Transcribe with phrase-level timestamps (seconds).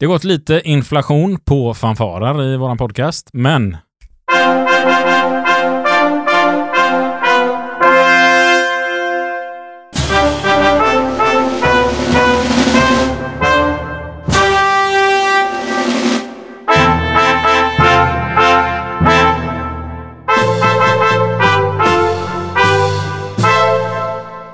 [0.00, 3.76] Det har gått lite inflation på fanfarer i våran podcast, men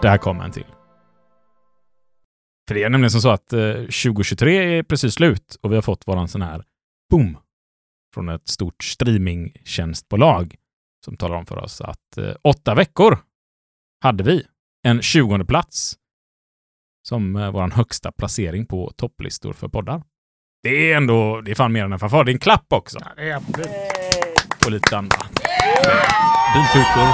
[0.03, 0.65] Där kommer en till.
[2.69, 5.83] För det är nämligen som så att eh, 2023 är precis slut och vi har
[5.83, 6.65] fått våran sån här
[7.11, 7.39] boom
[8.15, 10.55] från ett stort streamingtjänstbolag
[11.05, 13.19] som talar om för oss att eh, åtta veckor
[14.03, 14.43] hade vi
[14.87, 15.95] en 20 plats
[17.09, 20.03] som eh, våran högsta placering på topplistor för poddar.
[20.63, 22.25] Det är ändå, det är fan mer än en fanfar.
[22.25, 22.99] Det är en klapp också.
[23.01, 23.69] Ja, det är absolut.
[24.65, 25.19] Och lite andra.
[26.55, 27.09] Biltutor.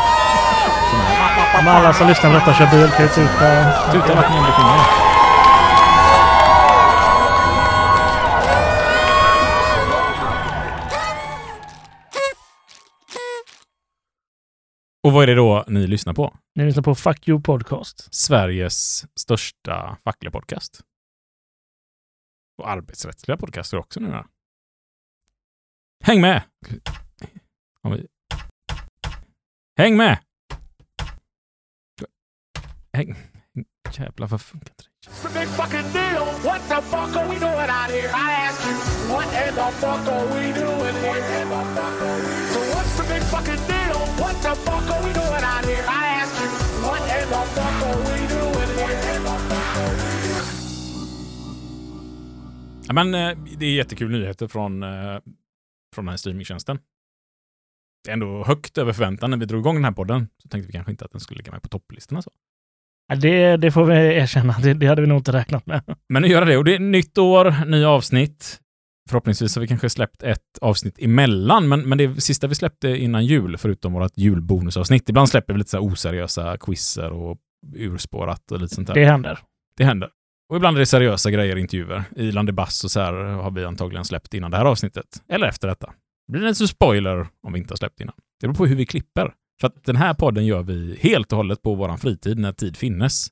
[1.59, 3.93] Om alla som lyssnar på detta kör bil kan ju tuta.
[3.93, 5.12] Tuta vart ni än befinner er.
[15.05, 16.37] Och vad är det då ni lyssnar på?
[16.55, 18.15] Ni lyssnar på Fuck You Podcast.
[18.15, 20.81] Sveriges största fackliga podcast.
[22.59, 24.27] Och arbetsrättsliga podcaster också numera.
[26.05, 26.43] Häng med!
[29.77, 30.19] Häng med!
[32.93, 33.15] Häng...
[33.93, 35.09] Jävlar, vad funkar inte det?
[35.11, 36.27] It's a big fucking deal.
[36.45, 38.09] What the fuck are we doing out here?
[38.09, 38.75] I ask you,
[39.13, 41.47] what in the fuck are we doing here?
[42.53, 43.72] So what's the big fucking deal?
[44.43, 45.85] What the fuck are we doing out here?
[45.89, 46.49] I ask you,
[46.83, 49.03] what in the fuck are we doing here?
[52.87, 54.89] Ja, men eh, det är jättekul nyheter från, eh,
[55.95, 56.79] från den här streamingtjänsten.
[58.05, 60.29] Det är ändå högt över förväntan när vi drog igång den här podden.
[60.43, 62.23] Så tänkte vi kanske inte att den skulle ligga med på topplistorna.
[62.23, 62.31] Så.
[63.09, 64.57] Ja, Det, det får vi erkänna.
[64.63, 65.97] Det, det hade vi nog inte räknat med.
[66.09, 68.62] Men nu gör det och det är nytt år, nya avsnitt.
[69.11, 73.27] Förhoppningsvis har vi kanske släppt ett avsnitt emellan, men, men det sista vi släppte innan
[73.27, 75.09] jul, förutom vårt julbonusavsnitt.
[75.09, 77.39] Ibland släpper vi lite så här oseriösa quizzer och
[77.75, 78.95] urspårat och lite sånt där.
[78.95, 79.39] Det händer.
[79.77, 80.09] Det händer.
[80.49, 82.05] Och ibland är det seriösa grejer, intervjuer.
[82.17, 85.23] Ilan de Bass och så här har vi antagligen släppt innan det här avsnittet.
[85.29, 85.93] Eller efter detta.
[86.27, 88.15] Det blir en så spoiler om vi inte har släppt innan.
[88.41, 89.33] Det beror på hur vi klipper.
[89.61, 92.77] För att den här podden gör vi helt och hållet på våran fritid när tid
[92.77, 93.29] finnes.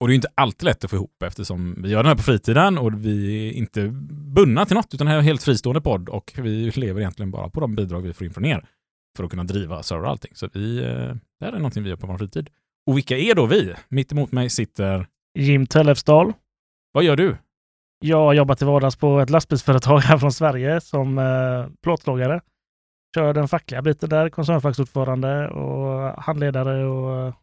[0.00, 2.22] Och det är inte alltid lätt att få ihop eftersom vi gör den här på
[2.22, 3.88] fritiden och vi är inte
[4.34, 7.30] bundna till något utan det här är en helt fristående podd och vi lever egentligen
[7.30, 8.64] bara på de bidrag vi får in från er
[9.16, 10.32] för att kunna driva server och allting.
[10.34, 10.84] Så vi, eh,
[11.40, 12.50] det här är någonting vi gör på vår fritid.
[12.86, 13.74] Och vilka är då vi?
[13.88, 15.06] Mitt emot mig sitter,
[15.38, 16.32] Jim Tellefsdal.
[16.92, 17.36] vad gör du?
[18.00, 22.40] Jag har jobbat till vardags på ett lastbilsföretag här från Sverige som eh, plåtslagare.
[23.14, 27.34] Kör den fackliga biten där, koncernfacksordförande och handledare och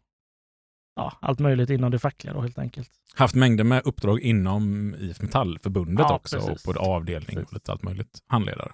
[0.97, 2.89] ja, allt möjligt inom det fackliga då helt enkelt.
[3.15, 6.67] haft mängder med uppdrag inom IF Metallförbundet Ja, också precis.
[6.67, 7.47] och på avdelning Precis.
[7.47, 8.19] och lite allt möjligt.
[8.27, 8.71] Handledare.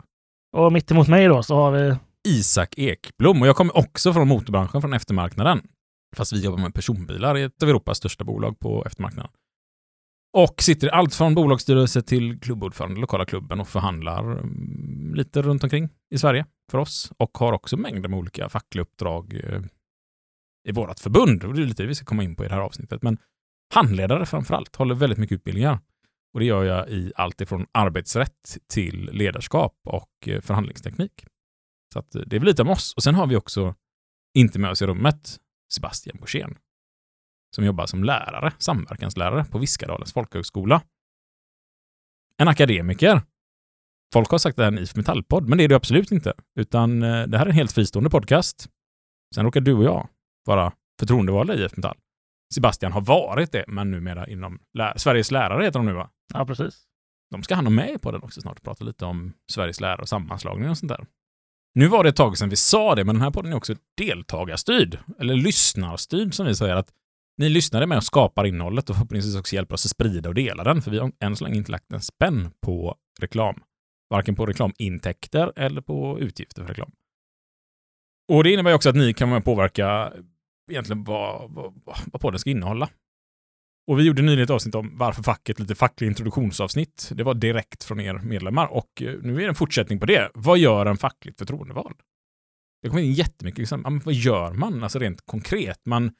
[0.56, 1.95] Och mitt emot mig då så har vi
[2.28, 5.61] Isak Ekblom och jag kommer också från motorbranschen, från eftermarknaden.
[6.16, 9.31] Fast vi jobbar med personbilar i ett av Europas största bolag på eftermarknaden.
[10.38, 15.63] Och sitter i allt från bolagsstyrelse till klubbordförande lokala klubben och förhandlar mm, lite runt
[15.63, 17.11] omkring i Sverige för oss.
[17.17, 19.61] Och har också mängder med olika fackliga uppdrag eh,
[20.63, 21.44] i vårt förbund.
[21.44, 23.01] Och det är lite det vi ska komma in på i det här avsnittet.
[23.01, 23.18] Men
[23.74, 25.79] handledare framför allt, håller väldigt mycket utbildningar.
[26.34, 31.25] Och det gör jag i allt ifrån arbetsrätt till ledarskap och eh, förhandlingsteknik.
[31.94, 32.94] Så att eh, det är väl lite om oss.
[32.94, 33.75] Och sen har vi också,
[34.34, 35.40] inte med oss i rummet,
[35.73, 36.57] Sebastian Borssén.
[37.56, 40.81] Som jobbar som lärare, samverkanslärare på Viskadalens folkhögskola.
[42.38, 43.22] En akademiker.
[44.13, 46.12] Folk har sagt att det här är en IF Metall-podd, men det är det absolut
[46.12, 46.34] inte.
[46.59, 48.69] Utan eh, det här är en helt fristående podcast.
[49.35, 50.09] Sen råkar du och jag
[50.45, 51.97] vara förtroendevalda i IF Metall.
[52.53, 56.09] Sebastian har varit det, men numera inom lä- Sveriges lärare heter de nu va?
[56.33, 56.83] Ja, precis.
[57.31, 60.01] De ska han ha med på den också snart och prata lite om Sveriges lärare
[60.01, 61.05] och sammanslagning och sånt där.
[61.75, 63.75] Nu var det ett tag sedan vi sa det, men den här podden är också
[63.97, 66.75] deltagarstyrd, eller lyssnarstyrd som vi säger.
[66.75, 66.93] att
[67.37, 70.63] Ni lyssnare med och skapar innehållet och förhoppningsvis också hjälper oss att sprida och dela
[70.63, 73.55] den, för vi har än så länge inte lagt en spänn på reklam.
[74.09, 76.91] Varken på reklamintäkter eller på utgifter för reklam.
[78.31, 80.13] Och det innebär också att ni kan påverka
[80.71, 81.73] egentligen vad, vad,
[82.05, 82.89] vad podden ska innehålla.
[83.87, 87.11] Och vi gjorde nyligen ett avsnitt om varför facket, lite facklig introduktionsavsnitt.
[87.13, 90.31] Det var direkt från er medlemmar och eh, nu är det en fortsättning på det.
[90.33, 91.95] Vad gör en fackligt förtroendevald?
[92.81, 94.83] Det kommer in jättemycket, liksom, vad gör man?
[94.83, 95.85] Alltså rent konkret.
[95.85, 96.11] Man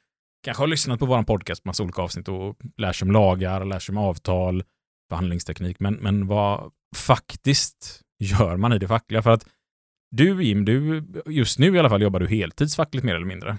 [0.44, 3.64] kanske har lyssnat på vår podcast på massa olika avsnitt och lär sig om lagar,
[3.64, 4.62] lär sig om avtal,
[5.08, 9.22] förhandlingsteknik, men, men vad faktiskt gör man i det fackliga?
[9.22, 9.46] För att
[10.10, 13.58] du Jim, du, just nu i alla fall jobbar du heltidsfackligt mer eller mindre.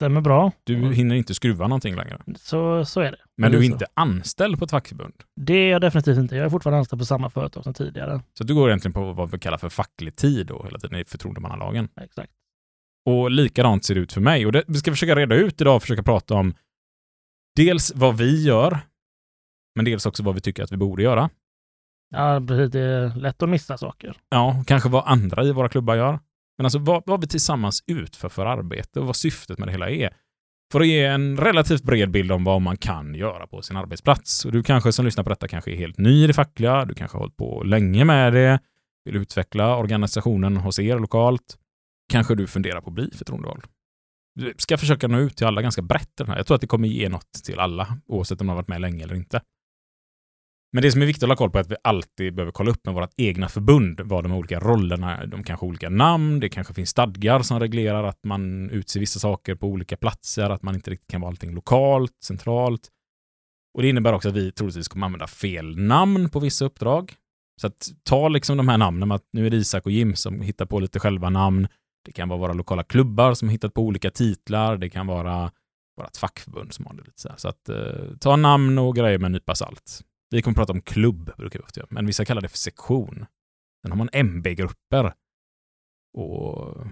[0.00, 0.52] Stämmer bra.
[0.64, 2.18] Du hinner inte skruva någonting längre.
[2.36, 3.18] Så, så är det.
[3.36, 3.72] Men du är så.
[3.72, 5.14] inte anställd på ett fackförbund.
[5.40, 6.36] Det är jag definitivt inte.
[6.36, 8.20] Jag är fortfarande anställd på samma företag som tidigare.
[8.38, 11.04] Så du går egentligen på vad vi kallar för facklig tid då, hela tiden i
[11.04, 11.88] förtroendemannalagen.
[12.00, 12.32] Exakt.
[13.06, 14.46] Och likadant ser det ut för mig.
[14.46, 16.54] Och det, vi ska försöka reda ut idag och försöka prata om
[17.56, 18.78] dels vad vi gör,
[19.76, 21.30] men dels också vad vi tycker att vi borde göra.
[22.10, 22.70] Ja, precis.
[22.72, 24.16] Det är lätt att missa saker.
[24.28, 26.18] Ja, kanske vad andra i våra klubbar gör.
[26.58, 29.90] Men alltså vad, vad vi tillsammans utför för arbete och vad syftet med det hela
[29.90, 30.16] är.
[30.72, 34.44] För att ge en relativt bred bild om vad man kan göra på sin arbetsplats.
[34.44, 36.94] Och du kanske som lyssnar på detta kanske är helt ny i det fackliga, du
[36.94, 38.60] kanske har hållit på länge med det,
[39.04, 41.58] vill utveckla organisationen hos er lokalt.
[42.12, 43.64] Kanske du funderar på att bli förtroendevald.
[44.34, 46.16] Du ska försöka nå ut till alla ganska brett.
[46.16, 46.36] Den här.
[46.36, 48.80] Jag tror att det kommer ge något till alla, oavsett om de har varit med
[48.80, 49.40] länge eller inte.
[50.74, 52.70] Men det som är viktigt att hålla koll på är att vi alltid behöver kolla
[52.70, 55.26] upp med vårt egna förbund vad de olika rollerna, är.
[55.26, 59.20] de kanske har olika namn, det kanske finns stadgar som reglerar att man utser vissa
[59.20, 62.88] saker på olika platser, att man inte riktigt kan vara allting lokalt, centralt.
[63.74, 67.14] Och det innebär också att vi troligtvis kommer använda fel namn på vissa uppdrag.
[67.60, 70.40] Så att ta liksom de här namnen, att nu är det Isak och Jim som
[70.40, 71.68] hittar på lite själva namn.
[72.04, 74.76] Det kan vara våra lokala klubbar som hittat på olika titlar.
[74.76, 75.50] Det kan vara
[75.96, 77.36] vårt fackförbund som har det lite så här.
[77.36, 80.04] Så att eh, ta namn och grejer med en nypa salt.
[80.34, 83.26] Vi kommer prata om klubb, brukar vi ofta göra, men vissa kallar det för sektion.
[83.82, 85.12] Sen har man MB-grupper.
[86.18, 86.86] Och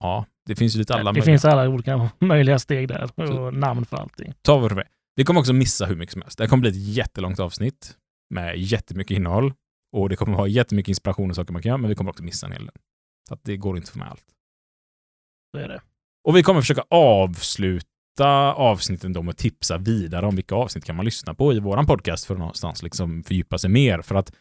[0.00, 1.24] ja, det finns ju lite alla det möjliga.
[1.24, 4.32] finns alla olika möjliga steg där och Så- namn för allting.
[4.42, 4.88] Ta vad det.
[5.16, 6.38] Vi kommer också missa hur mycket som helst.
[6.38, 7.96] Det här kommer bli ett jättelångt avsnitt
[8.34, 9.52] med jättemycket innehåll.
[9.96, 12.22] Och det kommer ha jättemycket inspiration och saker man kan göra, men vi kommer också
[12.22, 12.74] missa en hel del.
[13.28, 14.24] Så att det går inte att få med allt.
[15.54, 15.82] Så är det.
[16.28, 17.86] Och vi kommer försöka avsluta
[18.54, 21.86] avsnitten då med att tipsa vidare om vilka avsnitt kan man lyssna på i våran
[21.86, 24.02] podcast för att någonstans liksom fördjupa sig mer.
[24.02, 24.32] För att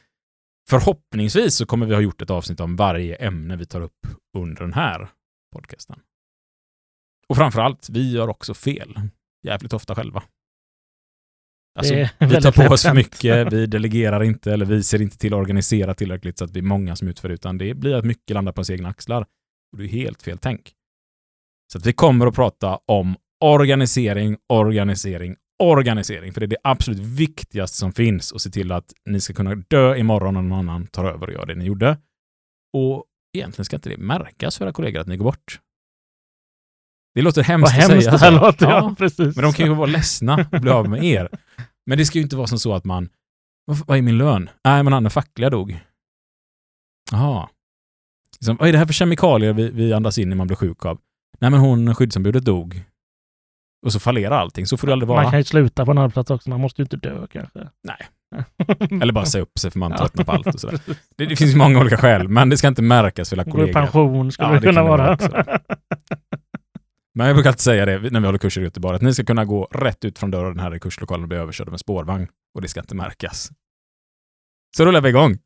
[0.69, 4.61] förhoppningsvis så kommer vi ha gjort ett avsnitt om varje ämne vi tar upp under
[4.61, 5.09] den här
[5.55, 5.99] podcasten.
[7.29, 9.01] Och framförallt, vi gör också fel.
[9.43, 10.23] Jävligt ofta själva.
[11.79, 15.33] Alltså, vi tar på oss för mycket, vi delegerar inte eller vi ser inte till
[15.33, 18.33] att organisera tillräckligt så att vi är många som utför utan det blir att mycket
[18.33, 19.25] landar på ens egna axlar.
[19.71, 20.73] Och det är helt fel tänk.
[21.71, 26.33] Så att vi kommer att prata om organisering, organisering, organisering.
[26.33, 29.55] För det är det absolut viktigaste som finns och se till att ni ska kunna
[29.55, 31.97] dö imorgon om någon annan tar över och gör det ni gjorde.
[32.77, 33.05] Och
[33.37, 35.59] egentligen ska inte det märkas för era kollegor att ni går bort.
[37.15, 38.45] Det låter Vad hemskt att hemskt säga det här så.
[38.45, 38.65] låter.
[38.65, 39.35] Ja, Ja, precis.
[39.35, 41.29] men de kan ju vara ledsna och bli av med er.
[41.85, 43.09] Men det ska ju inte vara som så att man,
[43.65, 44.49] vad, vad är min lön?
[44.65, 45.79] Nej, men han är fackliga dog.
[47.11, 47.49] Jaha.
[48.39, 50.85] Liksom, vad är det här för kemikalier vi, vi andas in när man blir sjuk
[50.85, 50.99] av?
[51.39, 52.83] Nej, men hon, skyddsombudet dog.
[53.85, 54.65] Och så fallerar allting.
[54.65, 55.21] Så får det aldrig vara.
[55.21, 56.49] Man kan ju sluta på en arbetsplats också.
[56.49, 57.59] Man måste ju inte dö kanske.
[57.83, 58.07] Nej.
[59.01, 60.79] Eller bara säga upp sig för man tröttnar på allt och sådär.
[61.15, 63.51] Det, det finns många olika skäl, men det ska inte märkas för era Gå i
[63.51, 63.73] kollegor.
[63.73, 65.59] pension skulle Ja, det kunna vara vara.
[67.15, 69.23] Men jag brukar alltid säga det när vi håller kurser i Göteborg, att ni ska
[69.23, 72.27] kunna gå rätt ut från dörren här i kurslokalen och bli överkörda med spårvagn.
[72.55, 73.51] Och det ska inte märkas.
[74.77, 75.37] Så rullar vi igång.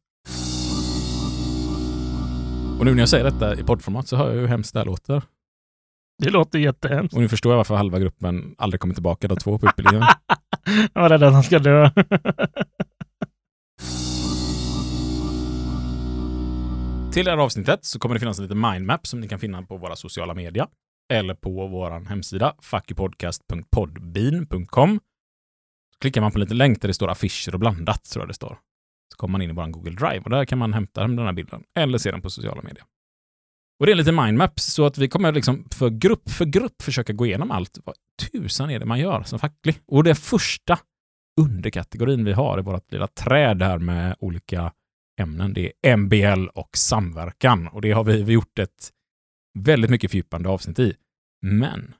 [2.79, 4.85] Och nu när jag säger detta i poddformat så hör jag hur hemskt det här
[4.85, 5.21] låter.
[6.17, 7.15] Det låter jättehemskt.
[7.15, 10.03] Och nu förstår jag varför halva gruppen aldrig kommer tillbaka, de två på utbildningen.
[10.93, 11.89] Jag var rädd att han ska dö.
[17.13, 19.61] Till det här avsnittet så kommer det finnas en liten mindmap som ni kan finna
[19.61, 20.67] på våra sociala medier
[21.13, 24.99] eller på vår hemsida fuckypodcast.podbean.com.
[25.99, 28.33] Klickar man på en liten länk där det står affischer och blandat, tror jag det
[28.33, 28.57] står.
[29.13, 31.25] Så kommer man in i vår Google Drive och där kan man hämta hem den
[31.25, 32.85] här bilden eller se den på sociala medier.
[33.83, 36.81] Och det är en liten mindmap så att vi kommer liksom för grupp för grupp
[36.81, 37.79] försöka gå igenom allt.
[37.85, 37.95] Vad
[38.31, 39.79] tusan är det man gör som facklig?
[39.85, 40.79] Och det första
[41.41, 44.71] underkategorin vi har i vårt lilla träd här med olika
[45.19, 45.53] ämnen.
[45.53, 48.91] Det är MBL och samverkan och det har vi, vi gjort ett
[49.59, 50.95] väldigt mycket fördjupande avsnitt i.
[51.41, 51.93] Men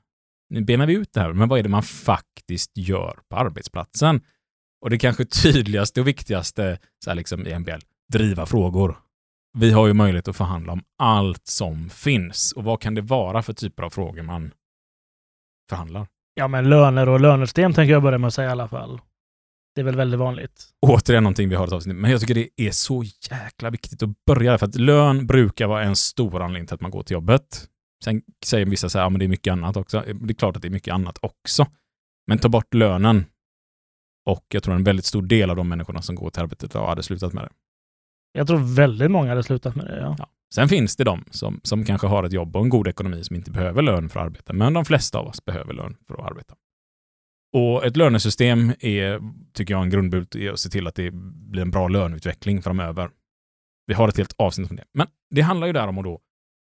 [0.50, 1.32] nu benar vi ut det här.
[1.32, 4.20] Men vad är det man faktiskt gör på arbetsplatsen?
[4.80, 7.80] Och det kanske tydligaste och viktigaste så här liksom i MBL,
[8.12, 9.03] driva frågor.
[9.58, 12.52] Vi har ju möjlighet att förhandla om allt som finns.
[12.52, 14.50] Och vad kan det vara för typer av frågor man
[15.70, 16.06] förhandlar?
[16.34, 19.00] Ja, men löner och lönesystem tänker jag börja med att säga i alla fall.
[19.74, 20.68] Det är väl väldigt vanligt.
[20.80, 24.24] återigen någonting vi har ett avsnitt Men jag tycker det är så jäkla viktigt att
[24.26, 27.14] börja där, för att lön brukar vara en stor anledning till att man går till
[27.14, 27.68] jobbet.
[28.04, 30.00] Sen säger vissa så här, ja, men det är mycket annat också.
[30.00, 31.66] Det är klart att det är mycket annat också.
[32.26, 33.26] Men ta bort lönen.
[34.26, 36.86] Och jag tror en väldigt stor del av de människorna som går till arbetet idag
[36.86, 37.50] hade slutat med det.
[38.36, 40.00] Jag tror väldigt många hade slutat med det.
[40.00, 40.16] Ja.
[40.18, 40.28] Ja.
[40.54, 43.36] Sen finns det de som, som kanske har ett jobb och en god ekonomi som
[43.36, 44.52] inte behöver lön för att arbeta.
[44.52, 46.54] Men de flesta av oss behöver lön för att arbeta.
[47.56, 49.20] Och ett lönesystem är,
[49.52, 51.10] tycker jag, en grundbult i att se till att det
[51.50, 53.10] blir en bra löneutveckling framöver.
[53.86, 54.84] Vi har ett helt avsnitt om det.
[54.94, 56.20] Men det handlar ju där om att då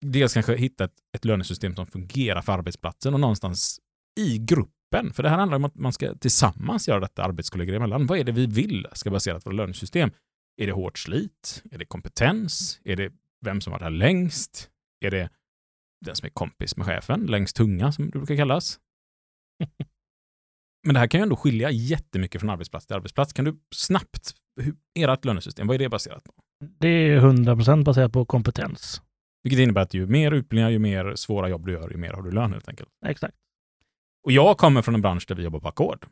[0.06, 3.80] dels kanske hitta ett, ett lönesystem som fungerar för arbetsplatsen och någonstans
[4.20, 5.14] i gruppen.
[5.14, 8.06] För det här handlar om att man ska tillsammans göra detta arbetskollegor emellan.
[8.06, 10.12] Vad är det vi vill ska baseras på lönesystem?
[10.60, 11.64] Är det hårt slit?
[11.72, 12.80] Är det kompetens?
[12.84, 13.14] Är det
[13.46, 14.70] vem som varit här längst?
[15.06, 15.30] Är det
[16.06, 18.80] den som är kompis med chefen, längst tunga som det brukar kallas?
[20.84, 23.34] Men det här kan ju ändå skilja jättemycket från arbetsplats till arbetsplats.
[23.34, 26.34] Kan du snabbt, hur, ert lönesystem, vad är det baserat på?
[26.80, 29.02] Det är 100% baserat på kompetens.
[29.44, 32.22] Vilket innebär att ju mer utbildningar, ju mer svåra jobb du gör, ju mer har
[32.22, 32.90] du lön helt enkelt.
[33.06, 33.36] Exakt.
[34.24, 36.06] Och jag kommer från en bransch där vi jobbar på ackord.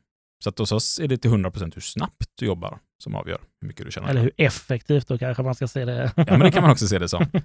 [0.43, 3.67] Så att hos oss är det till 100% hur snabbt du jobbar som avgör hur
[3.67, 4.09] mycket du tjänar.
[4.09, 6.11] Eller hur effektivt då kanske man ska se det.
[6.15, 7.25] Ja, men det kan man också se det som.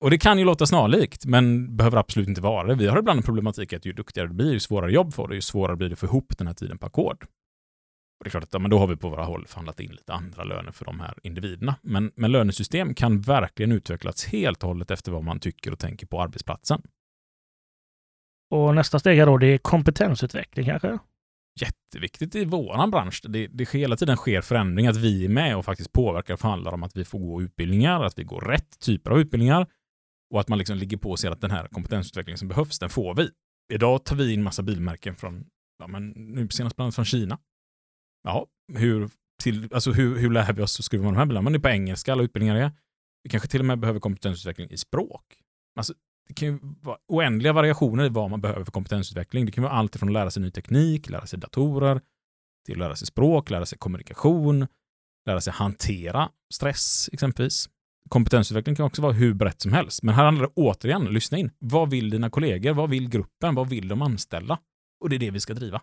[0.00, 2.74] Och det kan ju låta snarlikt, men behöver absolut inte vara det.
[2.74, 5.34] Vi har ibland en problematik att ju duktigare du blir, ju svårare jobb får du,
[5.34, 7.22] ju svårare blir det att få ihop den här tiden på ackord.
[8.18, 9.90] Och det är klart att ja, men då har vi på våra håll förhandlat in
[9.90, 11.74] lite andra löner för de här individerna.
[11.82, 16.06] Men, men lönesystem kan verkligen utvecklas helt och hållet efter vad man tycker och tänker
[16.06, 16.82] på arbetsplatsen.
[18.50, 20.98] Och nästa steg är då det är kompetensutveckling kanske?
[21.60, 23.22] Jätteviktigt i våran bransch.
[23.28, 26.72] Det, det hela tiden sker förändring, att vi är med och faktiskt påverkar och förhandlar
[26.72, 29.66] om att vi får gå utbildningar, att vi går rätt typer av utbildningar
[30.34, 32.90] och att man liksom ligger på och ser att den här kompetensutvecklingen som behövs, den
[32.90, 33.30] får vi.
[33.72, 35.46] Idag tar vi in massa bilmärken från,
[35.78, 37.38] ja men nu senast bland annat från Kina.
[38.22, 39.10] Ja, hur,
[39.42, 41.42] till, alltså hur, hur lär vi oss att skruva med de här bilarna?
[41.42, 42.72] Men det är på engelska, alla utbildningar är.
[43.22, 45.24] Vi kanske till och med behöver kompetensutveckling i språk.
[45.78, 45.94] Alltså,
[46.28, 49.46] det kan ju vara oändliga variationer i vad man behöver för kompetensutveckling.
[49.46, 52.00] Det kan vara allt från att lära sig ny teknik, lära sig datorer,
[52.66, 54.66] till att lära sig språk, lära sig kommunikation,
[55.26, 57.68] lära sig hantera stress exempelvis.
[58.08, 60.02] Kompetensutveckling kan också vara hur brett som helst.
[60.02, 61.50] Men här handlar det återigen, lyssna in.
[61.58, 62.72] Vad vill dina kollegor?
[62.72, 63.54] Vad vill gruppen?
[63.54, 64.58] Vad vill de anställda?
[65.00, 65.82] Och det är det vi ska driva.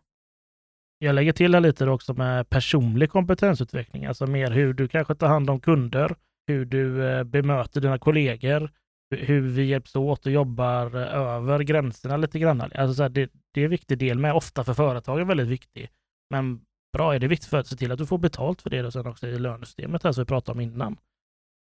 [0.99, 5.27] Jag lägger till här lite också med personlig kompetensutveckling, alltså mer hur du kanske tar
[5.27, 6.15] hand om kunder,
[6.47, 8.71] hur du eh, bemöter dina kollegor,
[9.11, 12.61] hur vi hjälps åt och jobbar eh, över gränserna lite grann.
[12.61, 15.89] Alltså så här, det, det, är en viktig del med, ofta för företagen väldigt viktig.
[16.29, 16.61] Men
[16.93, 18.93] bra är det viktigt för att se till att du får betalt för det och
[18.93, 20.97] sen också i lönesystemet här som vi pratade om innan.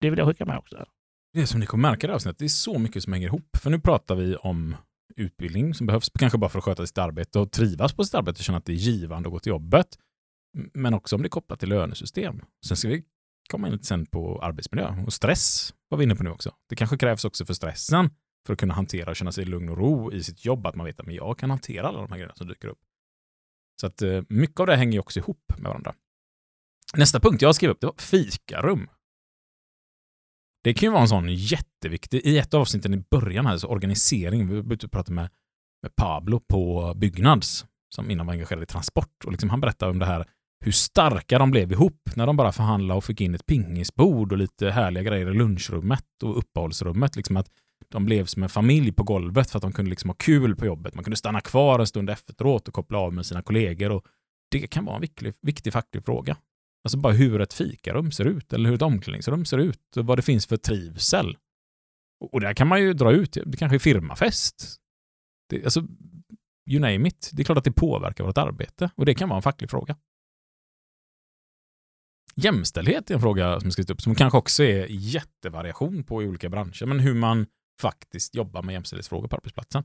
[0.02, 0.86] Det vill jag skicka med också.
[1.34, 3.28] Det är som ni kommer märka i det avsnittet, det är så mycket som hänger
[3.28, 3.58] ihop.
[3.58, 4.76] För nu pratar vi om
[5.16, 8.40] utbildning som behövs, kanske bara för att sköta sitt arbete och trivas på sitt arbete
[8.40, 9.88] och känna att det är givande att gå till jobbet.
[10.74, 12.42] Men också om det är kopplat till lönesystem.
[12.66, 13.04] Sen ska vi
[13.50, 16.56] komma in lite sen på arbetsmiljö och stress var vi inne på nu också.
[16.70, 18.10] Det kanske krävs också för stressen
[18.46, 20.86] för att kunna hantera och känna sig lugn och ro i sitt jobb, att man
[20.86, 22.80] vet att jag kan hantera alla de här grejerna som dyker upp.
[23.82, 25.96] Så att eh, mycket av det hänger ju också ihop med varandra.
[26.98, 28.90] Nästa punkt jag skrev upp, det var fikarum.
[30.64, 34.70] Det kan ju vara en sån jätteviktig, i ett avsnitt i början här, så organisering,
[34.70, 35.30] vi pratade med,
[35.82, 37.66] med Pablo på Byggnads,
[37.96, 40.26] som innan var engagerad i transport, och liksom han berättade om det här,
[40.66, 44.38] hur starka de blev ihop när de bara förhandlade och fick in ett pingisbord och
[44.38, 47.16] lite härliga grejer i lunchrummet och uppehållsrummet.
[47.16, 47.50] Liksom att
[47.88, 50.66] de blev som en familj på golvet för att de kunde liksom ha kul på
[50.66, 50.96] jobbet.
[50.96, 53.92] Man kunde stanna kvar en stund efteråt och koppla av med sina kollegor.
[53.92, 54.06] Och
[54.52, 56.38] det kan vara en viktig, viktig facklig fråga.
[56.84, 60.18] Alltså bara hur ett fikarum ser ut eller hur ett omklädningsrum ser ut och vad
[60.18, 61.38] det finns för trivsel.
[62.32, 64.76] Och där kan man ju dra ut, det kanske är firmafest.
[65.50, 65.84] Det, alltså,
[66.70, 67.30] you name it.
[67.34, 69.96] Det är klart att det påverkar vårt arbete och det kan vara en facklig fråga.
[72.44, 76.50] Jämställdhet är en fråga som skrivits upp som kanske också är jättevariation på i olika
[76.50, 77.46] branscher, men hur man
[77.82, 79.84] faktiskt jobbar med jämställdhetsfrågor på arbetsplatsen.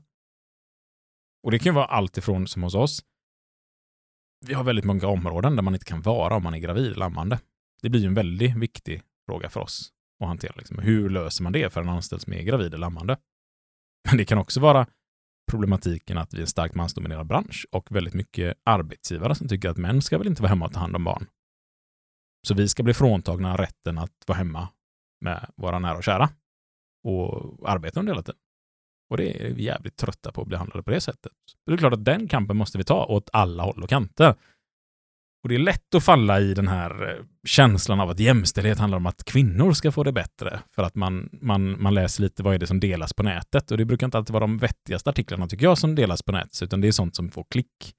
[1.43, 3.01] Och det kan ju vara allt ifrån som hos oss,
[4.45, 7.05] vi har väldigt många områden där man inte kan vara om man är gravid eller
[7.05, 7.39] ammande.
[7.81, 10.53] Det blir ju en väldigt viktig fråga för oss att hantera.
[10.57, 10.79] Liksom.
[10.79, 13.17] Hur löser man det för en anställd som är gravid eller ammande?
[14.07, 14.87] Men det kan också vara
[15.51, 19.77] problematiken att vi är en starkt mansdominerad bransch och väldigt mycket arbetsgivare som tycker att
[19.77, 21.25] män ska väl inte vara hemma och ta hand om barn.
[22.45, 24.67] Så vi ska bli fråntagna rätten att vara hemma
[25.21, 26.29] med våra nära och kära
[27.03, 28.39] och arbeta under hela tiden.
[29.09, 31.31] Och det är vi jävligt trötta på att bli handlade på det sättet.
[31.45, 34.35] Så det är klart att den kampen måste vi ta åt alla håll och kanter.
[35.43, 38.97] Och det är lätt att falla i den här eh, känslan av att jämställdhet handlar
[38.97, 40.59] om att kvinnor ska få det bättre.
[40.71, 43.71] För att man, man, man läser lite vad är det som delas på nätet.
[43.71, 46.61] Och det brukar inte alltid vara de vettigaste artiklarna tycker jag som delas på nätet,
[46.61, 47.93] utan det är sånt som får klick.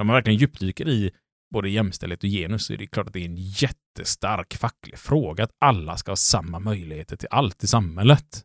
[0.00, 1.10] Om man verkligen djupdyker i
[1.54, 5.44] både jämställdhet och genus så är det klart att det är en jättestark facklig fråga
[5.44, 8.44] att alla ska ha samma möjligheter till allt i samhället.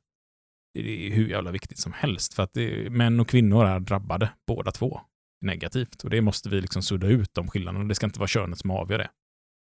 [0.74, 4.32] Det är hur jävla viktigt som helst för att det, män och kvinnor är drabbade
[4.48, 5.02] båda två
[5.42, 7.86] negativt och det måste vi liksom sudda ut de skillnaderna.
[7.86, 9.10] Det ska inte vara könet som avgör det.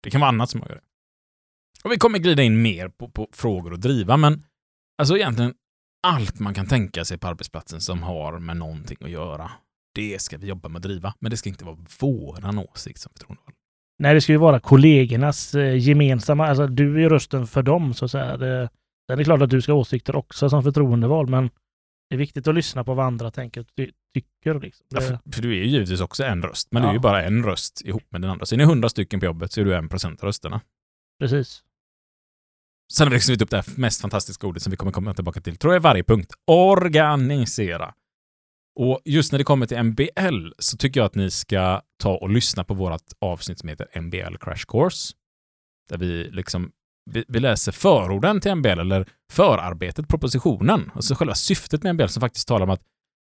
[0.02, 0.82] Det kan vara annat som avgör det.
[1.84, 4.44] Och vi kommer glida in mer på, på frågor att driva, men
[4.98, 5.54] alltså egentligen
[6.06, 9.50] allt man kan tänka sig på arbetsplatsen som har med någonting att göra
[9.94, 13.10] det ska vi jobba med att driva, men det ska inte vara våran åsikt som
[13.12, 13.52] förtroendevalda.
[13.98, 18.04] Nej, det ska ju vara kollegornas eh, gemensamma, alltså du är rösten för dem så
[18.04, 18.36] att säga.
[18.36, 18.68] Det,
[19.06, 21.50] Sen är det klart att du ska ha åsikter också som förtroendevald, men
[22.10, 24.60] det är viktigt att lyssna på vad andra tänker och ty tycker.
[24.60, 24.86] Liksom.
[24.88, 26.94] Ja, Det, för, för du är ju givetvis också en röst, men du är Ja.
[26.94, 28.46] ju bara en röst ihop med den andra.
[28.46, 30.60] Så är ni hundra stycken på jobbet så är du en procent av rösterna.
[31.20, 31.62] precis.
[32.92, 35.56] Sen har vi skrivit upp det mest fantastiska ordet som vi kommer komma tillbaka till,
[35.56, 36.32] tror jag, varje punkt.
[36.46, 37.94] Organisera.
[38.76, 42.30] Och just när det kommer till MBL så tycker jag att ni ska ta och
[42.30, 45.14] lyssna på vårt avsnitt som heter MBL Crash Course.
[45.88, 46.72] Där vi liksom
[47.10, 50.90] vi, vi läser förorden till MBL, eller förarbetet, propositionen.
[50.94, 52.82] Alltså själva syftet med MBL som faktiskt talar om att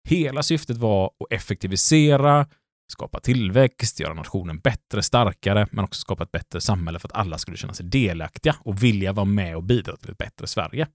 [0.09, 2.47] hela syftet var att effektivisera,
[2.93, 7.39] skapa tillväxt, göra nationen bättre, starkare, men också skapa ett bättre samhälle för att alla
[7.39, 10.89] skulle känna sig delaktiga och vilja vara med och bidra till ett bättre Sverige.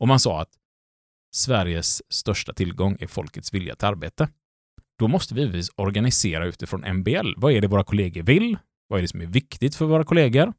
[0.00, 0.50] Och man sa att
[1.34, 4.28] Sveriges största tillgång är folkets vilja till arbete.
[4.98, 7.32] Då måste vi givetvis organisera utifrån MBL.
[7.36, 8.58] Vad är det våra kollegor vill?
[8.88, 10.52] Vad är det som är viktigt för våra kollegor?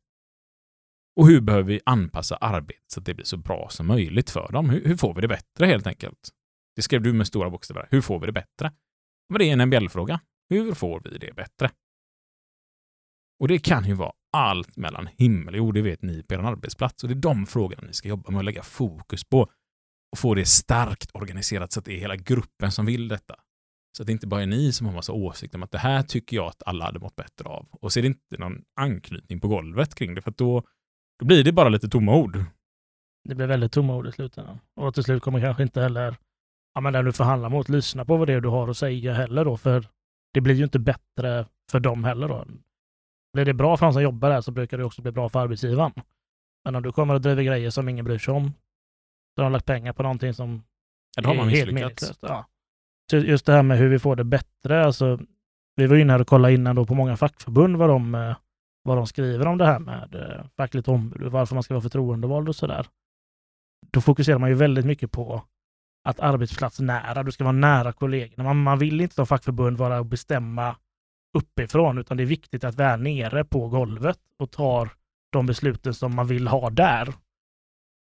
[1.15, 4.51] Och hur behöver vi anpassa arbetet så att det blir så bra som möjligt för
[4.51, 4.69] dem?
[4.69, 6.29] Hur, hur får vi det bättre helt enkelt?
[6.75, 7.87] Det skrev du med stora bokstäver.
[7.91, 8.71] Hur får vi det bättre?
[9.29, 10.19] Men det är en MBL-fråga.
[10.49, 11.71] Hur får vi det bättre?
[13.39, 16.39] Och det kan ju vara allt mellan himmel och jord, det vet ni på er
[16.39, 17.03] arbetsplats.
[17.03, 19.51] Och det är de frågorna ni ska jobba med och lägga fokus på
[20.13, 23.35] och få det starkt organiserat så att det är hela gruppen som vill detta.
[23.97, 26.03] Så att det inte bara är ni som har massa åsikter om att det här
[26.03, 27.67] tycker jag att alla hade mått bättre av.
[27.71, 30.63] Och så är det inte någon anknytning på golvet kring det, för att då,
[31.19, 32.43] då blir det bara lite tomma ord.
[33.29, 34.59] Det blir väldigt tomma ord i slutändan.
[34.75, 36.17] Och till slut kommer kanske inte heller
[36.73, 39.13] ja, men den du förhandlar mot lyssna på vad det är du har att säga
[39.13, 39.87] heller då, för
[40.33, 42.45] det blir ju inte bättre för dem heller då.
[43.33, 45.39] Blir det bra för de som jobbar där så brukar det också bli bra för
[45.39, 45.93] arbetsgivaren.
[46.65, 48.53] Men om du kommer och driver grejer som ingen bryr sig om,
[49.35, 50.63] så har de lagt pengar på någonting som
[51.15, 52.19] Ja, då har man är helt meningslöst.
[52.21, 52.45] Ja.
[53.09, 55.19] Så just det här med hur vi får det bättre, alltså
[55.75, 58.35] vi var inne här och kollade innan då på många fackförbund vad de, eh,
[58.83, 62.49] vad de skriver om det här med eh, fackligt ombud varför man ska vara förtroendevald
[62.49, 62.87] och sådär.
[63.91, 65.43] Då fokuserar man ju väldigt mycket på
[66.03, 68.43] att arbetsplatsnära, du ska vara nära kollegorna.
[68.43, 70.75] Man, man vill inte som fackförbund vara och bestämma
[71.37, 74.89] uppifrån, utan det är viktigt att vi är nere på golvet och tar
[75.31, 77.13] de besluten som man vill ha där.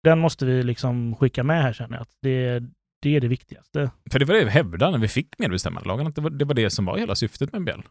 [0.03, 2.01] Den måste vi liksom skicka med här känner jag.
[2.01, 2.63] Att det,
[3.01, 3.91] det är det viktigaste.
[4.11, 6.53] För det var det vi hävdade när vi fick medbestämmandelagen, att det var, det var
[6.53, 7.81] det som var hela syftet med MBL.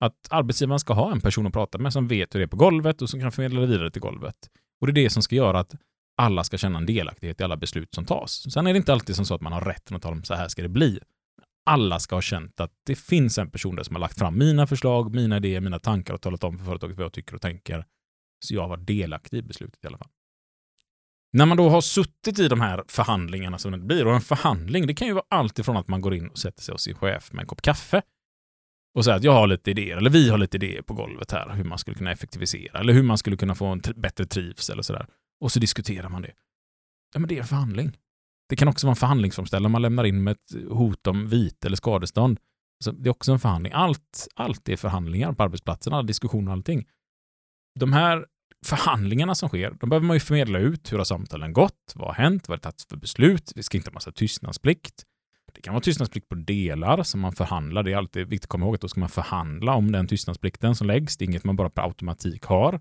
[0.00, 2.56] Att arbetsgivaren ska ha en person att prata med som vet hur det är på
[2.56, 4.36] golvet och som kan förmedla det vidare till golvet.
[4.80, 5.74] Och det är det som ska göra att
[6.16, 8.52] alla ska känna en delaktighet i alla beslut som tas.
[8.52, 10.34] Sen är det inte alltid som så att man har rätten att tala om så
[10.34, 10.98] här ska det bli.
[11.66, 14.66] Alla ska ha känt att det finns en person där som har lagt fram mina
[14.66, 17.84] förslag, mina idéer, mina tankar och talat om för företaget vad jag tycker och tänker.
[18.44, 20.08] Så jag var delaktig i beslutet i alla fall.
[21.32, 24.86] När man då har suttit i de här förhandlingarna som det blir, och en förhandling,
[24.86, 26.94] det kan ju vara allt ifrån att man går in och sätter sig hos sin
[26.94, 28.02] chef med en kopp kaffe
[28.94, 31.54] och säger att jag har lite idéer, eller vi har lite idéer på golvet här,
[31.54, 34.84] hur man skulle kunna effektivisera, eller hur man skulle kunna få en bättre trivsel och
[34.84, 35.06] sådär.
[35.40, 36.32] Och så diskuterar man det.
[37.14, 37.98] Ja, men det är en förhandling.
[38.48, 41.76] Det kan också vara en förhandlingsframställan man lämnar in med ett hot om vite eller
[41.76, 42.38] skadestånd.
[42.84, 43.72] Så det är också en förhandling.
[43.72, 46.86] Allt, allt är förhandlingar på arbetsplatsen, alla diskussioner och allting.
[47.80, 48.26] De här
[48.66, 50.92] förhandlingarna som sker, de behöver man ju förmedla ut.
[50.92, 51.92] Hur har samtalen gått?
[51.94, 52.48] Vad har hänt?
[52.48, 53.52] Vad har det tagits för beslut?
[53.54, 55.04] Vi ska inte ha massa tystnadsplikt.
[55.54, 57.82] Det kan vara tystnadsplikt på delar som man förhandlar.
[57.82, 60.74] Det är alltid viktigt att komma ihåg att då ska man förhandla om den tystnadsplikten
[60.74, 61.16] som läggs.
[61.16, 62.80] Det är inget man bara per automatik har.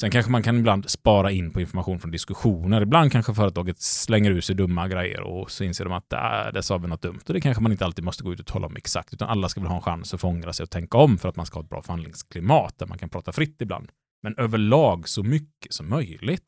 [0.00, 2.80] Sen kanske man kan ibland spara in på information från diskussioner.
[2.80, 6.60] Ibland kanske företaget slänger ur sig dumma grejer och så inser de att där, där
[6.60, 7.20] sa vi något dumt.
[7.26, 9.48] Och det kanske man inte alltid måste gå ut och tala om exakt, utan alla
[9.48, 11.46] ska väl ha en chans att få ångra sig och tänka om för att man
[11.46, 13.88] ska ha ett bra förhandlingsklimat där man kan prata fritt ibland.
[14.24, 16.44] Men överlag så mycket som möjligt.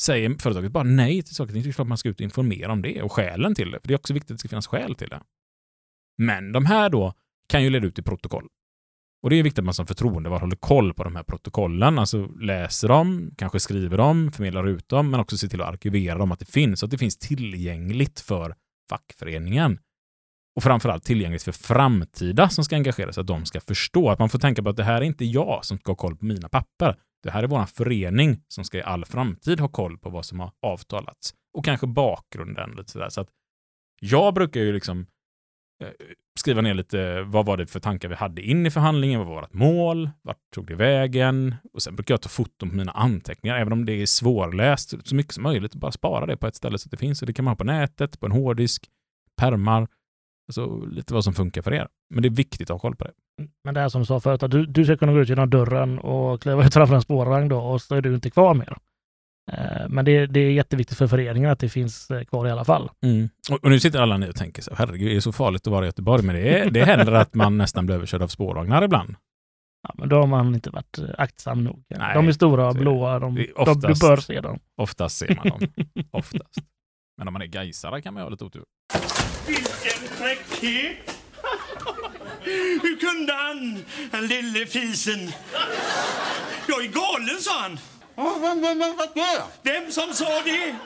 [0.00, 2.82] Säger företaget bara nej till saker, det är klart man ska ut och informera om
[2.82, 3.80] det och skälen till det.
[3.80, 5.22] För det är också viktigt att det ska finnas skäl till det.
[6.18, 7.14] Men de här då
[7.48, 8.48] kan ju leda ut i protokoll.
[9.22, 12.26] Och det är viktigt att man som förtroendevald håller koll på de här protokollen, alltså
[12.26, 16.32] läser dem, kanske skriver dem, förmedlar ut dem, men också ser till att arkivera dem,
[16.32, 18.54] att det finns, så att det finns tillgängligt för
[18.90, 19.78] fackföreningen.
[20.56, 24.28] Och framförallt tillgängligt för framtida som ska engagera sig, att de ska förstå att man
[24.28, 26.48] får tänka på att det här är inte jag som ska ha koll på mina
[26.48, 26.96] papper.
[27.22, 30.40] Det här är vår förening som ska i all framtid ha koll på vad som
[30.40, 31.34] har avtalats.
[31.54, 33.08] Och kanske bakgrunden lite sådär.
[33.08, 33.28] Så att
[34.00, 35.06] jag brukar ju liksom
[35.82, 35.88] eh,
[36.38, 39.40] skriva ner lite vad var det för tankar vi hade in i förhandlingen, vad var
[39.40, 41.54] vårt mål, vart tog det vägen?
[41.72, 45.14] Och sen brukar jag ta foton på mina anteckningar, även om det är svårläst, så
[45.14, 47.22] mycket som möjligt, bara spara det på ett ställe så att det finns.
[47.22, 48.88] Och det kan man ha på nätet, på en hårddisk,
[49.36, 49.88] pärmar,
[50.50, 51.88] alltså lite vad som funkar för er.
[52.14, 53.12] Men det är viktigt att ha koll på det.
[53.64, 55.50] Men det är som du sa förut, att du, du ska kunna gå ut genom
[55.50, 58.76] dörren och kliva ut framför en spårvagn då och så är du inte kvar mer.
[59.52, 62.64] Eh, Men det, det är jätteviktigt för föreningen att det finns eh, kvar i alla
[62.64, 62.90] fall.
[63.50, 65.70] Och, och nu sitter alla ni och tänker så, herregud, det är så farligt att
[65.72, 68.82] vara i Göteborg, men det, är, det händer att man nästan blir överkörd av spårvagnar
[68.82, 69.14] ibland.
[69.88, 71.82] Ja, men då har man inte varit eh, aktsam nog.
[71.88, 74.58] Nej, de är stora och blåa, de, är de, oftast- du bör se dem.
[74.76, 75.68] Oftast ser man dem.
[76.10, 76.58] Oftast.
[77.18, 78.62] Men om man är gaisare kan man ju ha lite otur.
[79.46, 81.16] Vilken fräckhet!
[82.82, 85.32] Hur kunde han, den lille fisen?
[86.68, 87.78] Jag är galen, sa han.
[89.62, 90.76] Vem som sa det?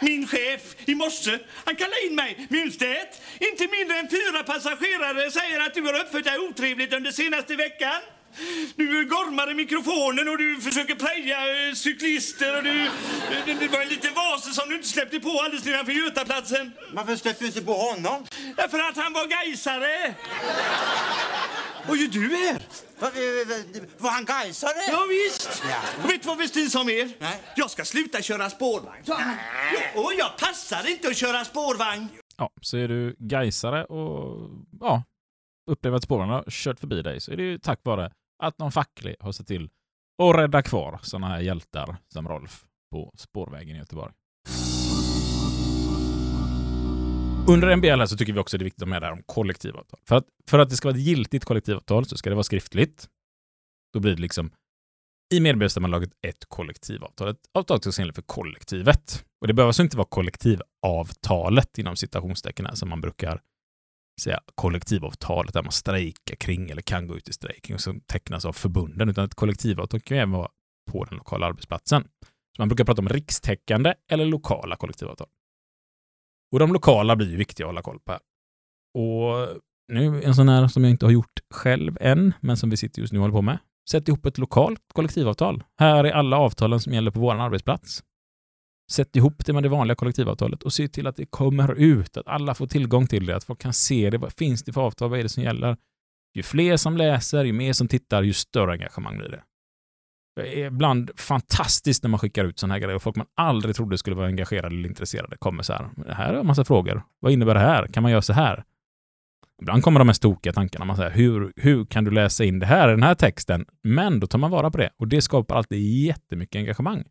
[0.00, 1.38] Min chef i morse.
[1.64, 2.46] Han kallade in mig.
[2.78, 3.20] Det?
[3.38, 8.00] Inte mindre än fyra passagerare säger att du har uppfört dig otrevligt under senaste veckan.
[8.76, 12.90] Du gormar i mikrofonen och du försöker preja eh, cyklister och du...
[13.46, 16.72] Det, det var en liten vase som du inte släppte på alldeles nedanför Götaplatsen.
[16.92, 18.26] Varför släpper du inte på honom?
[18.56, 20.14] Därför att han var gaisare.
[21.88, 22.58] Och ju du är.
[22.98, 24.72] Va- eh, eh, Var han gaisare?
[24.90, 25.62] Ja, visst.
[25.70, 25.76] Ja.
[26.04, 27.10] Och vet du vad Westin sa mer?
[27.18, 27.42] Nej.
[27.56, 29.02] Jag ska sluta köra spårvagn.
[29.08, 29.36] han.
[30.04, 32.08] Och jag passar inte att köra spårvagn.
[32.36, 35.02] Ja, så är du gaisare och ja,
[35.70, 38.10] upplever att spårarna har kört förbi dig så är det ju tack vare
[38.44, 39.70] att någon facklig har sett till
[40.22, 44.12] att rädda kvar sådana här hjältar som Rolf på spårvägen i Göteborg.
[47.48, 49.12] Under MBL här så tycker vi också det är viktigt att ha med det här
[49.12, 50.00] om kollektivavtal.
[50.08, 53.08] För att, för att det ska vara ett giltigt kollektivavtal så ska det vara skriftligt.
[53.92, 54.50] Då blir det liksom
[55.34, 57.28] i medbestämmandelaget ett kollektivavtal.
[57.28, 59.24] Ett avtal som gäller för kollektivet.
[59.40, 63.40] Och det behöver alltså inte vara kollektivavtalet inom citationstecken här, som man brukar
[64.20, 68.44] säga kollektivavtalet där man strejkar kring eller kan gå ut i strejking och som tecknas
[68.44, 70.48] av förbunden, utan ett kollektivavtal kan ju även vara
[70.90, 72.02] på den lokala arbetsplatsen.
[72.56, 75.28] Så man brukar prata om rikstäckande eller lokala kollektivavtal.
[76.52, 78.20] Och de lokala blir ju viktiga att hålla koll på här.
[78.94, 79.48] Och
[79.92, 83.00] nu en sån här som jag inte har gjort själv än, men som vi sitter
[83.00, 83.58] just nu och håller på med.
[83.90, 85.64] Sätt ihop ett lokalt kollektivavtal.
[85.78, 88.02] Här är alla avtalen som gäller på vår arbetsplats.
[88.90, 92.28] Sätt ihop det med det vanliga kollektivavtalet och se till att det kommer ut, att
[92.28, 94.18] alla får tillgång till det, att folk kan se det.
[94.18, 95.10] Vad finns det för avtal?
[95.10, 95.76] Vad är det som gäller?
[96.34, 99.42] Ju fler som läser, ju mer som tittar, ju större engagemang blir det.
[100.36, 103.76] Det är ibland fantastiskt när man skickar ut sådana här grejer och folk man aldrig
[103.76, 105.90] trodde skulle vara engagerade eller intresserade kommer så här.
[105.96, 107.02] Det här är en massa frågor.
[107.20, 107.86] Vad innebär det här?
[107.86, 108.64] Kan man göra så här?
[109.62, 110.84] Ibland kommer de mest tokiga tankarna.
[110.84, 113.66] Man säger, hur, hur kan du läsa in det här i den här texten?
[113.82, 117.04] Men då tar man vara på det och det skapar alltid jättemycket engagemang.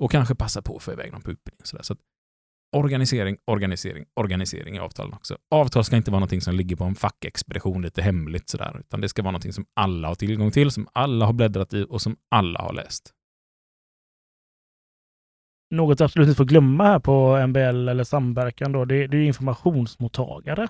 [0.00, 1.66] Och kanske passa på att få iväg dem på utbildning.
[1.66, 1.82] Så, där.
[1.82, 1.98] så att
[2.76, 5.36] organisering, organisering, organisering i avtalen också.
[5.50, 9.08] Avtal ska inte vara någonting som ligger på en fackexpedition lite hemligt sådär, utan det
[9.08, 12.16] ska vara någonting som alla har tillgång till, som alla har bläddrat i och som
[12.30, 13.14] alla har läst.
[15.74, 19.22] Något jag absolut inte får glömma här på MBL eller samverkan då, det, det är
[19.22, 20.68] informationsmottagare.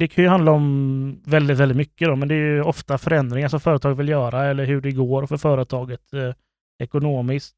[0.00, 3.48] Det kan ju handla om väldigt, väldigt mycket då, men det är ju ofta förändringar
[3.48, 6.34] som företag vill göra eller hur det går för företaget eh,
[6.82, 7.56] ekonomiskt.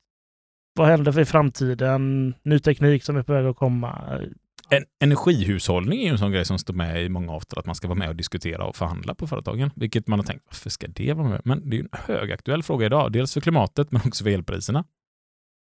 [0.75, 2.35] Vad händer för framtiden?
[2.43, 4.21] Ny teknik som är på väg att komma.
[4.69, 7.75] En, energihushållning är ju en sån grej som står med i många avtal, att man
[7.75, 9.71] ska vara med och diskutera och förhandla på företagen.
[9.77, 11.41] Vilket man har tänkt, varför ska det vara med?
[11.45, 13.13] Men det är ju en högaktuell fråga idag.
[13.13, 14.85] Dels för klimatet, men också för elpriserna.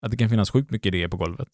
[0.05, 1.47] Att det kan finnas sjukt mycket idéer på golvet.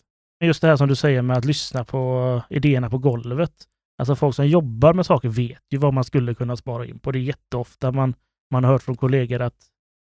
[0.44, 3.54] Just det här som du säger med att lyssna på idéerna på golvet.
[3.98, 7.12] Alltså folk som jobbar med saker vet ju vad man skulle kunna spara in på.
[7.12, 8.14] Det är jätteofta man,
[8.52, 9.56] man har hört från kollegor att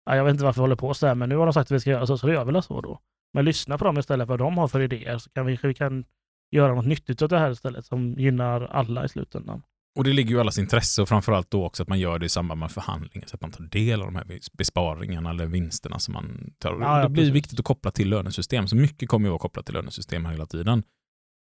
[0.05, 1.71] ja, jag vet inte varför vi håller på så här, men nu har de sagt
[1.71, 2.99] att vi ska göra så, så då gör vi väl så då.
[3.33, 5.73] Men lyssna på dem istället för vad de har för idéer så kan vi, vi
[5.73, 6.05] kan
[6.51, 9.63] göra något nyttigt av det här istället som gynnar alla i slutändan.
[9.95, 12.25] Och det ligger ju i allas intresse och framförallt då också att man gör det
[12.25, 15.99] i samband med förhandlingar så att man tar del av de här besparingarna eller vinsterna
[15.99, 16.79] som man tar.
[16.81, 17.35] Ja, det blir precis.
[17.35, 20.83] viktigt att koppla till lönesystem, så mycket kommer ju vara kopplat till lönesystem hela tiden.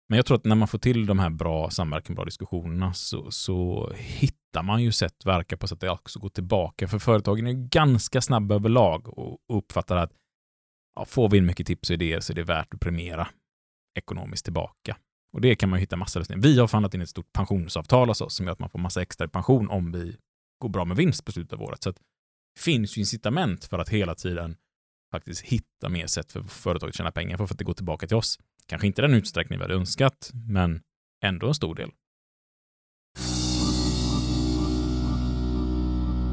[0.09, 3.31] Men jag tror att när man får till de här bra samverkan, bra diskussionerna så,
[3.31, 6.87] så hittar man ju sätt verka på så att det också går tillbaka.
[6.87, 10.11] För företagen är ganska snabba överlag och uppfattar att
[10.99, 13.27] ja, får vi in mycket tips och idéer så är det värt att premiera
[13.97, 14.97] ekonomiskt tillbaka.
[15.33, 16.41] Och det kan man ju hitta massor av lösningar.
[16.41, 19.01] Vi har förhandlat in ett stort pensionsavtal hos oss som gör att man får massa
[19.01, 20.17] extra i pension om vi
[20.61, 21.83] går bra med vinst på slutet av året.
[21.83, 24.55] Så att det finns ju incitament för att hela tiden
[25.11, 28.17] faktiskt hitta mer sätt för företaget att tjäna pengar för att det går tillbaka till
[28.17, 28.39] oss.
[28.65, 30.81] Kanske inte den utsträckning vi hade önskat, men
[31.23, 31.91] ändå en stor del.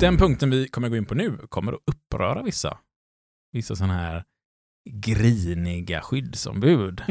[0.00, 2.78] Den punkten vi kommer gå in på nu kommer att uppröra vissa.
[3.52, 4.24] Vissa sådana här
[4.90, 7.02] griniga skyddsombud.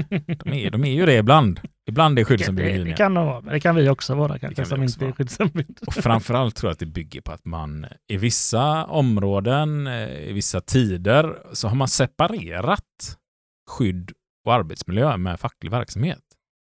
[0.44, 1.60] De är, de är ju det ibland.
[1.90, 2.96] Ibland är skyddsombud Det, det griniga.
[2.96, 5.16] kan de vara, men det kan vi också vara kanske kan som inte är vara.
[5.16, 5.80] skyddsombud.
[5.88, 10.34] Och framförallt tror jag att det bygger på att man i vissa områden, eh, i
[10.34, 13.18] vissa tider, så har man separerat
[13.70, 14.12] skydd
[14.46, 16.22] och arbetsmiljö med facklig verksamhet.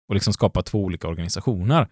[0.09, 1.88] Och liksom skapat två olika organisationer.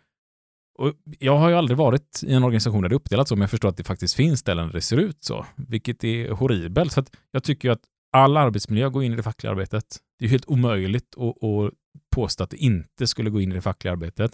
[0.79, 3.41] Och jag har ju aldrig varit i en organisation där det är uppdelat så, men
[3.41, 5.45] jag förstår att det faktiskt finns ställen där det ser ut så.
[5.55, 6.97] Vilket är horribelt.
[6.97, 7.79] Att jag tycker att
[8.17, 9.99] all arbetsmiljö går in i det fackliga arbetet.
[10.19, 11.73] Det är helt omöjligt att, att
[12.15, 14.31] påstå att det inte skulle gå in i det fackliga arbetet.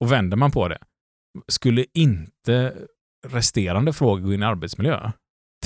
[0.00, 0.78] Och vänder man på det,
[1.48, 2.76] skulle inte
[3.26, 5.12] resterande frågor gå in i arbetsmiljö.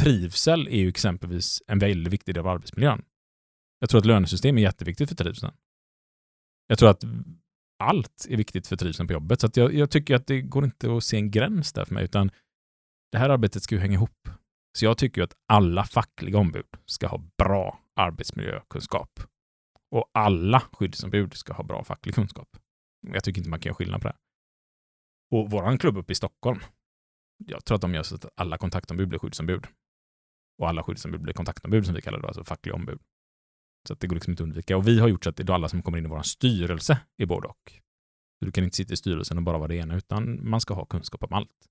[0.00, 3.04] Trivsel är ju exempelvis en väldigt viktig del av arbetsmiljön.
[3.78, 5.52] Jag tror att lönesystem är jätteviktigt för trivseln.
[6.66, 7.04] Jag tror att
[7.82, 9.40] allt är viktigt för trivseln på jobbet.
[9.40, 11.94] Så att jag, jag tycker att det går inte att se en gräns där för
[11.94, 12.30] mig, utan
[13.12, 14.28] det här arbetet ska ju hänga ihop.
[14.78, 19.20] Så jag tycker att alla fackliga ombud ska ha bra arbetsmiljökunskap.
[19.90, 22.48] Och alla skyddsombud ska ha bra facklig kunskap.
[23.06, 24.16] Jag tycker inte man kan göra skillnad på det.
[25.30, 26.60] Och vår klubb uppe i Stockholm,
[27.46, 29.66] jag tror att de gör så att alla kontaktombud blir skyddsombud.
[30.58, 33.00] Och alla skyddsombud blir kontaktombud som vi kallar det, alltså fackliga ombud.
[33.88, 34.76] Så att det går liksom inte att undvika.
[34.76, 36.98] Och vi har gjort så att det är alla som kommer in i vår styrelse
[37.16, 37.72] är både och.
[38.40, 40.84] Du kan inte sitta i styrelsen och bara vara det ena, utan man ska ha
[40.84, 41.68] kunskap om allt.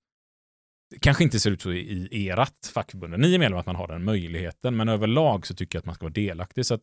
[0.92, 3.18] Det kanske inte ser ut så i ert fackförbund.
[3.18, 5.94] Ni är med att man har den möjligheten, men överlag så tycker jag att man
[5.94, 6.66] ska vara delaktig.
[6.66, 6.82] Så att,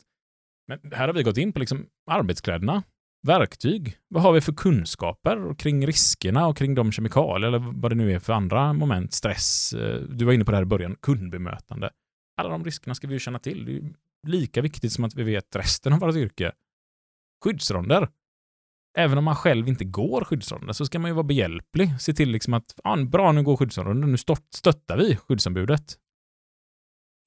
[0.68, 2.84] men här har vi gått in på liksom arbetskläderna,
[3.28, 3.98] verktyg.
[4.08, 8.12] Vad har vi för kunskaper kring riskerna och kring de kemikalier eller vad det nu
[8.14, 9.14] är för andra moment?
[9.14, 9.74] Stress.
[9.74, 11.90] Eh, du var inne på det här i början, kundbemötande.
[12.38, 13.66] Alla de riskerna ska vi ju känna till.
[13.66, 13.94] Det är ju
[14.28, 16.52] lika viktigt som att vi vet resten av vårt yrke.
[17.44, 18.08] Skyddsronder.
[19.00, 22.02] Även om man själv inte går skyddsronder så ska man ju vara behjälplig.
[22.02, 24.18] Se till liksom att, ja, bra nu går skyddsronden, nu
[24.56, 25.98] stöttar vi skyddsombudet.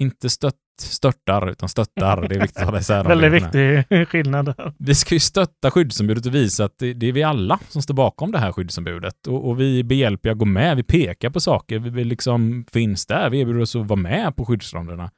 [0.02, 2.28] Inte stött, störtar, utan stöttar.
[2.28, 4.72] Det är viktigt att hålla isär Väldigt viktig skillnad där.
[4.78, 7.94] Vi ska ju stötta skyddsombudet och visa att det, det är vi alla som står
[7.94, 9.26] bakom det här skyddsombudet.
[9.26, 12.64] Och, och vi är behjälpliga att gå med, vi pekar på saker, vi, vi liksom
[12.72, 15.10] finns där, vi erbjuder oss att vara med på skyddsronderna.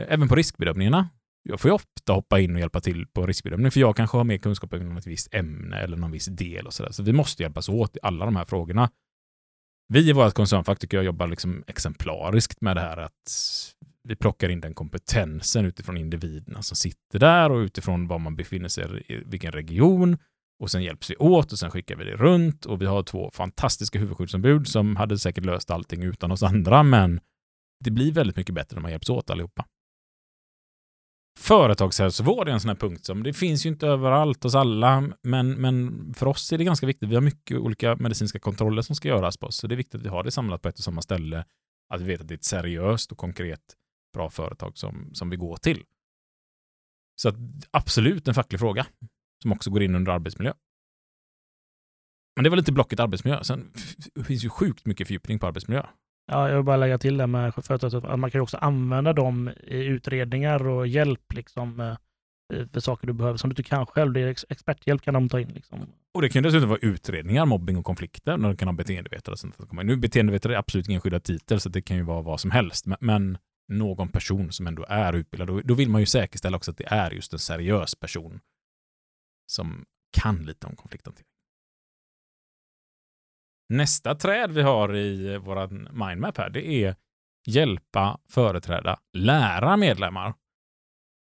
[0.00, 1.08] Även på riskbedömningarna.
[1.48, 4.24] Jag får ju ofta hoppa in och hjälpa till på riskbedömning, för jag kanske har
[4.24, 6.90] mer kunskap inom ett visst ämne eller någon viss del och sådär.
[6.90, 8.90] Så vi måste hjälpas åt i alla de här frågorna.
[9.88, 13.32] Vi i vårt koncernfack tycker jag jobbar liksom exemplariskt med det här att
[14.08, 18.68] vi plockar in den kompetensen utifrån individerna som sitter där och utifrån var man befinner
[18.68, 20.18] sig i vilken region.
[20.62, 23.30] Och sen hjälps vi åt och sen skickar vi det runt och vi har två
[23.30, 27.20] fantastiska huvudskyddsombud som hade säkert löst allting utan oss andra, men
[27.84, 29.64] det blir väldigt mycket bättre när man hjälps åt allihopa.
[31.38, 35.52] Företagshälsovård är en sån här punkt som det finns ju inte överallt hos alla, men,
[35.52, 37.08] men för oss är det ganska viktigt.
[37.08, 39.94] Vi har mycket olika medicinska kontroller som ska göras på oss, så det är viktigt
[39.94, 41.44] att vi har det samlat på ett och samma ställe.
[41.88, 43.60] Att vi vet att det är ett seriöst och konkret
[44.14, 45.84] bra företag som, som vi går till.
[47.16, 47.34] Så att,
[47.70, 48.86] absolut en facklig fråga
[49.42, 50.52] som också går in under arbetsmiljö.
[52.36, 53.44] Men det var lite blocket arbetsmiljö.
[53.44, 53.72] Sen
[54.26, 55.86] finns ju sjukt mycket fördjupning på arbetsmiljö.
[56.26, 59.12] Ja, jag vill bara lägga till det med företaget, att man kan ju också använda
[59.12, 61.96] dem i utredningar och hjälp liksom, eh,
[62.72, 64.12] för saker du behöver som du inte kan själv.
[64.12, 65.48] Det är experthjälp kan de ta in.
[65.48, 65.86] Liksom.
[66.14, 69.32] Och det kan ju dessutom vara utredningar, mobbing och konflikter, när de kan ha beteendevetare
[69.32, 69.72] och sånt.
[69.72, 72.86] Nu beteendevetare är absolut ingen skyddad titel, så det kan ju vara vad som helst.
[72.86, 76.70] Men, men någon person som ändå är utbildad, då, då vill man ju säkerställa också
[76.70, 78.40] att det är just en seriös person
[79.46, 81.33] som kan lite om konflikthantering.
[83.68, 85.68] Nästa träd vi har i vår
[86.06, 86.96] mindmap här, det är
[87.46, 90.34] hjälpa, företräda, lära medlemmar.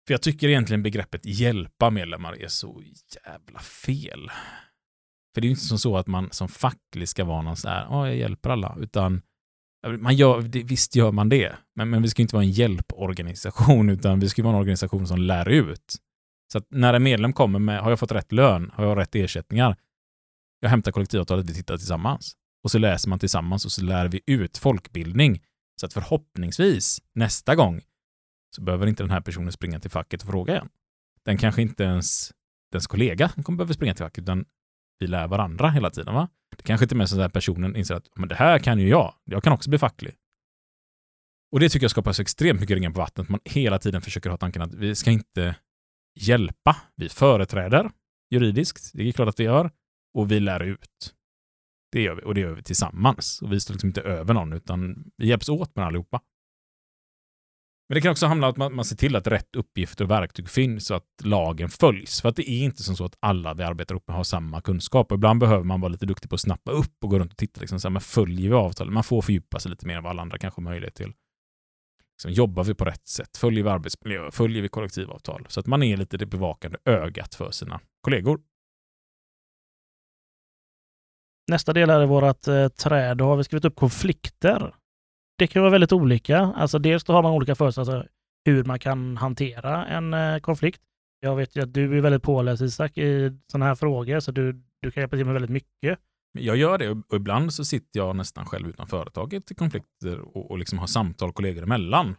[0.06, 2.82] För jag tycker egentligen begreppet hjälpa medlemmar är så
[3.26, 4.30] jävla fel.
[5.34, 7.68] För det är ju inte som så att man som facklig ska vara någon så
[7.68, 9.22] här, ja, jag hjälper alla, utan
[9.98, 14.20] man gör, visst gör man det, men, men vi ska inte vara en hjälporganisation, utan
[14.20, 15.94] vi ska vara en organisation som lär ut.
[16.52, 19.14] Så att när en medlem kommer med, har jag fått rätt lön, har jag rätt
[19.14, 19.76] ersättningar,
[20.64, 22.36] jag hämtar kollektivavtalet, vi tittar tillsammans.
[22.62, 25.42] Och så läser man tillsammans och så lär vi ut folkbildning.
[25.80, 27.80] Så att förhoppningsvis nästa gång
[28.56, 30.68] så behöver inte den här personen springa till facket och fråga igen.
[31.24, 32.32] Den kanske inte ens
[32.72, 34.44] dens kollega kommer behöva springa till facket, utan
[34.98, 36.14] vi lär varandra hela tiden.
[36.14, 36.28] Va?
[36.56, 39.14] Det kanske inte är så att personen inser att men det här kan ju jag,
[39.24, 40.14] jag kan också bli facklig.
[41.52, 43.28] Och det tycker jag skapar så extremt mycket ringar på vattnet.
[43.28, 45.56] Man hela tiden försöker ha tanken att vi ska inte
[46.20, 46.76] hjälpa.
[46.96, 47.90] Vi företräder
[48.30, 49.70] juridiskt, det är klart att vi gör,
[50.14, 51.14] och vi lär ut.
[51.92, 53.42] Det gör vi, och det gör vi tillsammans.
[53.42, 56.20] Och vi står liksom inte över någon, utan vi hjälps åt med allihopa.
[57.88, 60.10] Men det kan också handla om att man, man ser till att rätt uppgifter och
[60.10, 62.20] verktyg finns så att lagen följs.
[62.20, 64.60] För att det är inte som så att alla vi arbetar upp med har samma
[64.60, 65.12] kunskap.
[65.12, 67.38] Och ibland behöver man vara lite duktig på att snappa upp och gå runt och
[67.38, 67.60] titta.
[67.60, 68.92] Liksom, så här, men följer vi avtalet?
[68.92, 71.12] Man får fördjupa sig lite mer än vad alla andra kanske har möjlighet till.
[72.14, 73.36] Liksom, jobbar vi på rätt sätt?
[73.36, 74.30] Följer vi arbetsmiljö?
[74.30, 75.46] Följer vi kollektivavtal?
[75.48, 78.40] Så att man är lite det bevakande ögat för sina kollegor.
[81.50, 83.16] Nästa del här är vårt eh, träd.
[83.16, 84.74] Då har vi skrivit upp konflikter.
[85.38, 86.38] Det kan vara väldigt olika.
[86.38, 88.08] Alltså dels då har man olika förutsättningar
[88.44, 90.82] hur man kan hantera en eh, konflikt.
[91.20, 94.52] Jag vet ju att du är väldigt påläst Isak i sådana här frågor, så du,
[94.82, 95.98] du kan hjälpa till med väldigt mycket.
[96.38, 100.50] Jag gör det och ibland så sitter jag nästan själv utan företaget i konflikter och,
[100.50, 102.16] och liksom har samtal kollegor emellan.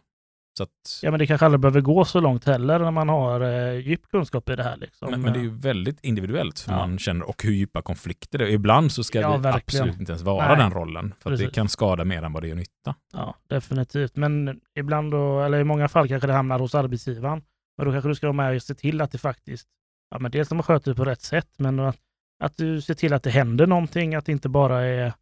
[0.60, 0.68] Att,
[1.02, 4.08] Ja, men det kanske aldrig behöver gå så långt heller när man har eh, djup
[4.10, 4.76] kunskap i det här.
[4.76, 5.10] Liksom.
[5.10, 6.78] men, men det är ju väldigt individuellt för Ja.
[6.78, 8.48] man känner och hur djupa konflikter det är.
[8.50, 9.82] Ibland så ska Ja, det verkligen.
[9.84, 10.56] absolut inte ens vara Nej.
[10.56, 11.14] den rollen.
[11.20, 12.94] För att det kan skada mer än vad det gör nytta.
[13.12, 14.16] Ja, definitivt.
[14.16, 17.42] Men ibland då, eller i många fall kanske det hamnar hos arbetsgivaren.
[17.78, 19.68] Men då kanske du ska vara med och se till att det faktiskt,
[20.10, 21.96] ja men dels att man sköter det på rätt sätt, men att,
[22.44, 25.12] att du ser till att det händer någonting, att det inte bara är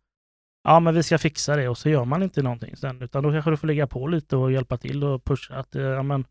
[0.65, 3.33] ja men vi ska fixa det och så gör man inte någonting sen, utan då
[3.33, 6.25] kanske du får lägga på lite och hjälpa till och pusha att eh, ja men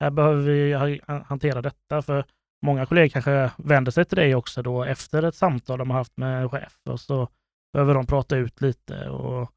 [0.00, 2.24] här behöver vi hantera detta, för
[2.66, 6.16] många kollegor kanske vänder sig till dig också då efter ett samtal de har haft
[6.16, 7.28] med chef och så
[7.72, 9.52] behöver de prata ut lite och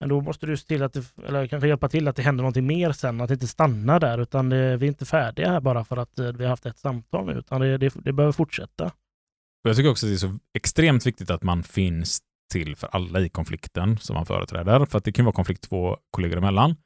[0.00, 2.42] men då måste du se till att det, eller kanske hjälpa till att det händer
[2.42, 5.60] någonting mer sen, att det inte stannar där, utan det, vi är inte färdiga här
[5.60, 8.32] bara för att eh, vi har haft ett samtal nu, utan det, det, det behöver
[8.32, 8.92] fortsätta.
[9.62, 13.20] Jag tycker också att det är så extremt viktigt att man finns till för alla
[13.20, 14.86] i konflikten som man företräder.
[14.86, 16.76] För att det kan vara konflikt två kollegor emellan.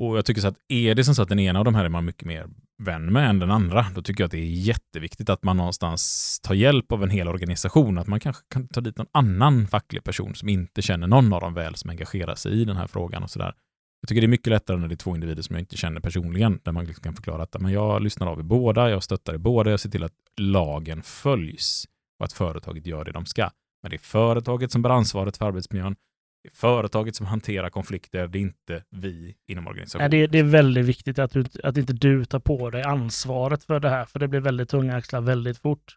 [0.00, 1.84] Och jag tycker så att är det som så att den ena av de här
[1.84, 2.46] är man mycket mer
[2.82, 6.40] vän med än den andra, då tycker jag att det är jätteviktigt att man någonstans
[6.42, 7.98] tar hjälp av en hel organisation.
[7.98, 11.40] Att man kanske kan ta dit någon annan facklig person som inte känner någon av
[11.40, 13.54] dem väl som engagerar sig i den här frågan och sådär.
[14.00, 16.00] Jag tycker det är mycket lättare när det är två individer som jag inte känner
[16.00, 19.34] personligen, där man liksom kan förklara att men jag lyssnar av i båda, jag stöttar
[19.34, 21.84] i båda, jag ser till att lagen följs
[22.18, 23.50] och att företaget gör det de ska.
[23.82, 25.96] Men det är företaget som bär ansvaret för arbetsmiljön.
[26.42, 30.10] Det är företaget som hanterar konflikter, det är inte vi inom Nej, organisationen.
[30.10, 33.80] det, det är väldigt viktigt att, du, att inte du tar på dig ansvaret för
[33.80, 35.96] det här, för det blir väldigt tunga axlar väldigt fort.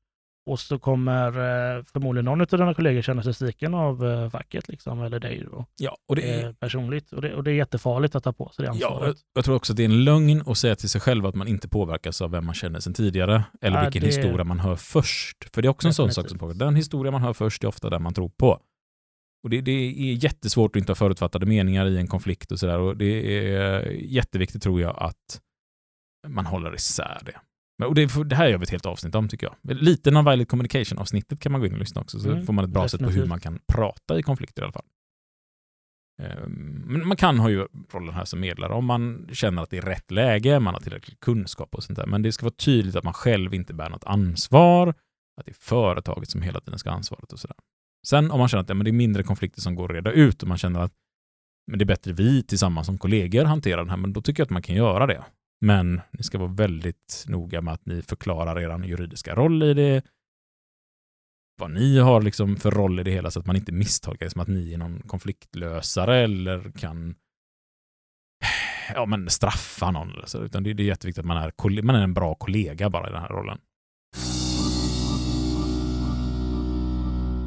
[0.49, 4.67] Och så kommer eh, förmodligen någon av dina kollegor känna sig sviken av eh, facket,
[4.69, 7.11] liksom, eller dig då, Ja, och det är, eh, personligt.
[7.11, 9.17] Och det, och det är jättefarligt att ta på sig det ja, ansvaret.
[9.33, 11.35] jag, jag tror också att det är en lögn att säga till sig själv att
[11.35, 14.59] man inte påverkas av vem man känner sedan tidigare, eller Ja, vilken det- historia man
[14.59, 15.37] hör först.
[15.55, 16.39] För det är också en sån sak som Definitivt.
[16.39, 16.65] påverkar.
[16.65, 18.59] Den historia man hör först är ofta den man tror på.
[19.43, 22.79] Och det, det är jättesvårt att inte ha förutfattade meningar i en konflikt och sådär.
[22.79, 25.41] Och det är jätteviktigt tror jag att
[26.27, 27.39] man håller isär det.
[27.79, 29.77] Men- Och det, det här gör vi ett helt avsnitt om tycker jag.
[29.77, 32.71] Lite non-violent communication-avsnittet kan man gå in och lyssna också, så Mm, får man ett
[32.71, 33.29] bra sätt på hur definitivt.
[33.29, 34.85] man kan prata i konflikter i alla fall.
[36.21, 39.77] Ehm, Men man kan ha ju rollen här som medlare om man känner att det
[39.77, 42.05] är rätt läge, man har tillräcklig kunskap och sånt där.
[42.05, 44.87] Men det ska vara tydligt att man själv inte bär något ansvar,
[45.39, 47.57] att det är företaget som hela tiden ska ha ansvaret och sådär.
[48.07, 50.11] Sen om man känner att ja, men det är mindre konflikter som går att reda
[50.11, 50.93] ut och man känner att
[51.71, 54.45] men det är bättre vi tillsammans som kollegor hanterar den här, men då tycker jag
[54.45, 55.23] att man kan göra det.
[55.61, 60.03] Men ni ska vara väldigt noga med att ni förklarar er juridiska roll i det,
[61.59, 64.29] vad ni har liksom för roll i det hela så att man inte misstolkar det
[64.29, 67.15] som att ni är någon konfliktlösare eller kan
[68.93, 70.09] ja, men straffa någon.
[70.09, 70.43] Eller så.
[70.43, 73.11] Utan det, det är jätteviktigt att man är, man är en bra kollega bara i
[73.11, 73.57] den här rollen.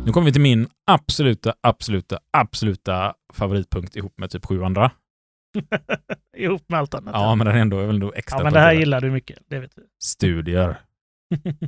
[0.06, 4.90] Nu kommer vi till min absoluta, absoluta, absoluta favoritpunkt ihop med typ sju andra.
[6.36, 7.14] Ihop med allt annat.
[7.14, 9.38] Ja, men den ändå, är väl ändå extra ja, men det här gillar du mycket,
[9.48, 9.82] det vet vi.
[10.02, 10.80] Studier.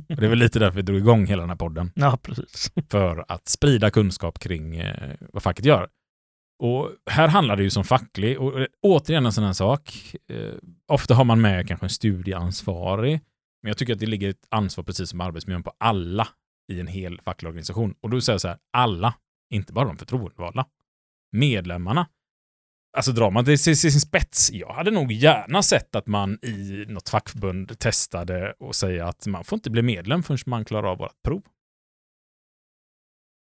[0.07, 1.91] Det är väl lite därför vi drog igång hela den här podden.
[1.95, 2.71] Ja, precis.
[2.91, 5.87] för att sprida kunskap kring eh, vad facket gör.
[6.59, 10.15] Och här handlar det ju som facklig, och eh, återigen en sån här sak.
[10.29, 10.53] Eh,
[10.87, 13.21] ofta har man med kanske en studieansvarig,
[13.63, 16.27] men jag tycker att det ligger ett ansvar precis som arbetsmiljön på alla
[16.71, 17.95] i en hel facklig organisation.
[18.01, 19.13] Och då säger jag så här, alla,
[19.53, 20.65] inte bara de förtroendevalda.
[21.31, 22.07] Medlemmarna.
[22.95, 26.85] Alltså drar man det till sin spets, jag hade nog gärna sett att man i
[26.87, 30.97] något fackförbund testade och säga att man får inte bli medlem förrän man klarar av
[30.97, 31.41] vårt prov.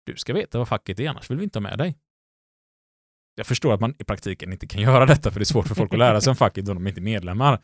[0.07, 1.97] Du ska veta vad facket är, annars vill vi inte ha med dig.
[3.35, 5.75] Jag förstår att man i praktiken inte kan göra detta, för det är svårt för
[5.75, 7.63] folk att lära sig om facket om de inte är medlemmar.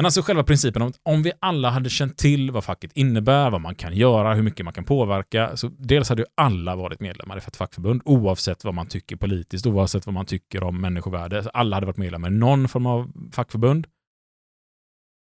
[0.00, 3.50] Men alltså själva principen om att om vi alla hade känt till vad facket innebär,
[3.50, 7.00] vad man kan göra, hur mycket man kan påverka, så dels hade ju alla varit
[7.00, 11.50] medlemmar i ett fackförbund, oavsett vad man tycker politiskt, oavsett vad man tycker om människovärde.
[11.54, 13.86] Alla hade varit medlemmar i någon form av fackförbund.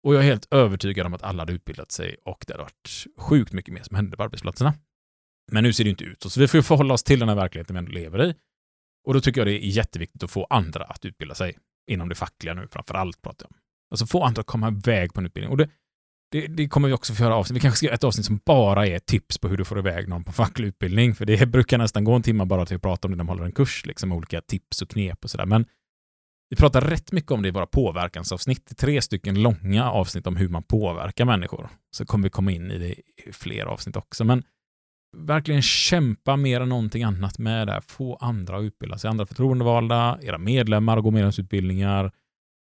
[0.03, 3.06] Och jag är helt övertygad om att alla hade utbildat sig och det hade varit
[3.17, 4.73] sjukt mycket mer som hände på arbetsplatserna.
[5.51, 7.30] Men nu ser det inte ut så, så vi får ju förhålla oss till den
[7.30, 8.36] här verkligheten vi ändå lever i.
[9.08, 11.58] Och då tycker jag det är jätteviktigt att få andra att utbilda sig
[11.91, 13.66] inom det fackliga nu framför allt pratar jag om.
[13.91, 15.52] Alltså få andra att komma iväg på en utbildning.
[15.52, 15.69] Och det,
[16.32, 17.56] det, det kommer vi också få göra avsnitt.
[17.56, 20.08] Vi kanske ska göra ett avsnitt som bara är tips på hur du får iväg
[20.08, 21.15] någon på facklig utbildning.
[21.15, 23.28] För det brukar nästan gå en timme bara till att prata om det när de
[23.30, 25.45] håller en kurs, liksom olika tips och knep och sådär.
[25.45, 25.65] Men
[26.50, 28.78] vi pratar rätt mycket om det i våra påverkansavsnitt.
[28.78, 31.69] Tre stycken långa avsnitt om hur man påverkar människor.
[31.91, 32.91] Så kommer vi komma in i det
[33.28, 34.23] i fler avsnitt också.
[34.23, 34.43] Men
[35.17, 37.82] verkligen kämpa mer än någonting annat med det här.
[37.82, 39.10] Få andra att utbilda sig.
[39.10, 42.12] Andra förtroendevalda, era medlemmar och gå medlemsutbildningar.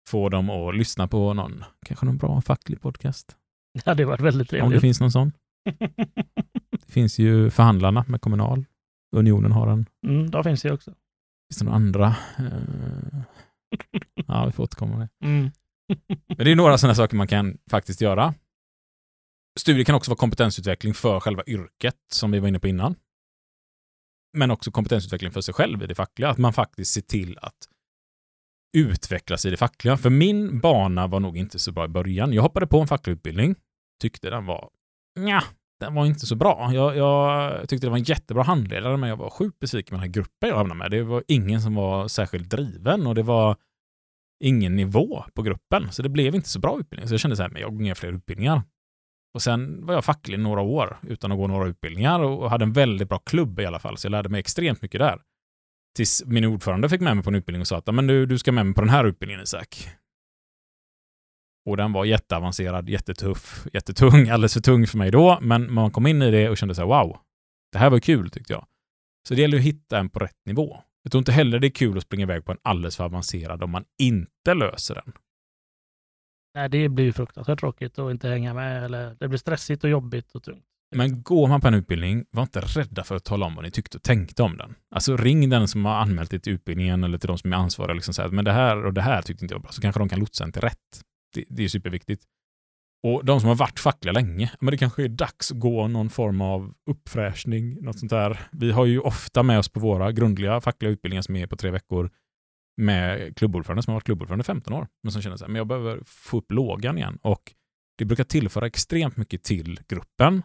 [0.09, 3.37] Få dem att lyssna på någon, kanske någon bra facklig podcast.
[3.75, 4.81] Det hade varit väldigt Om det trevligt.
[4.81, 5.33] finns någon sån.
[6.71, 8.65] Det finns ju Förhandlarna med Kommunal.
[9.17, 9.87] Unionen har en.
[10.07, 10.91] mm, de finns det också.
[10.91, 12.17] Finns det några andra?
[12.39, 13.21] Eh,
[14.27, 15.27] Ja, vi får återkomma med det.
[15.27, 15.51] Mm.
[16.29, 18.35] Men det är några sådana saker man kan faktiskt göra.
[19.59, 22.95] Studier kan också vara kompetensutveckling för själva yrket, som vi var inne på innan.
[24.37, 26.29] Men också kompetensutveckling för sig själv i det fackliga.
[26.31, 27.69] Att man faktiskt ser till att
[28.75, 29.97] utvecklas i det fackliga.
[29.97, 32.33] För min bana var nog inte så bra i början.
[32.33, 33.55] Jag hoppade på en facklig utbildning.
[34.03, 34.69] Tyckte den var...
[35.19, 35.43] Nja,
[35.81, 36.71] den var inte så bra.
[36.73, 40.09] Jag, jag tyckte det var en jättebra handledare, men jag var sjukt besviken med den
[40.09, 40.91] här gruppen jag hamnade med.
[40.91, 43.57] Det var ingen som var särskilt driven och det var
[44.45, 45.93] ingen nivå på gruppen.
[45.93, 47.09] Så det blev inte så bra utbildning.
[47.09, 48.63] Så jag kände så här, men jag går inga fler utbildningar.
[49.35, 52.73] Och sen var jag facklig några år utan att gå några utbildningar och hade en
[52.73, 53.97] väldigt bra klubb i alla fall.
[53.97, 55.21] Så jag lärde mig extremt mycket där.
[55.97, 58.39] Tills min ordförande fick med mig på en utbildning och sa att men du, du
[58.39, 59.89] ska med mig på den här utbildningen Isak.
[61.67, 65.39] Och den var jätteavancerad, jättetuff, jättetung, alldeles för tung för mig då.
[65.41, 67.19] Men man kom in i det och kände så här, wow,
[67.73, 68.67] det här var kul tyckte jag.
[69.29, 70.81] Så det gäller att hitta en på rätt nivå.
[71.03, 73.63] Jag tror inte heller det är kul att springa iväg på en alldeles för avancerad
[73.63, 75.13] om man inte löser den.
[76.55, 78.85] Nej, det blir ju fruktansvärt tråkigt att inte hänga med.
[78.85, 80.67] Eller det blir stressigt och jobbigt och tungt.
[80.95, 83.71] Men går man på en utbildning, var inte rädda för att tala om vad ni
[83.71, 84.75] tyckte och tänkte om den.
[84.95, 87.95] Alltså ring den som har anmält dig till utbildningen eller till de som är ansvariga.
[87.95, 89.73] Liksom säga, men det här och det här tyckte inte jag var bra.
[89.73, 91.03] Så kanske de kan lotsa en till rätt.
[91.35, 92.25] Det, det är superviktigt.
[93.03, 96.11] Och de som har varit fackliga länge, men det kanske är dags att gå någon
[96.11, 98.41] form av uppfräschning, något sånt där.
[98.53, 101.71] Vi har ju ofta med oss på våra grundliga fackliga utbildningar som är på tre
[101.71, 102.11] veckor
[102.77, 105.57] med klubbordförande som har varit klubbordförande i 15 år, men som känner så här, men
[105.57, 107.19] jag behöver få upp lågan igen.
[107.23, 107.53] Och
[107.99, 110.43] det brukar tillföra extremt mycket till gruppen.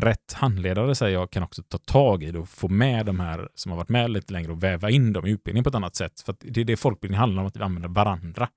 [0.00, 3.48] Rätt handledare säger jag kan också ta tag i det och få med de här
[3.54, 5.96] som har varit med lite längre och väva in dem i utbildningen på ett annat
[5.96, 6.20] sätt.
[6.20, 8.48] För det är det folkbildning handlar om, att vi använder varandra.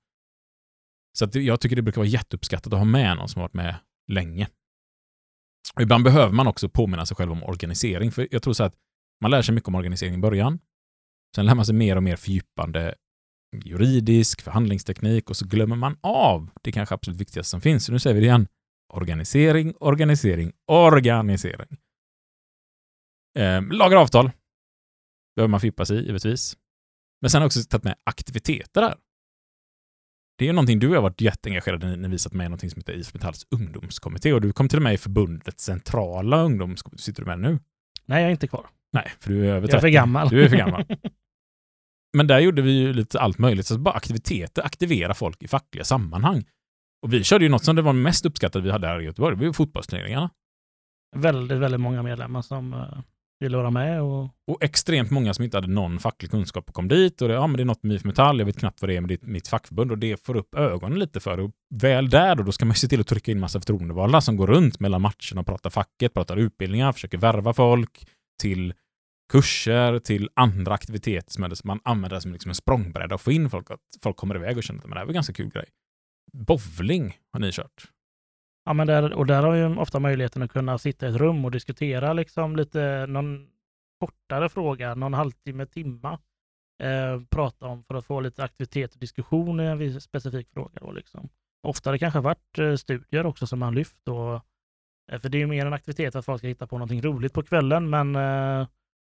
[1.18, 3.54] Så att jag tycker det brukar vara jätteuppskattat att ha med någon som har varit
[3.54, 3.74] med
[4.08, 4.48] länge.
[5.74, 8.74] Och ibland behöver man också påminna sig själv om organisering, för jag tror så att
[9.20, 10.58] man lär sig mycket om organisering i början.
[11.36, 12.94] Sen lär man sig mer och mer fördjupande
[13.64, 17.84] juridisk förhandlingsteknik och så glömmer man av det kanske absolut viktigaste som finns.
[17.84, 18.48] Så nu säger vi det igen.
[18.88, 21.76] Organisering, organisering, organisering.
[23.38, 24.30] Eh, lagar avtal.
[25.36, 26.56] behöver man fippa sig i, givetvis.
[27.20, 28.94] Men sen har jag också tagit med aktiviteter där.
[30.38, 32.70] Det är ju någonting du har varit jätteengagerad i när vi satt med i någonting
[32.70, 37.02] som heter IF Metalls ungdomskommitté och du kom till och med i förbundets centrala ungdomskommitté.
[37.02, 37.58] Sitter du med nu?
[38.04, 38.66] Nej, jag är inte kvar.
[38.92, 39.72] Nej, för du är över 30.
[39.72, 40.28] Jag är för gammal.
[40.28, 40.84] Du är för gammal.
[42.16, 43.66] Men där gjorde vi ju lite allt möjligt.
[43.66, 46.44] Så bara aktiviteter, aktivera folk i fackliga sammanhang.
[47.02, 49.36] Och vi körde ju något som det var mest uppskattade vi hade här i Göteborg.
[49.36, 50.30] Det var ju fotbollsturneringarna.
[51.16, 53.00] Väldigt, väldigt många medlemmar som uh,
[53.40, 54.02] ville vara med.
[54.02, 54.24] Och...
[54.46, 57.22] och extremt många som inte hade någon facklig kunskap och kom dit.
[57.22, 58.96] Och det, ja, men det är något med IF Metall, jag vet knappt vad det
[58.96, 59.90] är, men det mitt fackförbund.
[59.90, 61.40] Och det får upp ögonen lite för.
[61.40, 64.20] Och väl där då, då ska man ju se till att trycka in massa förtroendevalda
[64.20, 68.08] som går runt mellan matcherna och pratar facket, pratar utbildningar, försöker värva folk
[68.40, 68.74] till
[69.32, 73.70] kurser, till andra aktiviteter som man använder som liksom en språngbräda och få in folk,
[73.70, 75.66] att folk kommer iväg och känner att det här var en ganska kul grej.
[76.32, 77.90] Bowling har ni kört.
[78.64, 81.44] Ja, men där, och där har ju ofta möjligheten att kunna sitta i ett rum
[81.44, 83.48] och diskutera liksom lite någon
[84.00, 86.18] kortare fråga, någon halvtimme, timma.
[86.82, 90.80] Eh, prata om för att få lite aktivitet och diskussion i en viss specifik fråga.
[90.80, 91.28] Då, liksom.
[91.62, 94.08] Ofta har det kanske varit eh, studier också som man lyft.
[94.08, 94.34] Och,
[95.12, 97.32] eh, för det är ju mer en aktivitet att folk ska hitta på någonting roligt
[97.32, 98.66] på kvällen, men eh,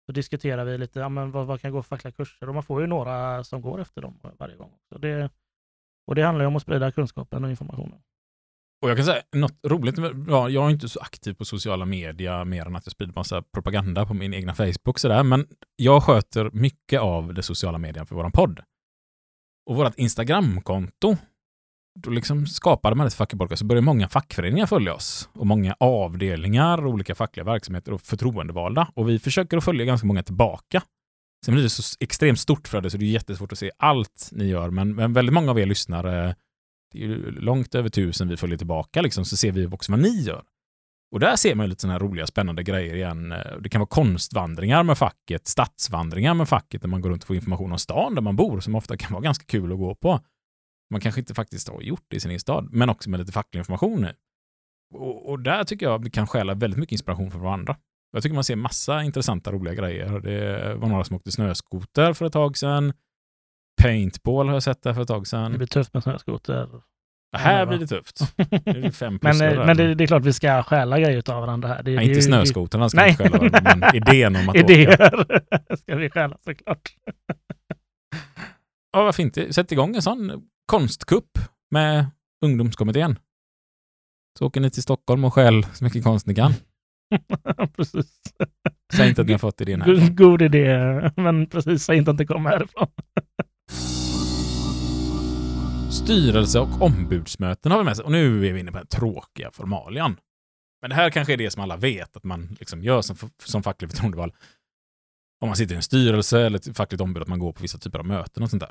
[0.06, 2.48] så diskuterar vi lite, ja, men vad, vad kan gå för fackliga kurser?
[2.48, 4.72] Och man får ju några som går efter dem varje gång.
[4.88, 5.30] Så Det,
[6.06, 7.98] och det handlar ju om att sprida kunskapen och informationen.
[8.82, 9.98] Och jag kan säga något roligt,
[10.28, 13.42] ja, jag är inte så aktiv på sociala medier mer än att jag sprider massa
[13.42, 15.46] propaganda på min egna Facebook sådär, men
[15.76, 18.60] jag sköter mycket av det sociala medierna för våran podd.
[19.70, 21.16] Och vårt Instagramkonto,
[21.98, 26.86] då liksom skapade man ett fackfolk så började många fackföreningar följa oss och många avdelningar,
[26.86, 28.88] olika fackliga verksamheter och förtroendevalda.
[28.94, 30.82] Och vi försöker att följa ganska många tillbaka.
[31.46, 34.28] Sen blir det så extremt stort för det så det är jättesvårt att se allt
[34.32, 36.36] ni gör, men, men väldigt många av er lyssnare
[36.92, 40.00] det är ju långt över tusen vi följer tillbaka, liksom, så ser vi också vad
[40.00, 40.44] ni gör.
[41.12, 43.32] Och där ser man lite sådana här roliga, spännande grejer igen.
[43.32, 47.26] Eh, det kan vara konstvandringar med facket, stadsvandringar med facket, där man går runt och
[47.26, 49.94] får information om stan där man bor, som ofta kan vara ganska kul att gå
[49.94, 50.20] på.
[50.90, 53.32] Man kanske inte faktiskt har gjort det i sin egen stad, men också med lite
[53.32, 54.06] facklig information.
[54.94, 57.76] Och, och där tycker jag vi kan stjäla väldigt mycket inspiration från varandra.
[58.12, 60.20] Jag tycker man ser massa intressanta, roliga grejer.
[60.20, 62.92] Det var några som åkte snöskoter för ett tag sedan.
[63.82, 65.52] Paintball har jag sett där för ett tag sedan.
[65.52, 66.68] Det blir tufft med snöskoter.
[67.30, 68.20] Ja, här blir det tufft.
[68.36, 69.66] Det är fem men där.
[69.66, 71.82] men det, det, är klart vi ska stjäla grejer av varandra här.
[71.82, 75.20] Det, ja, det, inte snöskotrarna ska vi inte stjäla varandra, men idén om att Idéer
[75.20, 75.76] åka.
[75.76, 76.94] ska vi stjäla såklart.
[78.92, 79.38] ja, vad fint.
[79.50, 81.38] Sätt igång en sån konstkupp
[81.70, 82.06] med
[82.44, 83.18] ungdomskommittén.
[84.38, 86.52] Så åker ni till Stockholm och stjäl så mycket konst ni kan.
[87.76, 88.20] precis.
[88.94, 90.10] Säg inte att ni har fått idén här.
[90.10, 92.88] God idé, men precis, säg inte att det kommer härifrån.
[95.90, 98.04] Styrelse och ombudsmöten har vi med sig.
[98.04, 100.16] Och nu är vi inne på den tråkiga formalian.
[100.80, 103.62] Men det här kanske är det som alla vet att man liksom gör som, som
[103.62, 104.32] facklig förtroendevald.
[105.40, 107.78] Om man sitter i en styrelse eller ett fackligt ombud, att man går på vissa
[107.78, 108.70] typer av möten och sånt där.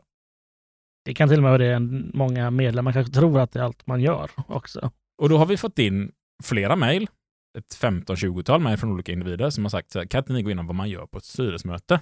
[1.06, 1.80] Det kan till och med vara det
[2.14, 4.92] många medlemmar kanske tror att det är allt man gör också.
[5.18, 6.12] Och då har vi fått in
[6.44, 7.10] flera mejl,
[7.58, 10.50] ett 15-20-tal med från olika individer som har sagt så här, kan inte ni gå
[10.50, 12.00] igenom vad man gör på ett styrelsemöte?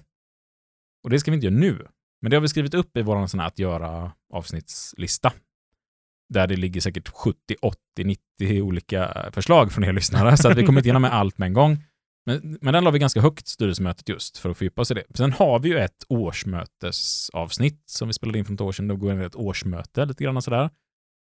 [1.04, 1.88] Och det ska vi inte göra nu.
[2.22, 5.34] Men det har vi skrivit upp i vår sån här att göra avsnittslista.
[6.30, 10.38] Där det ligger säkert 70, 80, 90 olika eh, förslag från er lyssnare.
[10.38, 11.84] Så att vi kommer inte igenom med allt med en gång.
[12.26, 15.04] Men, men den la vi ganska högt, styrelsemötet, just för att fördjupa oss i det.
[15.14, 18.88] Sen har vi ju ett årsmötesavsnitt som vi spelade in för ett år sedan.
[18.88, 20.70] Då går vi ett årsmöte lite grann sådär.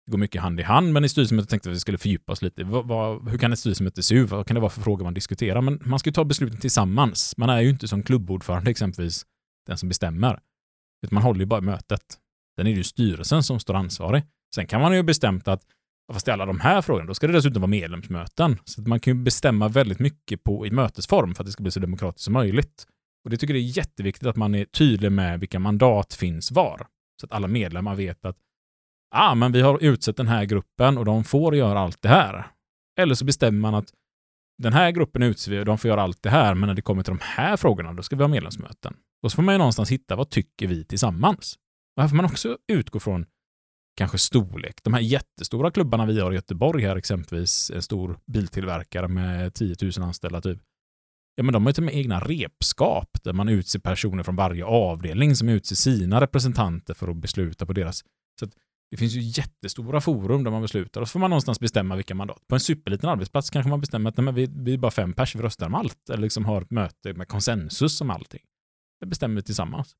[0.05, 2.31] Det går mycket hand i hand, men i styrelsemötet tänkte vi att vi skulle fördjupa
[2.31, 2.63] oss lite.
[2.63, 4.29] Vad, vad, hur kan ett styrelsemöte se ut?
[4.29, 5.61] Vad kan det vara för frågor man diskuterar?
[5.61, 7.37] Men man ska ju ta besluten tillsammans.
[7.37, 9.25] Man är ju inte som klubbordförande exempelvis
[9.67, 10.39] den som bestämmer.
[11.05, 12.01] Utan man håller ju bara mötet.
[12.55, 14.23] Sen är det ju styrelsen som står ansvarig.
[14.55, 15.61] Sen kan man ju bestämt att
[16.13, 18.57] fast i alla de här frågorna, då ska det dessutom vara medlemsmöten.
[18.65, 21.63] Så att man kan ju bestämma väldigt mycket på, i mötesform för att det ska
[21.63, 22.87] bli så demokratiskt som möjligt.
[23.23, 26.87] Och det tycker jag är jätteviktigt att man är tydlig med vilka mandat finns var.
[27.21, 28.37] Så att alla medlemmar vet att
[29.11, 32.47] ah, men vi har utsett den här gruppen och de får göra allt det här.
[32.99, 33.93] Eller så bestämmer man att
[34.57, 36.81] den här gruppen utser vi och de får göra allt det här, men när det
[36.81, 38.95] kommer till de här frågorna, då ska vi ha medlemsmöten.
[39.23, 41.55] Och så får man ju någonstans hitta vad tycker vi tillsammans.
[41.95, 43.25] Och här får man också utgå från
[43.97, 44.83] kanske storlek.
[44.83, 49.75] De här jättestora klubbarna vi har i Göteborg här exempelvis, en stor biltillverkare med 10
[49.81, 50.59] 000 anställda typ.
[51.35, 54.35] Ja, men de har ju till och med egna repskap där man utser personer från
[54.35, 58.03] varje avdelning som utser sina representanter för att besluta på deras.
[58.39, 58.47] Så
[58.91, 62.15] det finns ju jättestora forum där man beslutar och så får man någonstans bestämma vilka
[62.15, 62.47] mandat.
[62.47, 65.13] På en superliten arbetsplats kanske man bestämmer att nej, men vi, vi är bara fem
[65.13, 66.09] pers, vi röstar om allt.
[66.09, 68.41] Eller liksom har ett möte med konsensus om allting.
[68.99, 69.95] Det bestämmer vi tillsammans.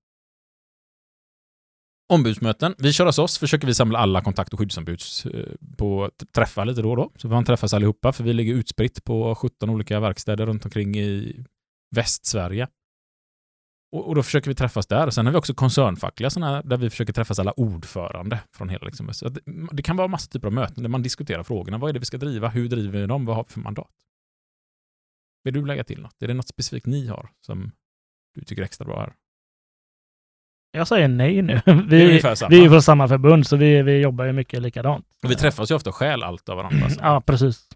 [2.14, 2.76] Ombudsmöten.
[2.78, 5.02] Vi kör hos oss, försöker vi samla alla kontakt och skyddsombud
[5.34, 5.42] eh,
[5.78, 7.12] på träffar lite då och då.
[7.16, 11.44] Så man träffas allihopa, för vi ligger utspritt på 17 olika verkstäder runt omkring i
[11.96, 12.68] Västsverige.
[13.96, 15.10] Och, och då försöker vi träffas där.
[15.10, 19.14] Sen har vi också koncernfackliga sådana där vi försöker träffas alla ordförande från hela liksom.
[19.14, 19.41] Så det,
[19.72, 21.78] det, kan vara massa typer av möten där man diskuterar frågorna.
[21.78, 22.50] Vad är det vi ska driva?
[22.50, 23.26] Hur driver vi dem?
[23.26, 23.91] Vad har vi för mandat?
[25.43, 26.22] Vill du lägga till något?
[26.22, 27.72] Är det något specifikt ni har som
[28.34, 29.14] du tycker är extra bra här?
[30.72, 31.54] Jag säger nej nu.
[31.66, 32.50] är Vi, samma.
[32.50, 35.06] vi är från samma förbund, så vi, vi jobbar ju mycket likadant.
[35.24, 36.88] Och vi träffas ju ofta och stjäl allt av varandra.
[37.02, 37.68] Ja, precis.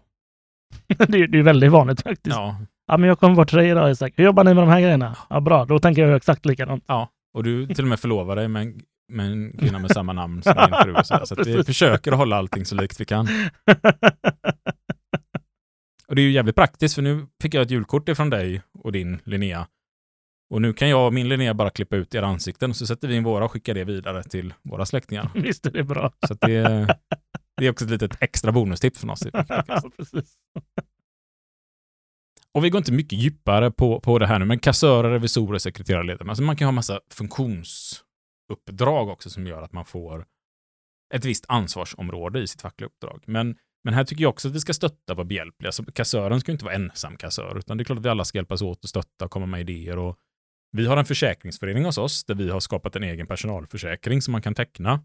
[0.86, 2.36] det, är, det är väldigt vanligt faktiskt.
[2.36, 2.56] Ja.
[2.90, 2.96] Ja.
[2.96, 4.12] men jag kommer bort till dig idag Isak.
[4.16, 5.16] Hur jobbar ni med de här grejerna?
[5.30, 5.64] Ja, bra.
[5.64, 6.84] Då tänker jag exakt likadant.
[6.86, 8.80] Ja, och du till och med förlovar dig med en,
[9.12, 10.94] med en kvinna med samma namn som din fru.
[10.94, 13.28] och Så, så vi försöker hålla allting så likt vi kan.
[16.10, 18.92] Och det är ju jävligt praktiskt, för nu fick jag ett julkort ifrån dig och
[18.92, 19.66] din Linnea.
[20.50, 23.16] Och nu kan jag och min Linnea bara klippa ut era ansikten, så sätter vi
[23.16, 25.30] in våra och skickar det vidare till våra släktingar.
[25.34, 26.12] Visst är det bra.
[26.28, 26.96] Så det,
[27.56, 29.22] det är också ett litet extra bonustips från oss.
[29.48, 30.34] ja, precis.
[32.54, 36.02] Och vi går inte mycket djupare på, på det här nu, men kassörer, revisorer, sekreterare,
[36.02, 36.28] ledare.
[36.28, 40.26] Alltså man kan ha massa funktionsuppdrag också som gör att man får
[41.14, 43.24] ett visst ansvarsområde i sitt fackliga uppdrag.
[43.26, 45.72] Men, men här tycker jag också att vi ska stötta och vara behjälpliga.
[45.72, 48.24] Så kassören ska ju inte vara ensam kassör, utan det är klart att vi alla
[48.24, 49.98] ska hjälpas åt och stötta och komma med idéer.
[49.98, 50.18] Och
[50.72, 54.42] vi har en försäkringsförening hos oss där vi har skapat en egen personalförsäkring som man
[54.42, 55.04] kan teckna.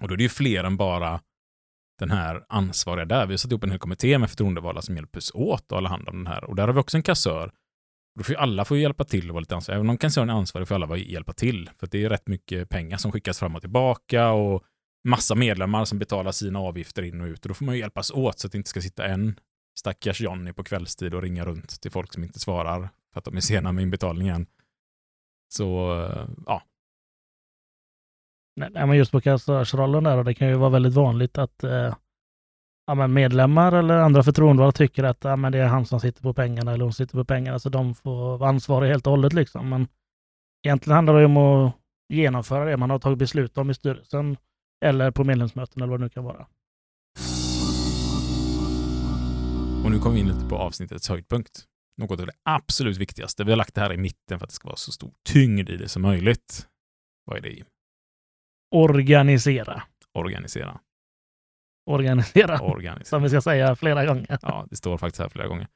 [0.00, 1.20] Och då är det ju fler än bara
[1.98, 3.26] den här ansvariga där.
[3.26, 5.88] Vi har satt ihop en hel kommitté med förtroendevalda som hjälper oss åt att hålla
[5.88, 6.44] hand om den här.
[6.44, 7.52] Och där har vi också en kassör.
[8.18, 9.78] Då får ju alla får hjälpa till och vara lite ansvariga.
[9.78, 11.70] Även om kassören är ansvarig får alla hjälpa till.
[11.78, 14.64] För det är rätt mycket pengar som skickas fram och tillbaka och
[15.08, 17.44] massa medlemmar som betalar sina avgifter in och ut.
[17.44, 19.40] Och då får man ju hjälpas åt så att det inte ska sitta en
[19.78, 23.36] stackars Johnny på kvällstid och ringa runt till folk som inte svarar för att de
[23.36, 24.46] är sena med inbetalningen.
[25.48, 26.62] Så eh, ja,
[28.56, 31.94] nej, men just på kassörsrollen där, och det kan ju vara väldigt vanligt att eh,
[32.86, 36.22] ja, men medlemmar eller andra förtroendevalda tycker att ja, men det är han som sitter
[36.22, 39.32] på pengarna eller hon sitter på pengarna, så de får vara ansvariga helt och hållet.
[39.32, 39.68] Liksom.
[39.68, 39.88] Men
[40.66, 41.72] egentligen handlar det om att
[42.08, 44.36] genomföra det man har tagit beslut om i styrelsen
[44.84, 46.46] eller på medlemsmöten eller vad det nu kan vara.
[49.84, 51.64] Och nu kommer vi in lite på avsnittets höjdpunkt.
[51.98, 53.44] Något av det absolut viktigaste.
[53.44, 55.70] Vi har lagt det här i mitten för att det ska vara så stor tyngd
[55.70, 56.66] i det som möjligt.
[57.24, 57.64] Vad är det?
[58.70, 59.82] Organisera.
[60.12, 60.80] Organisera.
[61.86, 63.04] Organisera, Organisera.
[63.04, 64.38] som vi ska säga flera gånger.
[64.42, 65.68] Ja, det står faktiskt här flera gånger.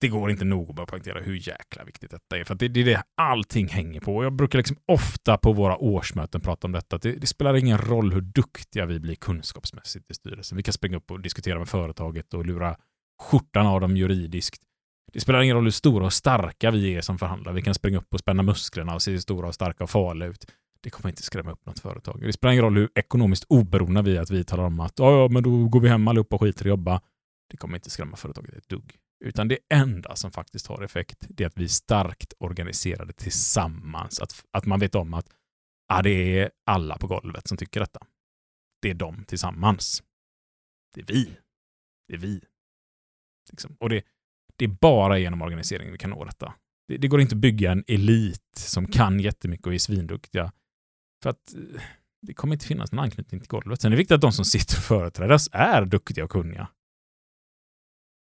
[0.00, 2.80] Det går inte nog att bara poängtera hur jäkla viktigt detta är, för det, det
[2.80, 4.24] är det allting hänger på.
[4.24, 6.96] Jag brukar liksom ofta på våra årsmöten prata om detta.
[6.96, 10.56] att Det, det spelar ingen roll hur duktiga vi blir kunskapsmässigt i styrelsen.
[10.56, 12.76] Vi kan springa upp och diskutera med företaget och lura
[13.22, 14.62] skjortan av dem juridiskt.
[15.12, 17.54] Det spelar ingen roll hur stora och starka vi är som förhandlare.
[17.54, 20.50] Vi kan springa upp och spänna musklerna och se stora och starka och farliga ut.
[20.80, 22.20] det kommer inte skrämma upp något företag.
[22.20, 25.20] Det spelar ingen roll hur ekonomiskt oberoende vi är att vi talar om att ja,
[25.20, 27.00] ja, men då går vi hem allihopa och skiter i att jobba.
[27.50, 28.96] Det kommer inte skrämma företaget ett dugg.
[29.24, 34.20] Utan det enda som faktiskt har effekt, det är att vi är starkt organiserade tillsammans.
[34.20, 35.26] Att, att man vet om att
[35.88, 38.00] ja, det är alla på golvet som tycker detta.
[38.82, 40.02] Det är de tillsammans.
[40.94, 41.36] Det är vi.
[42.08, 42.40] Det är vi.
[43.50, 43.76] Liksom.
[43.80, 44.02] Och det,
[44.58, 46.54] det är bara genom organisering vi kan nå detta.
[46.88, 50.52] Det, det går inte att bygga en elit som kan jättemycket och är svinduktiga.
[51.22, 51.82] För att eh,
[52.22, 53.80] det kommer inte finnas någon anknytning till golvet.
[53.80, 56.68] Sen är det viktigt att de som sitter och företrädas är duktiga och kunniga.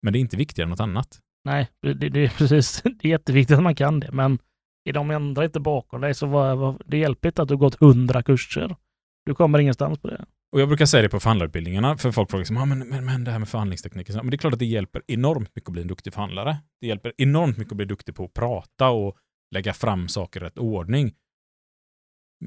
[0.01, 1.19] Men det är inte viktigare än något annat.
[1.45, 2.81] Nej, det, det, det är precis.
[2.83, 4.39] Det är jätteviktigt att man kan det, men
[4.85, 7.75] är de andra inte bakom dig så var, var, det hjälper inte att du gått
[7.75, 8.75] hundra kurser.
[9.25, 10.25] Du kommer ingenstans på det.
[10.51, 13.23] Och jag brukar säga det på förhandlarutbildningarna, för folk frågar liksom, ah, men, men, men
[13.23, 15.81] det här med förhandlingstekniken, Men det är klart att det hjälper enormt mycket att bli
[15.81, 16.57] en duktig förhandlare.
[16.81, 19.17] Det hjälper enormt mycket att bli duktig på att prata och
[19.51, 21.13] lägga fram saker i rätt ordning.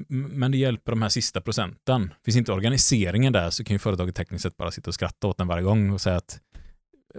[0.09, 2.13] Men det hjälper de här sista procenten.
[2.25, 5.37] Finns inte organiseringen där så kan ju företaget tekniskt sett bara sitta och skratta åt
[5.37, 6.39] den varje gång och säga att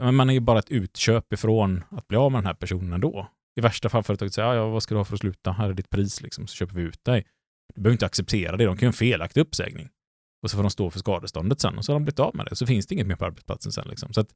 [0.00, 3.28] man är ju bara ett utköp ifrån att bli av med den här personen då.
[3.56, 5.52] I värsta fall företaget säger, ja, ja, vad ska du ha för att sluta?
[5.52, 7.26] Här är ditt pris, liksom, så köper vi ut dig.
[7.74, 9.88] Du behöver inte acceptera det, de kan ju ha en felaktig uppsägning.
[10.42, 12.46] Och så får de stå för skadeståndet sen och så har de blivit av med
[12.46, 12.56] det.
[12.56, 13.88] Så finns det inget mer på arbetsplatsen sen.
[13.88, 14.12] Liksom.
[14.12, 14.28] Så att,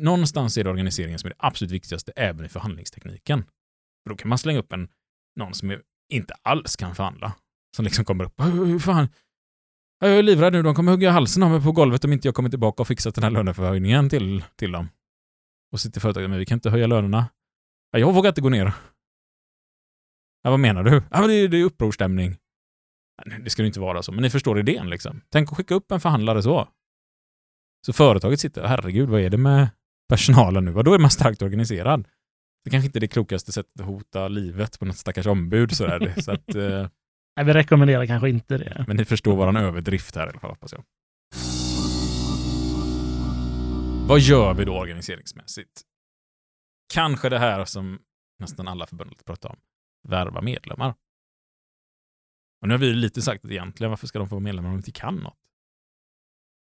[0.00, 3.42] någonstans är det organiseringen som är det absolut viktigaste även i förhandlingstekniken.
[4.02, 4.88] För då kan man slänga upp en,
[5.36, 5.80] någon som
[6.12, 7.32] inte alls kan förhandla.
[7.76, 9.08] Som liksom kommer upp, hur fan,
[10.00, 12.34] jag är livrädd nu, de kommer hugga halsen av mig på golvet om inte jag
[12.34, 14.88] kommer tillbaka och fixat den här löneförhöjningen till, till dem.
[15.72, 17.28] Och sitter företaget men vi kan inte höja lönerna.
[17.90, 18.72] Jag vågar inte gå ner.
[20.42, 21.02] Ja, vad menar du?
[21.10, 22.36] Ja, men det, är- det är upprorstämning.
[23.44, 25.20] Det ska ju inte vara så, men ni förstår idén liksom.
[25.30, 26.68] Tänk att skicka upp en förhandlare så.
[27.86, 29.68] Så företaget sitter, herregud, vad är det med
[30.08, 30.82] personalen nu?
[30.82, 32.08] Då är man starkt organiserad.
[32.64, 36.14] Det kanske inte är det klokaste sättet att hota livet på något stackars ombud sådär.
[36.20, 36.62] så att, eh,
[37.36, 38.84] Nej, vi rekommenderar kanske inte det.
[38.88, 40.84] men ni förstår våran överdrift här i alla fall, hoppas jag.
[44.08, 45.82] Vad gör vi då organiseringsmässigt?
[46.94, 47.98] Kanske det här som
[48.38, 49.56] nästan alla förbund pratar om.
[50.08, 50.94] Värva medlemmar.
[52.62, 54.74] Och nu har vi lite sagt att egentligen, varför ska de få vara medlemmar om
[54.74, 55.38] de inte kan något?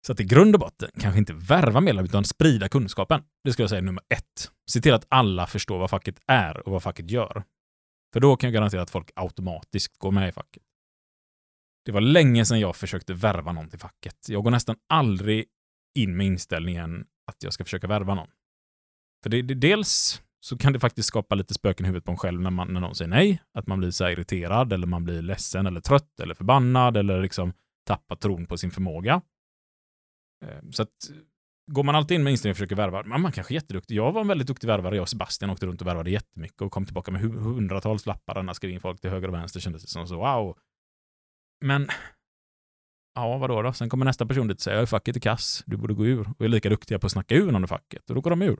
[0.06, 3.22] Så att i grund och botten, kanske inte värva medlemmar, utan sprida kunskapen.
[3.44, 4.50] Det skulle jag säga är nummer ett.
[4.70, 7.44] Se till att alla förstår vad facket är och vad facket gör.
[8.12, 10.62] För då kan jag garantera att folk automatiskt går med i facket.
[11.84, 14.28] Det var länge sedan jag försökte värva någon till facket.
[14.28, 15.44] Jag går nästan aldrig
[15.94, 18.30] in med inställningen att jag ska försöka värva någon.
[19.22, 22.18] För det, det, dels så kan det faktiskt skapa lite spöken i huvudet på en
[22.18, 23.42] själv när, man, när någon säger nej.
[23.54, 27.22] Att man blir så här irriterad eller man blir ledsen eller trött eller förbannad eller
[27.22, 27.52] liksom
[27.86, 29.22] tappar tron på sin förmåga.
[30.44, 30.88] Ehm, så att
[31.72, 33.94] går man alltid in med inställningen och försöker värva, man, man kanske är jätteduktig.
[33.94, 34.96] Jag var en väldigt duktig värvare.
[34.96, 38.38] Jag och Sebastian åkte runt och värvade jättemycket och kom tillbaka med hundratals lappar.
[38.38, 39.60] Annars skrev in folk till höger och vänster.
[39.60, 40.58] Kändes det som så, wow.
[41.64, 41.88] Men,
[43.14, 43.72] ja, vadå då?
[43.72, 46.06] Sen kommer nästa person dit och säger, jag är facket i kass, du borde gå
[46.06, 46.28] ur.
[46.38, 48.10] Och är lika duktiga på att snacka ur någon i facket.
[48.10, 48.58] Och då går de ur.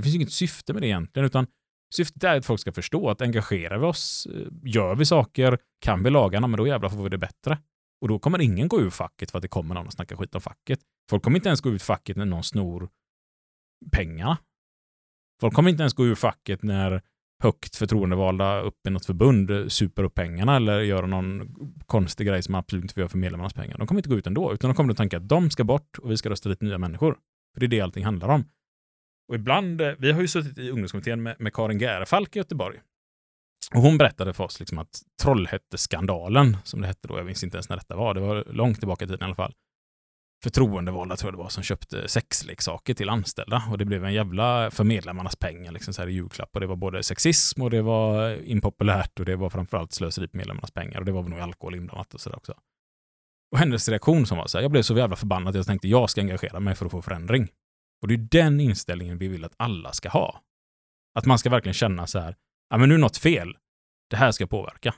[0.00, 1.46] Det finns ju inget syfte med det egentligen, utan
[1.94, 6.02] syftet är att folk ska förstå att engagerar vi oss, eh, gör vi saker, kan
[6.02, 7.58] vi lagarna, men då jävlar får vi det bättre.
[8.00, 10.34] Och då kommer ingen gå ur facket för att det kommer någon och snackar skit
[10.34, 10.80] om facket.
[11.10, 12.88] Folk kommer inte ens gå ur facket när någon snor
[13.92, 14.38] pengarna.
[15.40, 17.02] Folk kommer inte ens gå ur facket när
[17.42, 21.54] högt förtroendevalda upp i något förbund eh, super upp pengarna eller gör någon
[21.86, 23.78] konstig grej som man absolut inte får göra för medlemmarnas pengar.
[23.78, 25.98] De kommer inte gå ut ändå, utan de kommer att tänka att de ska bort
[25.98, 27.18] och vi ska rösta dit nya människor.
[27.54, 28.44] För det är det allting handlar om.
[29.30, 32.78] Och ibland, eh, vi har ju suttit i ungdomskommittén med, med Karin Gärefalk i Göteborg.
[33.74, 37.56] Och hon berättade för oss liksom att Trollhätteskandalen, som det hette då, jag minns inte
[37.56, 39.54] ens när detta var, det var långt tillbaka i tiden i alla fall.
[40.42, 44.70] Förtroendevalda tror jag det var som köpte sexleksaker till anställda och det blev en jävla
[44.70, 47.82] för medlemmarnas pengar liksom så här i julklapp och det var både sexism och det
[47.82, 51.74] var impopulärt och det var framförallt slöseri på medlemmarnas pengar och det var nog alkohol
[51.74, 52.54] inblandat och sådär också.
[53.52, 55.88] Och hennes reaktion som var så här, jag blev så jävla förbannad att jag tänkte
[55.88, 57.48] jag ska engagera mig för att få förändring.
[58.02, 60.42] Och det är den inställningen vi vill att alla ska ha.
[61.14, 62.36] Att man ska verkligen känna så här,
[62.70, 63.58] ja men nu är något fel.
[64.10, 64.94] Det här ska påverka.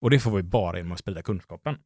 [0.00, 1.78] Och det får vi bara genom att sprida kunskapen.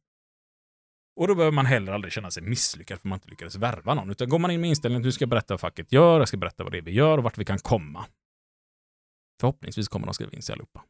[1.15, 4.09] Och då behöver man heller aldrig känna sig misslyckad för man inte lyckades värva någon.
[4.09, 6.27] Utan går man in med inställningen att nu ska jag berätta vad facket gör, jag
[6.27, 8.05] ska berätta vad det är vi gör och vart vi kan komma.
[9.39, 10.83] Förhoppningsvis kommer de skriva in sig allihopa.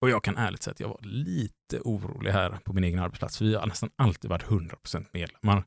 [0.00, 3.38] Och jag kan ärligt säga att jag var lite orolig här på min egen arbetsplats.
[3.38, 5.64] För vi har nästan alltid varit 100% medlemmar.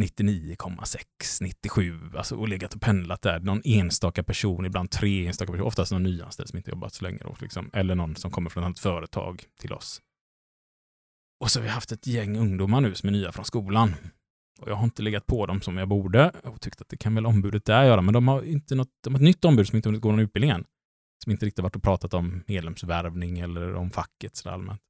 [0.00, 3.40] 99,6, 97, alltså och legat och pendlat där.
[3.40, 7.18] Någon enstaka person, ibland tre enstaka personer, oftast någon nyanställd som inte jobbat så länge.
[7.22, 7.70] Då, liksom.
[7.72, 10.02] Eller någon som kommer från ett företag till oss.
[11.40, 13.94] Och så har vi haft ett gäng ungdomar nu som är nya från skolan.
[14.60, 17.14] Och jag har inte legat på dem som jag borde och tyckt att det kan
[17.14, 19.76] väl ombudet där göra, men de har inte något, de har ett nytt ombud som
[19.76, 20.64] inte hunnit gå någon utbildning än.
[21.24, 24.80] Som inte riktigt varit och pratat om medlemsvärvning eller om facket så allmänt.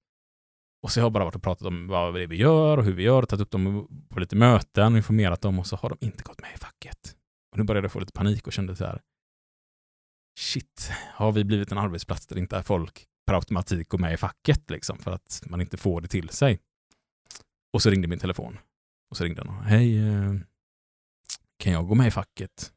[0.83, 2.85] Och så har jag bara varit och pratat om vad det är vi gör och
[2.85, 5.99] hur vi gör, tagit upp dem på lite möten, informerat dem och så har de
[6.01, 7.17] inte gått med i facket.
[7.53, 9.01] Och nu började jag få lite panik och kände så här,
[10.39, 14.71] shit, har vi blivit en arbetsplats där inte folk per automatik går med i facket
[14.71, 16.61] liksom för att man inte får det till sig?
[17.73, 18.59] Och så ringde min telefon.
[19.11, 19.65] Och så ringde han.
[19.65, 20.35] Hej, eh,
[21.59, 22.73] kan jag gå med i facket?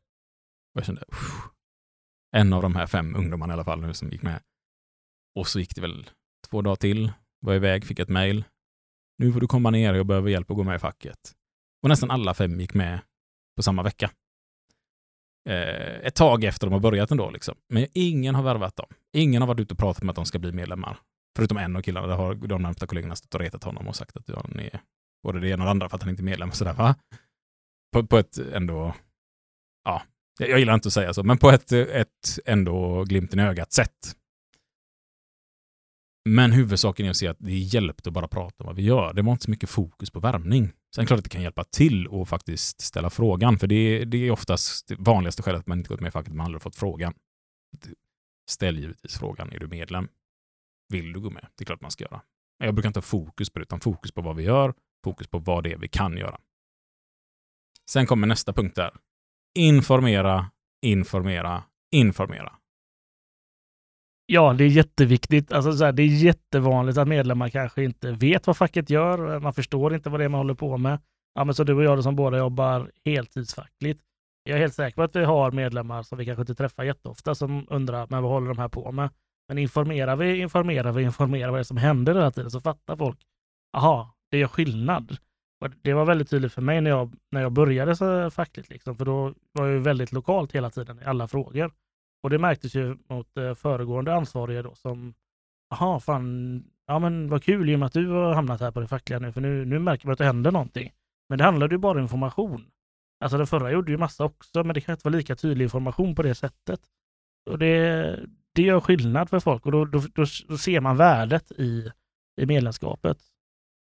[0.74, 1.54] Och jag kände, "Uff."
[2.36, 4.42] en av de här fem ungdomarna i alla fall nu som gick med.
[5.36, 6.10] Och så gick det väl
[6.50, 7.12] två dagar till,
[7.44, 8.44] var iväg, fick ett mejl.
[9.18, 11.20] Nu får du komma ner, jag behöver hjälp att gå med i facket.
[11.84, 13.00] Och nästan alla fem gick med
[13.56, 14.12] på samma vecka.
[15.50, 17.30] Eh, ett tag efter de har börjat ändå.
[17.30, 17.56] Liksom.
[17.70, 18.88] Men ingen har värvat dem.
[19.14, 21.00] Ingen har varit ute och pratat med att de ska bli medlemmar.
[21.36, 24.18] Förutom en av killarna, där har de närmsta kollegorna stått och retat honom och sagt
[24.18, 24.80] att ja, han är
[25.24, 26.50] både det ena och det andra för att han inte är medlem.
[26.50, 26.96] Och sådär, va?
[27.94, 28.96] På, på ett ändå,
[29.86, 30.02] ja,
[30.40, 33.74] jag, jag gillar inte att säga så, men på ett, ett ändå glimten i ögat
[33.74, 34.16] sätt.
[36.30, 39.14] Men huvudsaken är att se att det hjälpte att bara prata om vad vi gör.
[39.14, 40.72] Det var inte så mycket fokus på värmning.
[40.96, 44.18] Sen klart att det kan hjälpa till och faktiskt ställa frågan, för det, är- det
[44.28, 46.76] är oftast det vanligaste skälet att man inte gått med i facket, man aldrig fått
[46.76, 47.14] frågan.
[48.50, 50.08] Ställ givetvis frågan, är du medlem?
[50.90, 51.48] Vill du gå med?
[51.56, 52.22] Det är klart man ska göra.
[52.60, 55.28] Men jag brukar inte ha fokus på det, utan fokus på vad vi gör, fokus
[55.28, 56.40] på vad det är vi kan göra.
[57.90, 58.92] Sen kommer nästa punkt där.
[59.58, 60.52] Informera,
[60.82, 62.54] informera, informera.
[64.26, 65.52] Ja, det är jätteviktigt.
[65.52, 69.40] Alltså, så här, det är jättevanligt att medlemmar kanske inte vet vad facket gör.
[69.40, 71.00] Man förstår inte vad det är man håller på med.
[71.36, 74.02] Ja, men så du och jag då som båda jobbar heltidsfackligt.
[74.44, 77.36] Jag är helt säker på att vi har medlemmar som vi kanske inte träffar jätteofta
[77.36, 79.10] som undrar, men vad håller de här på med?
[79.48, 82.96] Men informerar vi, informerar vi, informerar vad det är som händer hela tiden så fattar
[82.96, 83.20] folk.
[83.78, 85.18] Aha, det gör skillnad.
[85.62, 88.98] Och det var väldigt tydligt för mig när jag, när jag började så fackligt, liksom,
[88.98, 91.72] för då var jag väldigt lokalt hela tiden i alla frågor.
[92.24, 95.14] Och det märktes ju mot eh, föregående ansvariga då som,
[95.70, 98.88] jaha, fan, ja men vad kul ju med att du har hamnat här på det
[98.88, 100.92] fackliga nu, för nu, nu märker man att det händer någonting.
[101.30, 102.66] Men det handlade ju bara om information.
[103.24, 106.16] Alltså den förra gjorde ju massa också, men det kan inte vara lika tydlig information
[106.16, 106.80] på det sättet.
[107.50, 108.20] Och det,
[108.56, 111.92] det gör skillnad för folk och då, då, då, då ser man värdet i,
[112.42, 113.18] i medlemskapet.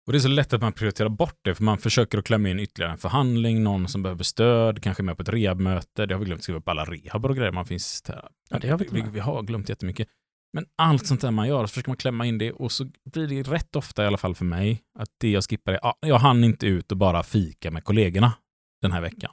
[0.05, 2.49] Och det är så lätt att man prioriterar bort det, för man försöker att klämma
[2.49, 6.05] in ytterligare en förhandling, någon som behöver stöd, kanske med på ett rehabmöte.
[6.05, 7.51] Det har vi glömt skriva upp alla rehaber och grejer.
[7.51, 8.29] Man finns där.
[8.49, 10.07] Ja, det har vi vi, vi har glömt jättemycket.
[10.53, 13.27] Men allt sånt där man gör, så försöker man klämma in det och så blir
[13.27, 16.19] det rätt ofta i alla fall för mig att det jag skippar är, ja, jag
[16.19, 18.33] hann inte ut och bara fika med kollegorna
[18.81, 19.31] den här veckan.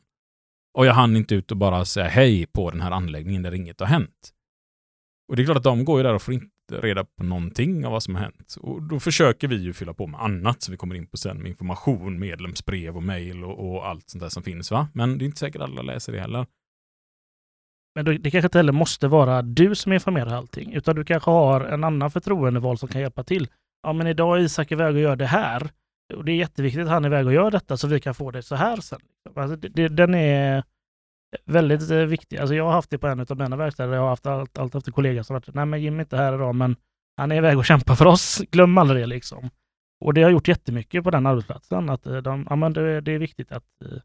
[0.78, 3.80] Och jag hann inte ut och bara säga hej på den här anläggningen där inget
[3.80, 4.32] har hänt.
[5.28, 7.86] Och det är klart att de går ju där och får inte reda på någonting
[7.86, 8.56] av vad som har hänt.
[8.60, 11.38] Och då försöker vi ju fylla på med annat som vi kommer in på sen
[11.38, 14.70] med information, medlemsbrev och mejl och, och allt sånt där som finns.
[14.70, 14.88] va?
[14.94, 16.46] Men det är inte säkert alla läser det heller.
[17.94, 21.60] Men det kanske inte heller måste vara du som informerar allting, utan du kanske har
[21.60, 23.48] en annan förtroendevald som kan hjälpa till.
[23.82, 25.70] Ja, men idag är Isak iväg och gör det här.
[26.14, 28.30] Och det är jätteviktigt att han är iväg och gör detta så vi kan få
[28.30, 29.00] det så här sen.
[29.36, 30.64] Alltså, det, det, den är
[31.44, 32.36] väldigt eh, viktig.
[32.36, 33.92] Alltså, jag har haft det på en av mina verkstäder.
[33.92, 36.34] Jag har haft allt, allt efter kollegor som varit, nej men Jim är inte här
[36.34, 36.76] idag, men
[37.16, 38.42] han är iväg och kämpar för oss.
[38.50, 39.50] Glöm aldrig det liksom.
[40.00, 41.90] Och det har gjort jättemycket på den arbetsplatsen.
[41.90, 43.98] Att eh, de, ja, men det, det är viktigt att eh,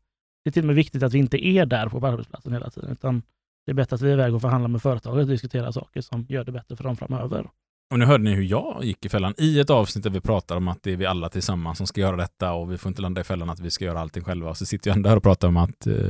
[0.44, 2.92] det är till och med viktigt att vi inte är där på arbetsplatsen hela tiden,
[2.92, 3.22] utan
[3.66, 6.26] det är bättre att vi är iväg och förhandlar med företaget och diskuterar saker som
[6.30, 7.50] gör det bättre för dem framöver.
[7.92, 10.56] Och nu hörde ni hur jag gick i fällan i ett avsnitt där vi pratar
[10.56, 13.02] om att det är vi alla tillsammans som ska göra detta och vi får inte
[13.02, 14.50] landa i fällan att vi ska göra allting själva.
[14.50, 16.10] Och så sitter jag ändå här och pratar om att, eh,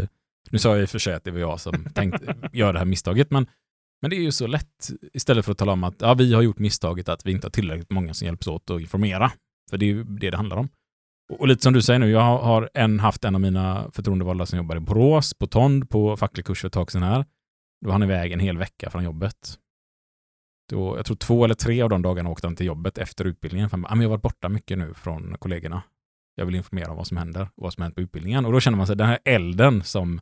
[0.51, 2.79] nu sa jag i och för sig att det var jag som tänkte göra det
[2.79, 3.47] här misstaget, men,
[4.01, 6.41] men det är ju så lätt istället för att tala om att ja, vi har
[6.41, 9.31] gjort misstaget att vi inte har tillräckligt många som hjälps åt att informera.
[9.69, 10.69] För det är ju det det handlar om.
[11.33, 14.45] Och, och lite som du säger nu, jag har- en, haft en av mina förtroendevalda
[14.45, 17.25] som jobbar i Borås, på Tond, på facklig kurs för ett tag sedan här.
[17.81, 19.59] Då var han iväg en hel vecka från jobbet.
[20.69, 23.69] Då, jag tror två eller tre av de dagarna åkte han till jobbet efter utbildningen.
[23.69, 25.81] För han bara, "Ah, jag har varit borta mycket nu från kollegorna.
[26.35, 28.45] Jag vill informera om vad som händer och vad som hänt på utbildningen.
[28.45, 30.19] Och då känner man sig den här elden som,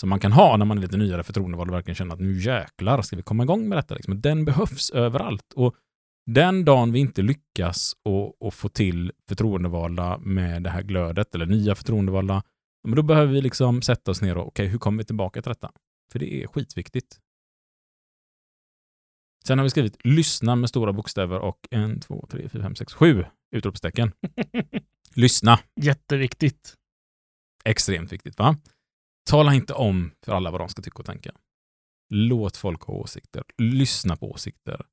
[0.00, 2.40] som man kan ha när man är lite nyare förtroendevald och verkligen känner att nu
[2.40, 3.94] jäklar ska vi komma igång med detta.
[3.94, 4.20] Liksom.
[4.20, 5.52] Den behövs överallt.
[5.54, 5.74] Och
[6.26, 11.46] den dagen vi inte lyckas och, och få till förtroendevalda med det här glödet, eller
[11.46, 12.42] nya förtroendevalda,
[12.84, 15.50] men då behöver vi liksom sätta oss ner och okej, hur kommer vi tillbaka till
[15.50, 15.72] detta?
[16.12, 17.20] För det är skitviktigt.
[19.44, 22.94] Sen har vi skrivit lyssna med stora bokstäver och en, två, tre, fyra, fem, sex,
[22.94, 24.12] sju utropstecken.
[25.14, 25.60] lyssna.
[25.80, 26.74] Jätteviktigt.
[27.64, 28.56] Extremt viktigt, va?
[29.30, 31.30] Tala inte om för alla vad de ska tycka och tänka.
[32.10, 33.44] Låt folk ha åsikter.
[33.58, 34.86] Lyssna på åsikter.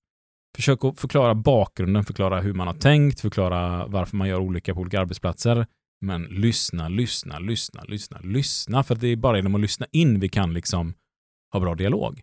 [0.56, 4.82] Försök att förklara bakgrunden, förklara hur man har tänkt, förklara varför man gör olika på
[4.82, 5.68] olika arbetsplatser.
[6.02, 8.84] Men lyssna, lyssna, lyssna, lyssna, lyssna.
[8.84, 10.94] För det är bara genom att lyssna in vi kan liksom
[11.54, 12.22] ha bra dialog.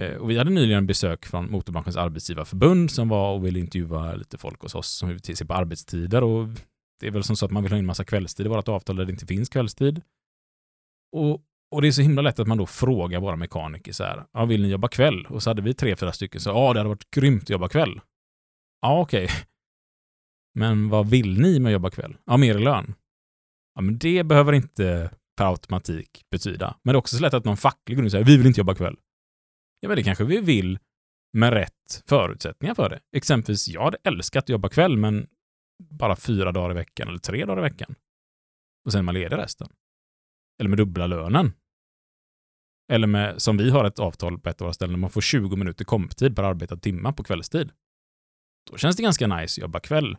[0.00, 4.38] Eh, och vi hade nyligen besök från Motorbranschens arbetsgivarförbund som var och ville intervjua lite
[4.38, 6.22] folk hos oss som vill se på arbetstider.
[6.22, 6.48] Och
[7.00, 8.96] det är väl som så att man vill ha in massa kvällstid i vårt avtal
[8.96, 10.02] där det inte finns kvällstid.
[11.12, 14.24] Och, och det är så himla lätt att man då frågar våra mekaniker så här,
[14.32, 15.26] ja, vill ni jobba kväll?
[15.26, 17.68] Och så hade vi tre, fyra stycken, så ja, det hade varit grymt att jobba
[17.68, 18.00] kväll.
[18.82, 19.28] Ja, okej.
[20.54, 22.16] Men vad vill ni med att jobba kväll?
[22.24, 22.94] Ja, mer i lön.
[23.74, 26.76] Ja, men det behöver inte per automatik betyda.
[26.82, 28.60] Men det är också så lätt att någon facklig går och säger vi vill inte
[28.60, 28.96] jobba kväll.
[29.80, 30.78] Ja, men det kanske vi vill
[31.32, 33.00] med rätt förutsättningar för det.
[33.16, 35.26] Exempelvis, jag hade älskat att jobba kväll, men
[35.90, 37.94] bara fyra dagar i veckan eller tre dagar i veckan.
[38.84, 39.68] Och sen är man ledig resten.
[40.60, 41.52] Eller med dubbla lönen.
[42.92, 45.20] Eller med, som vi har ett avtal på ett av våra ställen, där man får
[45.20, 47.70] 20 minuter komptid per arbetad timma på kvällstid.
[48.70, 50.16] Då känns det ganska nice att jobba kväll.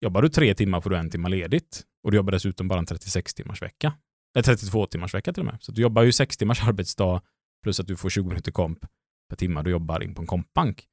[0.00, 1.82] Jobbar du tre timmar får du en timme ledigt.
[2.04, 3.92] Och du jobbar dessutom bara en 36 timmars vecka.
[4.34, 5.58] Eller 32 timmars vecka till och med.
[5.60, 7.22] Så du jobbar ju 6 timmars arbetsdag
[7.62, 8.78] plus att du får 20 minuter komp
[9.28, 10.86] per timme du jobbar in på en kompbank.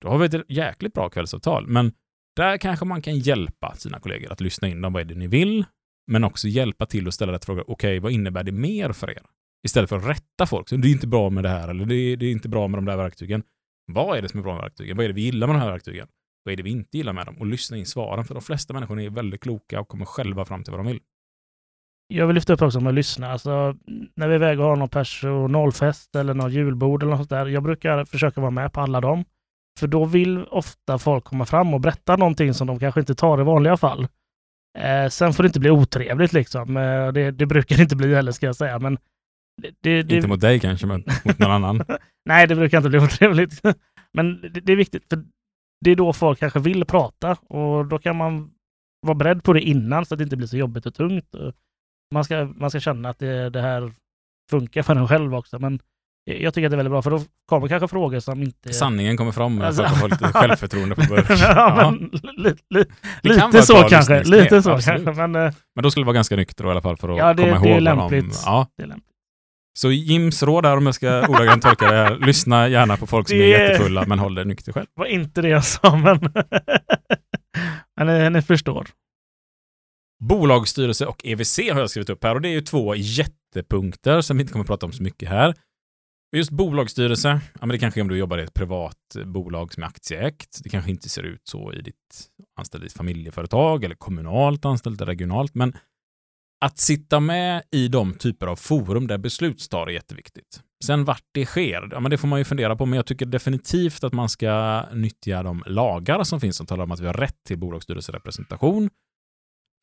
[0.00, 1.66] Då har vi ett jäkligt bra kvällsavtal.
[1.66, 1.92] Men
[2.36, 4.92] där kanske man kan hjälpa sina kollegor att lyssna in dem.
[4.92, 5.64] Vad är det ni vill?
[6.06, 7.64] Men också hjälpa till att ställa rätt fråga.
[7.66, 9.22] Okej, vad innebär det mer för er?
[9.64, 10.68] Istället för att rätta folk.
[10.68, 12.68] Så det är inte bra med det här eller det är, det är inte bra
[12.68, 13.42] med de där verktygen.
[13.92, 14.96] Vad är det som är bra med verktygen?
[14.96, 16.08] Vad är det vi gillar med de här verktygen?
[16.44, 17.36] Vad är det vi inte gillar med dem?
[17.38, 18.24] Och lyssna in svaren.
[18.24, 21.00] För de flesta människor är väldigt kloka och kommer själva fram till vad de vill.
[22.08, 23.30] Jag vill lyfta upp också med att lyssna.
[23.30, 23.76] Alltså,
[24.14, 27.46] när vi är iväg och har någon personalfest eller någon julbord eller något sånt där.
[27.46, 29.24] Jag brukar försöka vara med på alla dem.
[29.78, 33.40] För då vill ofta folk komma fram och berätta någonting som de kanske inte tar
[33.40, 34.08] i vanliga fall.
[34.78, 36.76] Eh, sen får det inte bli otrevligt liksom.
[36.76, 38.78] Eh, det, det brukar det inte bli heller ska jag säga.
[38.78, 38.98] Men
[39.62, 41.84] det, det, Inte mot dig kanske, men mot någon annan.
[42.28, 43.62] Nej, det brukar inte bli otrevligt.
[44.12, 45.24] Men det, är viktigt, för
[45.84, 48.50] det är då folk kanske vill prata och då kan man
[49.06, 51.34] vara beredd på det innan så att det inte blir så jobbigt och tungt.
[52.14, 53.92] Man ska, man ska känna att det, det här
[54.50, 55.58] funkar för en själv också.
[55.58, 55.80] Men
[56.24, 58.72] jag tycker att det är väldigt bra, för då kommer kanske frågor som inte...
[58.72, 61.24] Sanningen kommer fram när Alltså- folk får lite självförtroende på början.
[61.38, 62.84] ja, men, li, li,
[63.22, 64.22] lite så kanske.
[64.24, 64.98] Lite så kanske.
[65.12, 67.34] Men eh, Men då skulle det vara ganska nykter i alla fall för att Ja,
[67.34, 67.80] det- komma det är ihåg de...
[67.80, 68.42] lämpligt.
[68.44, 68.66] Ja.
[68.76, 69.10] det är lämpligt.
[69.78, 73.28] Så Jims råd där, om jag ska ordagrant tolka det här, lyssna gärna på folk
[73.28, 74.86] som är jättefulla, men håll dig nykter själv.
[74.96, 76.20] Det var inte det jag sa, men...
[77.96, 78.86] men ni, ni förstår.
[80.24, 84.36] Bolagsstyrelse och EVC har jag skrivit upp här och det är ju två jättepunkter som
[84.36, 85.54] vi inte kommer att prata om så mycket här.
[86.36, 89.72] Just bolagsstyrelse, ja men det kanske är om du jobbar i ett privat eh, bolag
[89.72, 90.60] som är aktieägt.
[90.62, 95.54] Det kanske inte ser ut så i ditt anställda familjeföretag eller kommunalt anställt eller regionalt.
[95.54, 95.72] Men
[96.64, 100.60] att sitta med i de typer av forum där beslut tar är jätteviktigt.
[100.84, 103.26] Sen vart det sker, ja men det får man ju fundera på, men jag tycker
[103.26, 107.14] definitivt att man ska nyttja de lagar som finns som talar om att vi har
[107.14, 108.90] rätt till bolagsstyrelserepresentation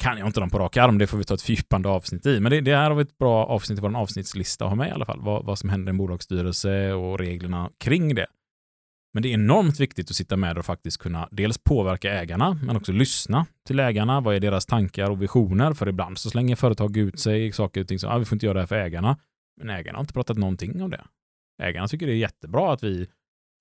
[0.01, 2.39] kan jag inte dem på rak arm, det får vi ta ett fördjupande avsnitt i.
[2.39, 4.87] Men det, det här har vi ett bra avsnitt i vår avsnittslista att ha med
[4.87, 5.21] i alla fall.
[5.21, 8.27] Vad, vad som händer i en bolagsstyrelse och reglerna kring det.
[9.13, 12.75] Men det är enormt viktigt att sitta med och faktiskt kunna dels påverka ägarna, men
[12.75, 14.21] också lyssna till ägarna.
[14.21, 15.73] Vad är deras tankar och visioner?
[15.73, 18.45] För ibland så slänger företag ut sig saker och ting som ah, vi får inte
[18.45, 19.17] göra det här för ägarna.
[19.57, 21.03] Men ägarna har inte pratat någonting om det.
[21.63, 23.07] Ägarna tycker det är jättebra att vi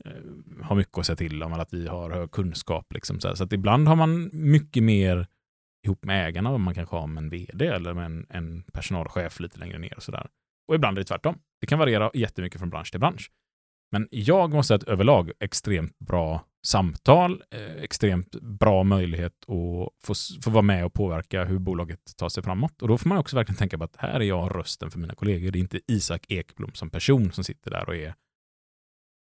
[0.05, 2.93] eh, har mycket att säga till om, eller att vi har hög kunskap.
[2.95, 3.35] Liksom, så här.
[3.35, 5.27] så att ibland har man mycket mer
[5.85, 9.59] ihop med ägarna man kanske har med en vd eller med en, en personalchef lite
[9.59, 10.27] längre ner och sådär.
[10.69, 11.39] Och ibland är det tvärtom.
[11.61, 13.31] Det kan variera jättemycket från bransch till bransch.
[13.93, 20.15] Men jag måste säga att överlag extremt bra samtal, eh, extremt bra möjlighet att få,
[20.43, 22.83] få vara med och påverka hur bolaget tar sig framåt.
[22.83, 25.15] Och då får man också verkligen tänka på att här är jag rösten för mina
[25.15, 25.51] kollegor.
[25.51, 28.15] Det är inte Isak Ekblom som person som sitter där och är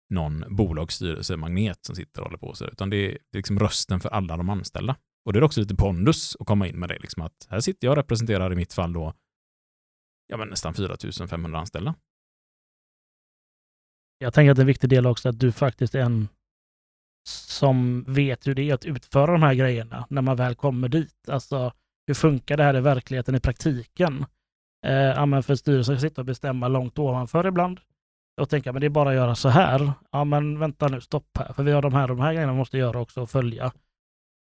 [0.10, 3.99] någon bolagsstyrelsemagnet som sitter och håller på sig, utan det är, det är liksom rösten
[3.99, 4.95] för alla de anställda.
[5.26, 7.88] Och det är också lite pondus att komma in med det, liksom att här sitter
[7.88, 9.13] jag och representerar i mitt fall då
[10.28, 11.95] ja, men nästan 4500 anställda.
[14.17, 16.28] Jag tänker att det är en viktig del också att du faktiskt är en
[17.28, 21.30] som vet hur det är att utföra de här grejerna när man väl kommer dit.
[21.30, 21.74] Alltså,
[22.07, 24.26] hur funkar det här i verkligheten, i praktiken?
[24.86, 27.80] Eh, ja, men för styrelsen kan sitta och bestämma långt ovanför ibland
[28.41, 29.91] och tänka, men det är bara att göra så här.
[30.11, 32.57] Ja, men vänta nu, stopp här, för vi har de här, de här grejerna vi
[32.57, 33.72] måste göra också och följa.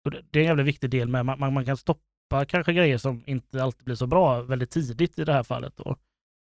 [0.08, 2.98] Och det, är en jävligt viktig del med, man, man, man kan stoppa kanske grejer
[2.98, 5.96] som inte alltid blir så bra väldigt tidigt i det här fallet då.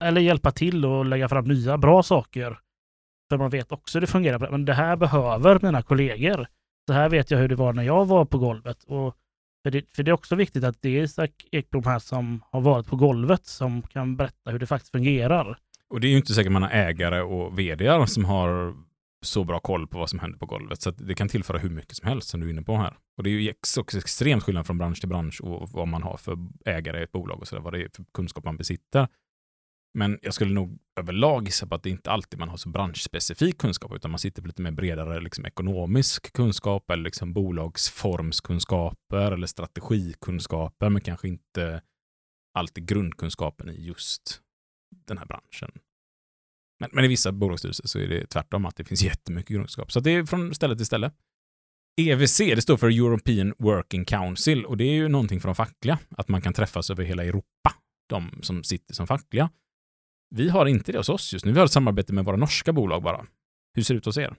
[0.04, 2.60] Eller hjälpa till och lägga fram nya bra saker
[3.30, 4.52] för man vet också hur det fungerar.
[4.52, 6.48] Men det här behöver mina kollegor.
[6.88, 8.84] Så här vet jag hur det var när jag var på golvet.
[8.84, 9.16] Och
[9.64, 12.62] för, det, för det är också viktigt att det är Isak Ekblom här som har
[12.62, 15.58] varit på golvet som kan berätta hur det faktiskt fungerar.
[15.90, 18.76] Och det är ju inte säkert man har ägare och vd som har
[19.28, 20.82] så bra koll på vad som händer på golvet.
[20.82, 22.98] Så att det kan tillföra hur mycket som helst som du är inne på här.
[23.18, 26.18] Och det är ju också extremt skillnad från bransch till bransch och vad man har
[26.18, 29.08] för ägare i ett bolag och sådär, vad det är för kunskap man besitter.
[29.98, 33.58] Men jag skulle nog överlag gissa på att det inte alltid man har så branschspecifik
[33.58, 39.48] kunskap, utan man sitter på lite mer bredare liksom, ekonomisk kunskap eller liksom, bolagsformskunskaper eller
[39.48, 41.82] strategikunskaper, men kanske inte
[42.54, 44.42] alltid grundkunskapen i just
[45.08, 45.72] den här branschen.
[46.80, 49.92] Men, men i vissa bolagsstyrelser så är det tvärtom, att det finns jättemycket grundkunskap.
[49.92, 51.12] Så det är från ställe till ställe.
[52.02, 56.00] EWC, det står för European Working Council och det är ju någonting för de fackliga,
[56.10, 57.74] att man kan träffas över hela Europa,
[58.10, 59.50] de som sitter som fackliga.
[60.36, 61.52] Vi har inte det hos oss just nu.
[61.52, 63.26] Vi har ett samarbete med våra norska bolag bara.
[63.76, 64.36] Hur ser det ut hos er?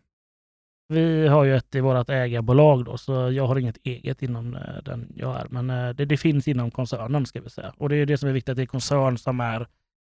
[0.89, 4.82] Vi har ju ett i vårt ägarbolag då, så jag har inget eget inom eh,
[4.84, 5.47] den jag är.
[5.51, 7.74] Men eh, det, det finns inom koncernen ska vi säga.
[7.76, 9.66] Och det är det som är viktigt, att det är koncern som är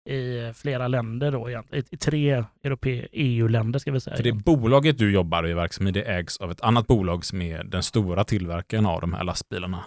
[0.08, 1.84] i flera länder då egentligen.
[1.90, 4.16] I, i tre europe- EU-länder ska vi säga.
[4.16, 7.64] För det bolaget du jobbar i verksamhet, det ägs av ett annat bolag som är
[7.64, 9.84] den stora tillverkaren av de här lastbilarna.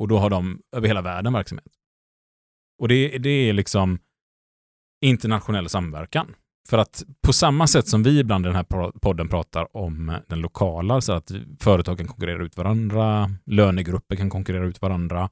[0.00, 1.72] Och då har de över hela världen verksamhet.
[2.78, 3.98] Och det, det är liksom
[5.04, 6.34] internationell samverkan.
[6.68, 10.16] För att på samma sätt som vi ibland i den här podden pratar om eh,
[10.28, 15.30] den lokala, så att företag kan konkurrera ut varandra, lönegrupper kan konkurrera ut varandra,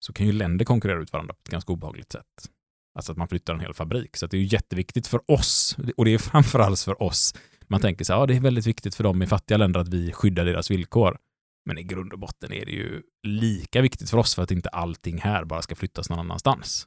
[0.00, 2.50] så kan ju länder konkurrera ut varandra på ett ganska obehagligt sätt.
[2.94, 4.16] Alltså att man flyttar en hel fabrik.
[4.16, 7.34] Så det är ju jätteviktigt för oss, och det är framförallt för oss.
[7.68, 9.88] Man tänker så här, ja det är väldigt viktigt för dem i fattiga länder att
[9.88, 11.18] vi skyddar deras villkor.
[11.66, 14.68] Men i grund och botten är det ju lika viktigt för oss för att inte
[14.68, 16.86] allting här bara ska flyttas någon annanstans.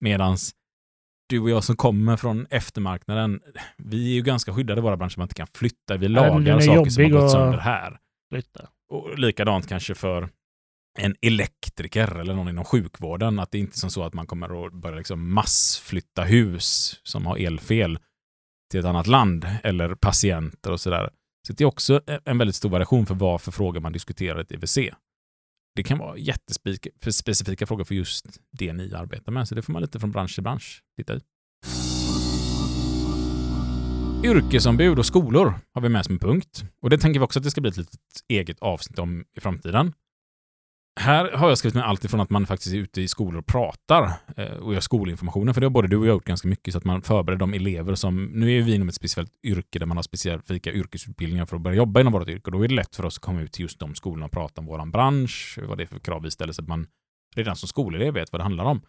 [0.00, 0.54] Medans
[1.28, 3.40] du och jag som kommer från eftermarknaden,
[3.76, 5.96] vi är ju ganska skyddade i våra branscher, man inte kan flytta.
[5.96, 7.98] Vi lagar saker som har gått sönder här.
[8.32, 8.68] Flytta.
[8.88, 10.28] Och likadant kanske för
[10.98, 14.66] en elektriker eller någon inom sjukvården, att det är inte som så att man kommer
[14.66, 17.98] att börja liksom massflytta hus som har elfel
[18.70, 21.10] till ett annat land eller patienter och sådär.
[21.46, 24.38] Så det är också e-, en väldigt stor variation för vad för frågor man diskuterar
[24.38, 24.78] i ett IVC.
[25.76, 29.82] Det kan vara jättespecifika frågor för just det ni arbetar med, så det får man
[29.82, 31.20] lite från bransch till bransch titta i.
[34.24, 36.64] Yrkesombud och skolor har vi med som en punkt.
[36.82, 39.40] Och det tänker vi också att det ska bli ett litet eget avsnitt om i
[39.40, 39.92] framtiden.
[41.00, 43.46] Här har jag skrivit med allt ifrån att man faktiskt är ute i skolor och
[43.46, 46.72] pratar eh, och gör skolinformationen, för det har både du och jag gjort ganska mycket,
[46.72, 49.86] så att man förbereder de elever som, nu är vi inom ett speciellt yrke där
[49.86, 52.74] man har specifika yrkesutbildningar för att börja jobba inom vårt yrke, och då är det
[52.74, 55.58] lätt för oss att komma ut till just de skolorna och prata om vår bransch,
[55.68, 56.86] vad det är för krav vi ställer, så att man
[57.36, 58.82] redan som skolelev vet vad det handlar om.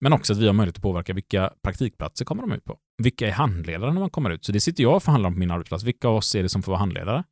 [0.00, 2.78] Men också att vi har möjlighet att påverka vilka praktikplatser kommer de ut på.
[3.02, 4.44] Vilka är handledare när man kommer ut?
[4.44, 5.84] Så det sitter jag och förhandlar om på min arbetsplats.
[5.84, 7.24] Vilka av oss är det som får vara handledare?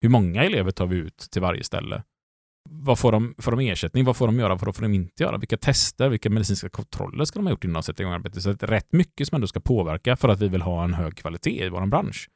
[0.00, 2.02] Hur många elever tar vi ut till varje ställe?
[2.70, 4.04] Vad får de, får de ersättning?
[4.04, 4.54] Vad får de göra?
[4.54, 5.38] Vad får de inte göra?
[5.38, 6.08] Vilka tester?
[6.08, 8.42] Vilka medicinska kontroller ska de ha gjort innan de sätter igång arbetet?
[8.42, 10.94] Så det är rätt mycket som ändå ska påverka för att vi vill ha en
[10.94, 12.28] hög kvalitet i vår bransch.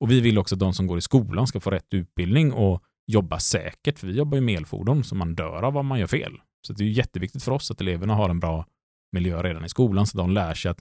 [0.00, 2.82] Och vi vill också att de som går i skolan ska få rätt utbildning och
[3.06, 6.06] jobba säkert, för vi jobbar ju med elfordon, så man dör av vad man gör
[6.06, 6.32] fel.
[6.66, 8.66] Så det är jätteviktigt för oss att eleverna har en bra
[9.12, 10.80] miljö redan i skolan, så de lär sig att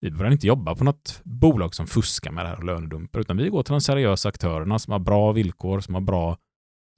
[0.00, 3.36] vi behöver inte jobba på något bolag som fuskar med det här och lönedumpar, utan
[3.36, 6.38] vi går till de seriösa aktörerna som har bra villkor, som har bra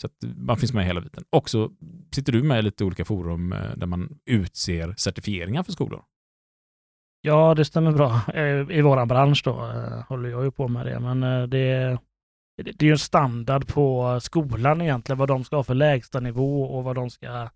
[0.01, 1.25] så att man finns med hela biten.
[1.31, 1.71] Och så
[2.15, 6.05] sitter du med i lite olika forum eh, där man utser certifieringar för skolor.
[7.21, 8.21] Ja, det stämmer bra.
[8.35, 11.21] Eh, I vår bransch då eh, håller jag ju på med det, men
[11.51, 11.99] det,
[12.57, 16.63] det är ju en standard på skolan egentligen, vad de ska ha för lägsta nivå
[16.63, 17.49] och vad de ska...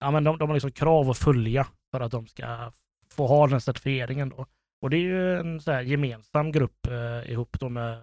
[0.00, 2.72] Ja, men de, de har liksom krav att följa för att de ska
[3.10, 4.46] få ha den certifieringen då.
[4.82, 8.02] Och det är ju en så gemensam grupp eh, ihop då med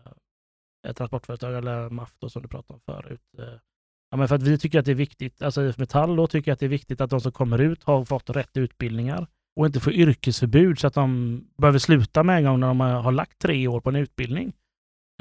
[0.85, 3.21] Eh, transportföretag eller MAF då, som du pratade om förut.
[3.37, 3.59] Eh,
[4.11, 6.53] ja, men för att vi tycker att det är viktigt, alltså IF Metall då tycker
[6.53, 9.79] att det är viktigt att de som kommer ut har fått rätt utbildningar och inte
[9.79, 13.67] får yrkesförbud så att de behöver sluta med en gång när de har lagt tre
[13.67, 14.53] år på en utbildning.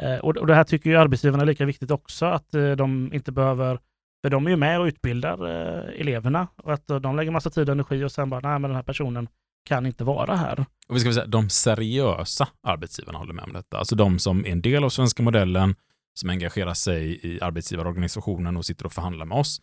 [0.02, 3.12] Eh, och, och det här tycker ju arbetsgivarna är lika viktigt också, att eh, de
[3.12, 3.78] inte behöver
[4.22, 7.68] för de är ju med och utbildar eh, eleverna och att de lägger massa tid
[7.68, 9.28] och energi och sen bara, nej men den här personen
[9.64, 10.64] kan inte vara här.
[10.88, 13.78] Och vi ska säga, de seriösa arbetsgivarna håller med om detta.
[13.78, 15.74] Alltså de som är en del av svenska modellen,
[16.14, 19.58] som engagerar sig i arbetsgivarorganisationen och sitter och förhandlar med oss.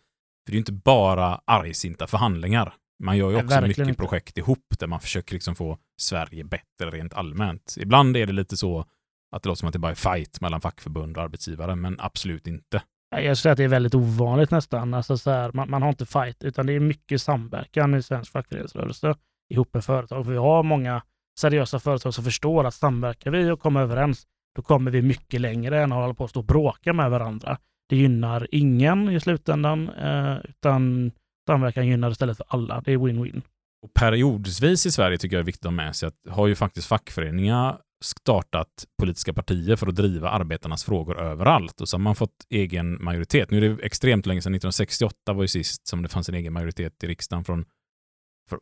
[0.46, 2.74] För det är ju inte bara argsinta förhandlingar.
[3.02, 4.00] Man gör ju också mycket inte.
[4.00, 7.74] projekt ihop där man försöker liksom få Sverige bättre rent allmänt.
[7.78, 8.86] Ibland är det lite så
[9.36, 12.46] att det låter som att det bara är fight mellan fackförbund och arbetsgivare, men absolut
[12.46, 12.82] inte.
[13.10, 14.94] Jag skulle säga att det är väldigt ovanligt nästan.
[14.94, 18.32] Alltså så här, man, man, har inte fight, utan det är mycket samverkan i svensk
[18.32, 19.14] fackföreningsrörelse
[19.52, 20.24] ihop med företag.
[20.24, 21.02] För vi har många
[21.38, 24.26] seriösa företag som förstår att samverkar vi och kommer överens,
[24.56, 27.58] då kommer vi mycket längre än att hålla på att stå och bråka med varandra.
[27.88, 31.12] Det gynnar ingen i slutändan, eh, utan
[31.46, 32.80] samverkan gynnar istället för alla.
[32.80, 33.42] Det är win-win.
[33.82, 36.54] Och periodvis i Sverige tycker jag är viktigt att ha med sig att har ju
[36.54, 42.14] faktiskt fackföreningar startat politiska partier för att driva arbetarnas frågor överallt och så har man
[42.14, 43.50] fått egen majoritet.
[43.50, 46.52] Nu är det extremt länge sedan, 1968 var ju sist som det fanns en egen
[46.52, 47.64] majoritet i riksdagen från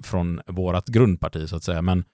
[0.03, 1.83] från vårt grundparti så att säga.
[1.83, 2.05] Men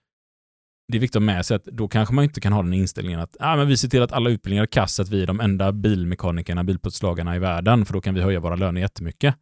[0.93, 2.73] det är viktigt att ha med sig att då kanske man inte kan ha den
[2.73, 5.27] inställningen att ah, men vi ser till att alla utbildningar är kass, att vi är
[5.27, 9.37] de enda bilmekanikerna, bilputslagarna i världen, för då kan vi höja våra löner jättemycket.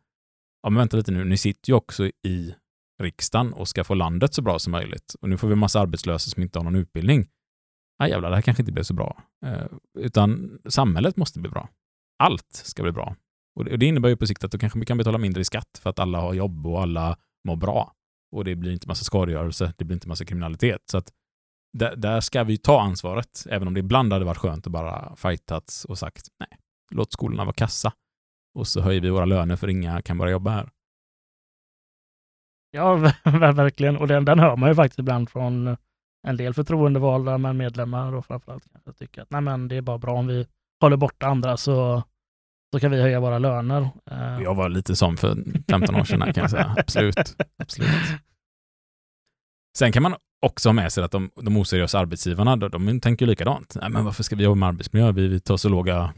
[0.63, 2.55] Ja, men vänta lite nu, ni sitter ju också i
[3.03, 5.15] riksdagen och ska få landet så bra som möjligt.
[5.21, 7.27] Och nu får vi en massa arbetslösa som inte har någon utbildning.
[7.99, 9.23] Ah, jävlar, det här kanske inte blir så bra.
[9.47, 9.67] Eh,
[9.99, 11.69] utan samhället måste bli bra.
[12.19, 13.17] Allt ska bli bra.
[13.57, 15.41] Och det, och det innebär ju på sikt att då kanske vi kan betala mindre
[15.41, 17.19] i skatt för att alla har jobb och alla
[17.49, 17.93] mår bra.
[18.35, 20.81] Och det blir inte massa skadegörelse, det blir inte massa kriminalitet.
[20.91, 21.13] Så att
[21.79, 25.17] där, där ska vi ta ansvaret, även om det ibland hade varit skönt att bara
[25.17, 26.49] fightats och sagt nej,
[26.91, 27.93] låt skolorna vara kassa.
[28.55, 30.71] Och så höjer vi våra löner för inga kan börja jobba här.
[32.71, 32.95] Ja,
[33.53, 33.97] verkligen.
[33.97, 35.77] Och den, den hör man ju faktiskt ibland från
[36.27, 39.99] en del förtroendevalda men medlemmar och framförallt kanske tycker att nej men det är bara
[39.99, 40.47] bra om vi
[40.81, 42.03] håller borta andra så,
[42.75, 43.89] så kan vi höja våra löner.
[44.11, 45.37] Eh, Jag var lite som för
[45.71, 46.75] 15 år sedan kan jag säga.
[46.79, 47.37] Absolut.
[47.59, 47.91] Absolut.
[49.79, 50.15] Sen kan man
[50.47, 53.77] också ha med sig att de, de oseriösa arbetsgivarna, de, de tänker likadant.
[53.81, 55.13] Nej, men varför ska vi jobba med arbetsmiljö?
[55.13, 56.15] Vi, vi tar så låga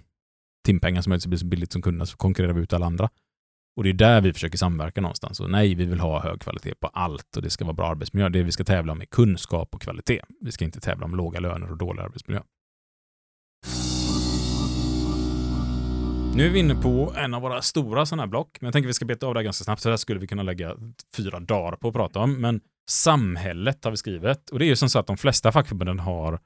[0.67, 3.09] timpengar som möjligt så blir så billigt som kunderna så konkurrerar vi ut alla andra.
[3.77, 5.41] Och det är där vi försöker samverka någonstans.
[5.41, 8.29] Och nej, vi vill ha hög kvalitet på allt och det ska vara bra arbetsmiljö.
[8.29, 10.21] Det vi ska tävla om är kunskap och kvalitet.
[10.41, 12.43] Vi ska inte tävla om låga löner och dålig arbetsmiljö.
[16.37, 18.87] Nu är vi inne på en av våra stora sådana här block, men jag tänker
[18.87, 20.43] att vi ska beta av det här ganska snabbt, så det här skulle vi kunna
[20.43, 20.77] lägga
[21.17, 22.41] fyra dagar på att prata om.
[22.41, 25.99] Men samhället har vi skrivit, och det är ju som så att de flesta fackförbunden
[25.99, 26.41] har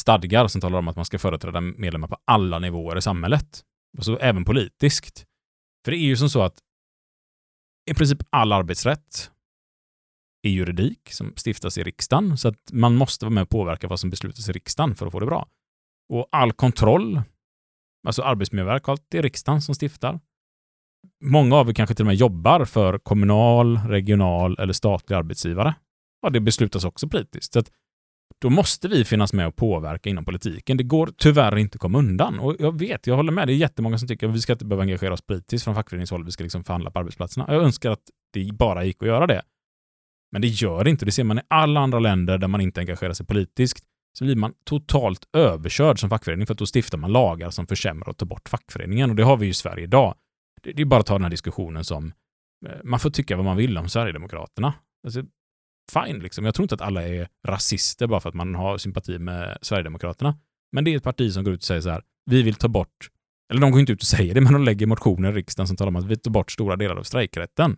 [0.00, 3.62] stadgar som talar om att man ska företräda medlemmar på alla nivåer i samhället.
[3.96, 5.24] Alltså även politiskt.
[5.84, 6.58] För det är ju som så att
[7.90, 9.30] i princip all arbetsrätt
[10.42, 14.00] är juridik som stiftas i riksdagen, så att man måste vara med och påverka vad
[14.00, 15.48] som beslutas i riksdagen för att få det bra.
[16.08, 17.22] Och all kontroll
[18.04, 20.20] Alltså Arbetsmiljöverket, det är riksdagen som stiftar.
[21.24, 25.74] Många av er kanske till och med jobbar för kommunal, regional eller statlig arbetsgivare.
[26.22, 27.52] Ja, det beslutas också politiskt.
[27.52, 27.70] Så att
[28.40, 30.76] då måste vi finnas med och påverka inom politiken.
[30.76, 32.38] Det går tyvärr inte att komma undan.
[32.38, 34.64] Och jag vet, jag håller med, det är jättemånga som tycker att vi ska inte
[34.64, 37.46] behöva engagera oss politiskt från fackföreningshåll, vi ska liksom förhandla på arbetsplatserna.
[37.48, 38.02] Jag önskar att
[38.32, 39.42] det bara gick att göra det.
[40.32, 41.04] Men det gör det inte.
[41.04, 43.84] Det ser man i alla andra länder där man inte engagerar sig politiskt
[44.18, 48.08] så blir man totalt överkörd som fackförening för att då stiftar man lagar som försämrar
[48.08, 49.10] och tar bort fackföreningen.
[49.10, 50.14] Och det har vi ju i Sverige idag.
[50.62, 52.12] Det, det är bara att ta den här diskussionen som
[52.66, 54.74] eh, man får tycka vad man vill om Sverigedemokraterna.
[55.06, 55.22] Alltså,
[55.92, 56.44] fine, liksom.
[56.44, 60.34] Jag tror inte att alla är rasister bara för att man har sympati med Sverigedemokraterna.
[60.72, 62.68] Men det är ett parti som går ut och säger så här, vi vill ta
[62.68, 63.10] bort,
[63.50, 65.76] eller de går inte ut och säger det, men de lägger motioner i riksdagen som
[65.76, 67.76] talar om att vi tar bort stora delar av strejkrätten.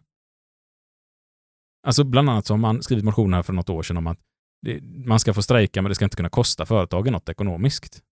[1.87, 4.21] Alltså bland annat så har man skrivit motioner här för något år sedan om att
[4.67, 8.03] det, man ska få strejka men det ska inte kunna kosta företagen något ekonomiskt.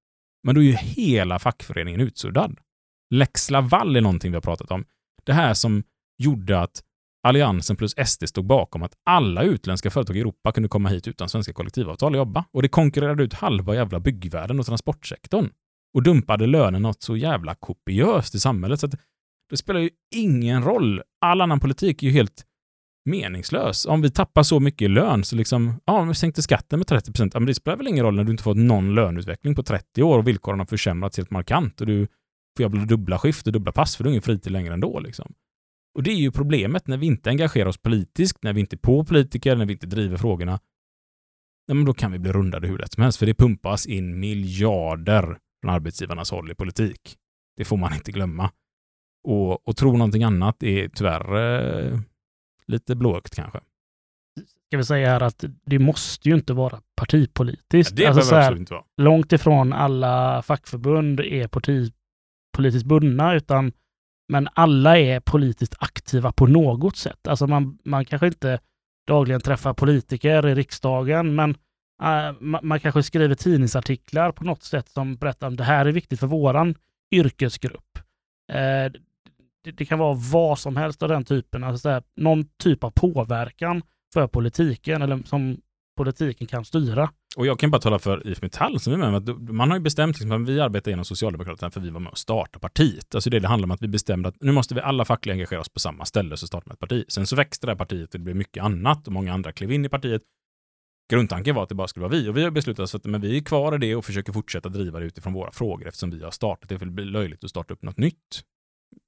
[0.42, 2.58] Men då är ju hela fackföreningen utsuddad.
[3.14, 4.84] Lex Laval är någonting vi har pratat om.
[5.24, 5.82] Det här som
[6.18, 6.82] gjorde att
[7.26, 11.28] Alliansen plus SD stod bakom att alla utländska företag i Europa kunde komma hit utan
[11.28, 12.44] svenska kollektivavtal och jobba.
[12.52, 15.50] Och det konkurrerade ut halva jävla byggvärlden och transportsektorn.
[15.94, 18.80] Och dumpade lönen något så jävla kopiöst i samhället.
[18.80, 18.94] Så att
[19.50, 21.02] det spelar ju ingen roll.
[21.20, 22.44] All annan politik är ju helt
[23.04, 23.86] meningslös.
[23.86, 26.86] Om vi tappar så mycket i lön så liksom, ja, om vi sänkte skatten med
[26.86, 29.54] 30 procent, ja, men det spelar väl ingen roll när du inte fått någon löneutveckling
[29.54, 32.06] på 30 år och villkoren har försämrats helt markant och du
[32.56, 35.00] får jobba dubbla skift och dubbla pass för du har ingen fritid längre ändå.
[35.00, 35.34] Liksom.
[35.94, 38.78] Och det är ju problemet när vi inte engagerar oss politiskt, när vi inte är
[38.78, 40.60] på politiker, när vi inte driver frågorna.
[41.66, 44.20] Ja, men då kan vi bli rundade hur lätt som helst, för det pumpas in
[44.20, 47.16] miljarder från arbetsgivarnas håll i politik.
[47.56, 48.50] Det får man inte glömma.
[49.24, 52.00] Och, och tro någonting annat är tyvärr eh,
[52.66, 53.60] lite blåögt kanske.
[54.66, 57.96] Ska vi säga här att det måste ju inte vara partipolitiskt.
[57.96, 58.84] det alltså, så behöver här, absolut inte vara.
[58.96, 63.72] långt ifrån alla fackförbund är partipolitiskt bundna, utan
[64.28, 67.28] men alla är politiskt aktiva på något sätt.
[67.28, 68.58] Alltså man, man kanske inte
[69.06, 71.50] dagligen träffar politiker i riksdagen, men
[72.02, 75.92] äh, man, man kanske skriver tidningsartiklar på något sätt som berättar om det här är
[75.92, 76.74] viktigt för våran
[77.14, 77.98] yrkesgrupp.
[78.52, 78.92] Eh,
[79.64, 82.84] det, det kan vara vad som helst av den typen, alltså så här, någon typ
[82.84, 83.82] av påverkan
[84.14, 85.56] för politiken eller som
[85.96, 87.10] politiken kan styra.
[87.36, 89.82] Och jag kan bara tala för IF Metall som är med, att man har ju
[89.82, 93.14] bestämt liksom att vi arbetar genom Socialdemokraterna för vi var med och startade partiet.
[93.14, 95.60] Alltså det, det handlar om att vi bestämde att nu måste vi alla fackliga engagera
[95.60, 97.04] oss på samma ställe så startar man ett parti.
[97.08, 99.72] Sen så växte det här partiet och det blev mycket annat och många andra klev
[99.72, 100.22] in i partiet.
[101.12, 103.04] Grundtanken var att det bara skulle vara vi och vi har beslutat oss för att
[103.04, 106.10] men vi är kvar i det och försöker fortsätta driva det utifrån våra frågor eftersom
[106.10, 108.42] vi har startat det för det blir löjligt att starta upp något nytt.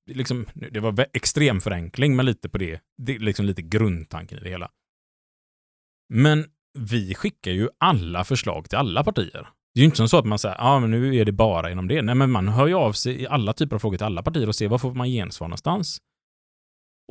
[0.06, 4.42] Liksom, det var extrem förenkling men lite på det, det är liksom lite grundtanken i
[4.42, 4.70] det hela.
[6.08, 6.44] Men
[6.78, 9.48] vi skickar ju alla förslag till alla partier.
[9.74, 11.32] Det är ju inte som så att man säger, ja ah, men nu är det
[11.32, 12.02] bara inom det.
[12.02, 14.48] Nej men man hör ju av sig i alla typer av frågor till alla partier
[14.48, 15.98] och ser vad får man gensvar någonstans.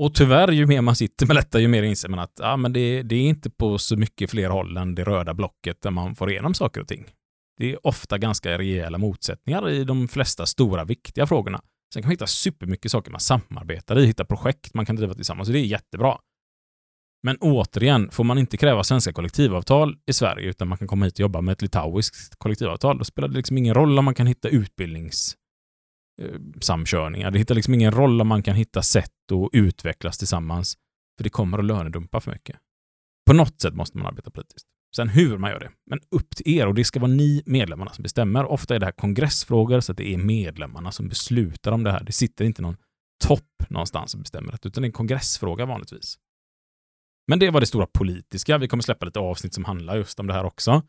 [0.02, 2.74] Och tyvärr, ju mer man sitter med detta, ju mer inser man att ah, men
[2.74, 6.16] det, det är inte på så mycket fler håll än det röda blocket där man
[6.16, 7.06] får igenom saker och ting.
[7.58, 11.62] Det är ofta ganska rejäla motsättningar i de flesta stora viktiga frågorna.
[11.96, 15.50] Sen kan man hitta supermycket saker man samarbetar i, hitta projekt man kan driva tillsammans,
[15.50, 16.18] och det är jättebra.
[17.24, 21.14] Men återigen, får man inte kräva svenska kollektivavtal i Sverige, utan man kan komma hit
[21.14, 24.28] och jobba med ett litauiskt kollektivavtal, då spelar det liksom ingen roll om man kan
[24.28, 27.28] hitta utbildningssamkörningar.
[27.28, 30.78] Eh, det hittar liksom ingen roll om man kan hitta sätt att utvecklas tillsammans,
[31.18, 32.58] för det kommer att lönedumpa för mycket.
[33.26, 34.68] På något sätt måste man arbeta politiskt.
[34.96, 37.94] Sen hur man gör det, men upp till er och det ska vara ni medlemmarna
[37.94, 38.46] som bestämmer.
[38.46, 42.04] Ofta är det här kongressfrågor så att det är medlemmarna som beslutar om det här.
[42.04, 42.78] Det sitter inte någon
[43.24, 46.18] topp någonstans och bestämmer det, utan det är en kongressfråga vanligtvis.
[47.28, 48.58] Men det var det stora politiska.
[48.58, 50.82] Vi kommer släppa lite avsnitt som handlar just om det här också.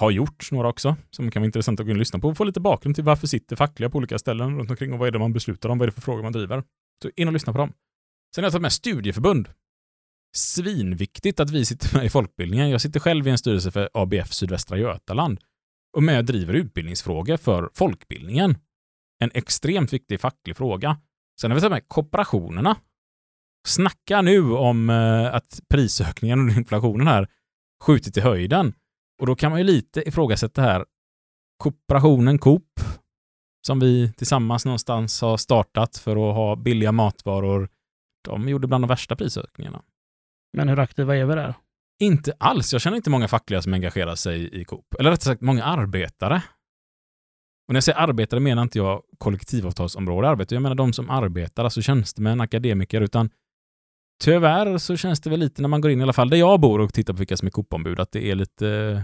[0.00, 2.36] Har gjort några också, som kan vara intressant att gå in och lyssna på och
[2.36, 5.12] få lite bakgrund till varför sitter fackliga på olika ställen runt omkring och vad är
[5.12, 6.64] det man beslutar om, vad är det för frågor man driver.
[7.02, 7.72] Så in och lyssna på dem.
[8.34, 9.48] Sen har jag tagit med studieförbund
[10.36, 12.70] svinviktigt att vi sitter med i folkbildningen.
[12.70, 15.40] Jag sitter själv i en styrelse för ABF Sydvästra Götaland
[15.96, 18.58] och med och driver utbildningsfrågor för folkbildningen.
[19.22, 21.00] En extremt viktig facklig fråga.
[21.40, 22.76] Sen har vi med kooperationerna.
[23.66, 27.28] Snacka nu om eh, att prisökningen och inflationen här
[27.84, 28.72] skjutit i höjden.
[29.20, 30.84] Och då kan man ju lite ifrågasätta här
[31.56, 32.80] kooperationen Coop
[33.66, 37.68] som vi tillsammans någonstans har startat för att ha billiga matvaror.
[38.24, 39.82] De gjorde bland de värsta prisökningarna.
[40.52, 41.54] Men hur aktiva är vi där?
[42.00, 42.72] Inte alls.
[42.72, 44.94] Jag känner inte många fackliga som engagerar sig i Coop.
[44.98, 46.42] Eller rättare sagt, många arbetare.
[47.68, 50.54] Och när jag säger arbetare menar inte jag kollektivavtalsområde arbete.
[50.54, 53.30] Jag menar de som arbetar, alltså tjänstemän, akademiker, utan
[54.24, 56.60] tyvärr så känns det väl lite när man går in, i alla fall där jag
[56.60, 59.02] bor och tittar på vilka som är Coop-ombud, att det är lite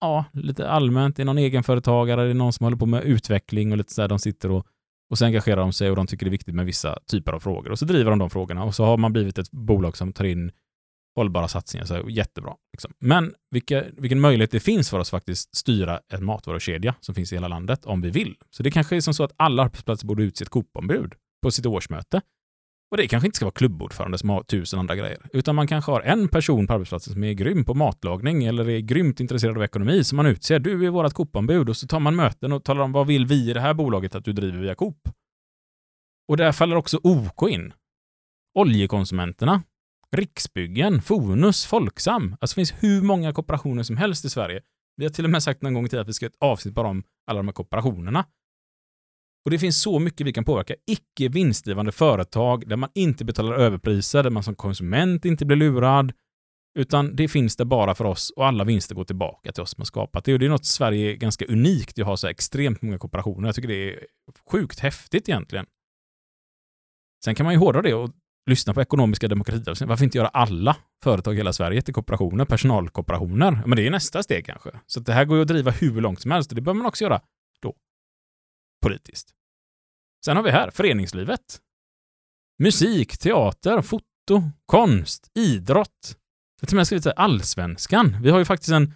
[0.00, 1.16] ja, lite allmänt.
[1.16, 4.08] Det är någon egenföretagare, det är någon som håller på med utveckling och lite sådär.
[4.08, 4.66] De sitter och
[5.12, 7.40] och så engagerar de sig och de tycker det är viktigt med vissa typer av
[7.40, 7.70] frågor.
[7.70, 10.24] Och så driver de de frågorna och så har man blivit ett bolag som tar
[10.24, 10.52] in
[11.16, 11.86] hållbara satsningar.
[11.86, 12.54] Så jättebra.
[12.72, 12.92] Liksom.
[12.98, 17.36] Men vilka, vilken möjlighet det finns för oss faktiskt styra en matvarukedja som finns i
[17.36, 18.36] hela landet om vi vill.
[18.50, 21.66] Så det kanske är som så att alla arbetsplatser borde utse ett Coop-ombud på sitt
[21.66, 22.20] årsmöte.
[22.92, 25.90] Och det kanske inte ska vara klubbordförande som har tusen andra grejer, utan man kanske
[25.90, 29.62] har en person på arbetsplatsen som är grym på matlagning eller är grymt intresserad av
[29.62, 30.58] ekonomi som man utser.
[30.58, 33.50] Du är vårt Coop-ombud och så tar man möten och talar om vad vill vi
[33.50, 35.08] i det här bolaget att du driver via Coop.
[36.28, 37.72] Och där faller också OK in.
[38.58, 39.62] Oljekonsumenterna,
[40.10, 42.36] Riksbyggen, Fonus, Folksam.
[42.40, 44.60] Alltså det finns hur många kooperationer som helst i Sverige.
[44.96, 46.74] Vi har till och med sagt någon gång i tiden att vi ska ett avsnitt
[46.74, 48.24] bara om alla de här kooperationerna.
[49.44, 50.74] Och det finns så mycket vi kan påverka.
[50.86, 56.12] Icke vinstdrivande företag där man inte betalar överpriser, där man som konsument inte blir lurad,
[56.78, 59.80] utan det finns det bara för oss och alla vinster går tillbaka till oss som
[59.80, 60.32] har skapat det.
[60.32, 61.98] Och det är något Sverige är ganska unikt.
[61.98, 63.48] att ha så extremt många kooperationer.
[63.48, 64.00] Jag tycker det är
[64.50, 65.66] sjukt häftigt egentligen.
[67.24, 68.10] Sen kan man ju hårdra det och
[68.50, 69.86] lyssna på ekonomiska demokratier.
[69.86, 73.62] Varför inte göra alla företag i hela Sverige till kooperationer, personalkooperationer?
[73.66, 74.70] Men det är nästa steg kanske.
[74.86, 76.86] Så det här går ju att driva hur långt som helst och det bör man
[76.86, 77.20] också göra
[78.82, 79.34] politiskt.
[80.24, 81.60] Sen har vi här föreningslivet.
[82.62, 86.16] Musik, teater, foto, konst, idrott.
[86.60, 88.22] Jag har till och med skrivit allsvenskan.
[88.22, 88.94] Vi har ju faktiskt en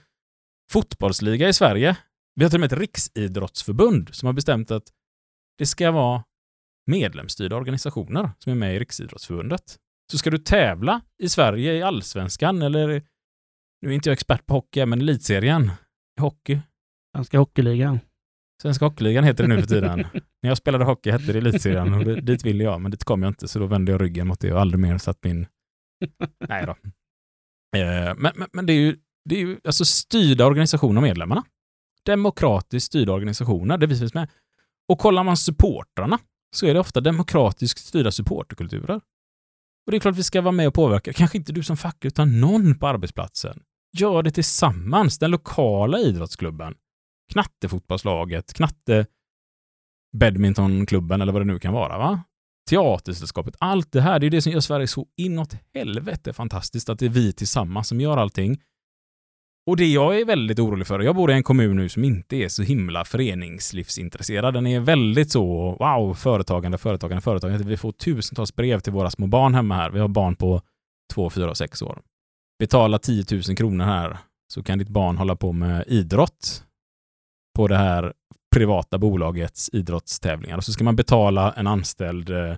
[0.72, 1.96] fotbollsliga i Sverige.
[2.34, 4.92] Vi har till och med ett riksidrottsförbund som har bestämt att
[5.58, 6.24] det ska vara
[6.86, 9.76] medlemsstyrda organisationer som är med i Riksidrottsförbundet.
[10.12, 13.02] Så ska du tävla i Sverige i allsvenskan eller
[13.82, 15.70] nu är inte jag expert på hockey, men elitserien
[16.18, 16.60] i hockey.
[17.16, 18.00] Svenska Hockeyligan.
[18.62, 19.98] Svenska Hockeyligan heter det nu för tiden.
[20.42, 23.30] När jag spelade hockey hette det Elitserien och dit ville jag, men dit kom jag
[23.30, 25.46] inte, så då vände jag ryggen mot det och aldrig mer satt min...
[26.48, 26.70] Nej då.
[27.78, 31.44] Eh, men, men, men, det är ju, det är ju alltså styrda organisationer av medlemmarna.
[32.04, 34.30] Demokratiskt styrda organisationer, det finns med.
[34.88, 36.18] Och kollar man supportrarna
[36.56, 39.00] så är det ofta demokratiskt styrda supporterkulturer.
[39.86, 42.04] Och det är klart vi ska vara med och påverka, kanske inte du som fack,
[42.04, 43.62] utan någon på arbetsplatsen.
[43.98, 46.74] Gör det tillsammans, den lokala idrottsklubben
[47.32, 49.06] knattefotbollslaget, knatte
[50.16, 51.98] badmintonklubben eller vad det nu kan vara.
[51.98, 52.22] va?
[52.70, 56.98] Teatersällskapet, allt det här, det är det som gör Sverige så inåt helvete fantastiskt, att
[56.98, 58.60] det är vi tillsammans som gör allting.
[59.66, 62.36] Och det jag är väldigt orolig för, jag bor i en kommun nu som inte
[62.36, 64.54] är så himla föreningslivsintresserad.
[64.54, 67.64] Den är väldigt så, wow, företagande, företagande, företagande.
[67.64, 69.90] Vi får tusentals brev till våra små barn hemma här.
[69.90, 70.62] Vi har barn på
[71.14, 72.02] två, fyra och sex år.
[72.58, 74.18] Betala 10 000 kronor här
[74.52, 76.64] så kan ditt barn hålla på med idrott
[77.56, 78.12] på det här
[78.54, 80.56] privata bolagets idrottstävlingar.
[80.56, 82.54] Och så ska man betala en anställd eh,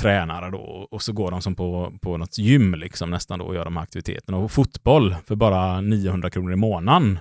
[0.00, 3.54] tränare då och så går de som på, på något gym liksom nästan då och
[3.54, 4.38] gör de här aktiviteterna.
[4.38, 7.18] Och fotboll för bara 900 kronor i månaden.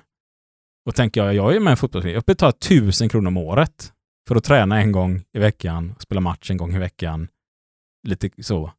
[0.86, 3.94] Och tänker jag, jag är med i en fotbollsförening, jag betalar 1000 kronor om året
[4.28, 7.28] för att träna en gång i veckan, spela match en gång i veckan.
[8.08, 8.72] lite så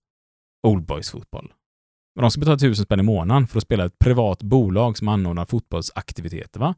[0.66, 1.52] old boys fotboll.
[2.14, 5.08] Men de ska betala tusen spänn i månaden för att spela ett privat bolag som
[5.08, 6.60] anordnar fotbollsaktiviteter.
[6.60, 6.74] Va?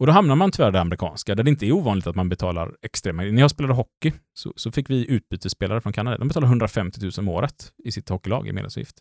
[0.00, 2.74] Och då hamnar man tyvärr det amerikanska, där det inte är ovanligt att man betalar
[2.82, 3.22] extrema...
[3.22, 6.18] När jag spelade hockey så, så fick vi utbytesspelare från Kanada.
[6.18, 8.96] De betalade 150 000 om året i sitt hockeylag i medlemsavgift.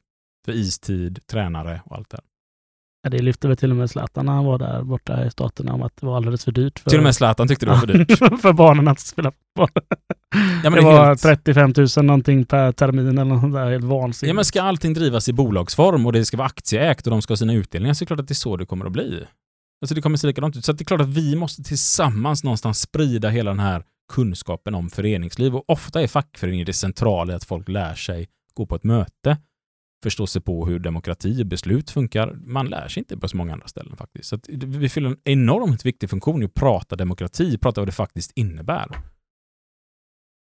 [0.45, 2.19] För istid, tränare och allt det.
[3.03, 5.73] Ja, det lyfte väl till och med Zlatan när han var där borta i staterna
[5.73, 7.79] om att det var alldeles för dyrt för, Till och med Zlatan tyckte det var
[7.79, 8.17] för dyrt.
[8.41, 9.83] för barnen att spela fotboll.
[10.63, 13.71] Ja, det det var helt- 35 000 någonting per termin eller något där.
[13.71, 14.29] Helt vansinnigt.
[14.29, 17.31] Ja, men ska allting drivas i bolagsform och det ska vara aktieägt och de ska
[17.31, 19.23] ha sina utdelningar så är det klart att det är så det kommer att bli.
[19.81, 20.65] Alltså det kommer se likadant ut.
[20.65, 23.83] Så att det är klart att vi måste tillsammans någonstans sprida hela den här
[24.13, 28.65] kunskapen om föreningsliv och ofta är fackföreningen det centrala i att folk lär sig gå
[28.65, 29.37] på ett möte,
[30.03, 32.33] förstå sig på hur demokrati och beslut funkar.
[32.33, 34.29] Man lär sig inte på så många andra ställen faktiskt.
[34.29, 37.91] Så att vi fyller en enormt viktig funktion i att prata demokrati, prata vad det
[37.91, 38.87] faktiskt innebär.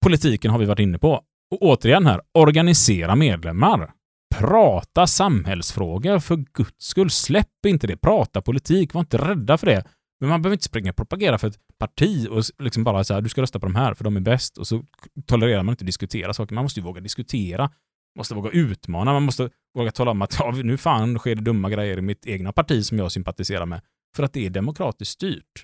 [0.06, 1.14] Politiken har vi varit inne på.
[1.52, 3.92] Och återigen här, organisera medlemmar.
[4.40, 7.10] Prata samhällsfrågor för guds skull.
[7.10, 7.98] Släpp inte det.
[7.98, 8.94] Prata politik.
[8.94, 9.84] Var inte rädda för det.
[10.20, 13.30] Men man behöver inte springa och propagera för ett parti och liksom bara säga du
[13.30, 14.84] ska rösta på de här för de är bäst och så
[15.26, 16.56] tolererar man inte att diskutera saker.
[16.56, 17.62] Man måste ju våga diskutera.
[17.64, 17.72] Man
[18.18, 19.14] måste våga utmana.
[19.14, 22.26] Man måste våga tala om att ja, nu fan sker det dumma grejer i mitt
[22.26, 23.82] egna parti som jag sympatiserar med.
[24.16, 25.64] För att det är demokratiskt styrt.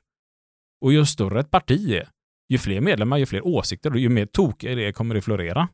[0.81, 2.10] Och ju större ett parti är,
[2.49, 5.68] ju fler medlemmar, ju fler åsikter och ju mer tokiga det kommer det florera.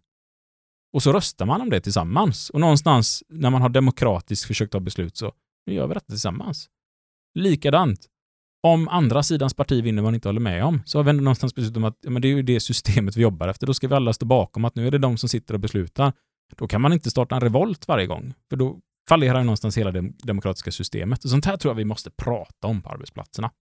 [0.98, 2.50] Och så röstar man om det tillsammans.
[2.50, 5.34] Och någonstans när man har demokratiskt försökt ta beslut så,
[5.66, 6.68] nu gör vi detta tillsammans.
[7.40, 8.00] Likadant.
[8.64, 11.24] Om andra sidans parti vinner vad man inte håller med om, så har vi ändå
[11.24, 13.68] någonstans beslutat om att ja, men det är ju det systemet vi jobbar efter.
[13.68, 16.14] Då ska vi alla stå bakom att nu är det de som sitter och beslutar.
[16.58, 18.80] Då kan man inte starta en revolt varje gång, för då
[19.10, 21.24] fallerar ju någonstans hela det demokratiska systemet.
[21.24, 23.52] Och sånt här tror jag vi måste prata om på arbetsplatserna.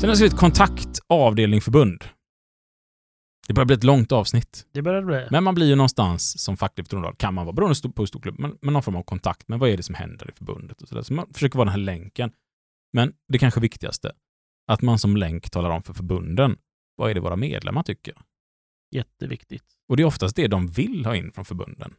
[0.00, 2.04] har jag skrivit kontakt, avdelning, förbund.
[3.48, 4.66] Det börjar bli ett långt avsnitt.
[4.72, 5.26] Det börjar det bli.
[5.30, 8.20] Men man blir ju någonstans som facklig förtroendevald, kan man vara, beroende på hur stor
[8.20, 10.82] klubb, men, men någon form av kontakt med vad är det som händer i förbundet
[10.82, 11.02] och sådär.
[11.02, 12.32] Så man försöker vara den här länken.
[12.92, 14.12] Men det kanske viktigaste,
[14.66, 16.56] att man som länk talar om för förbunden,
[16.96, 18.14] vad är det våra medlemmar tycker?
[18.94, 19.64] Jätteviktigt.
[19.88, 21.94] Och det är oftast det de vill ha in från förbunden.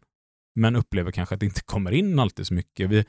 [0.55, 2.89] Men upplever kanske att det inte kommer in alltid så mycket.
[2.89, 3.05] Vi,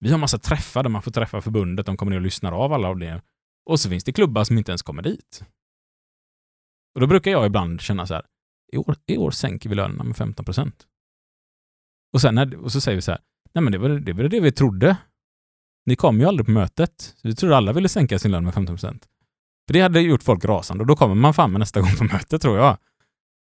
[0.00, 2.72] vi har massa träffar där man får träffa förbundet, de kommer ner och lyssnar av
[2.72, 3.22] alla avdelningar.
[3.70, 5.44] Och så finns det klubbar som inte ens kommer dit.
[6.94, 8.22] Och då brukar jag ibland känna så här,
[8.72, 10.86] i år, i år sänker vi lönerna med 15 procent.
[12.12, 13.20] Och, sen när, och så säger vi så här,
[13.54, 14.96] nej men det var det, var det vi trodde.
[15.86, 17.14] Ni kom ju aldrig på mötet.
[17.22, 19.08] Vi trodde alla ville sänka sin lön med 15 procent.
[19.66, 22.04] För det hade gjort folk rasande och då kommer man fan med nästa gång på
[22.04, 22.76] mötet tror jag.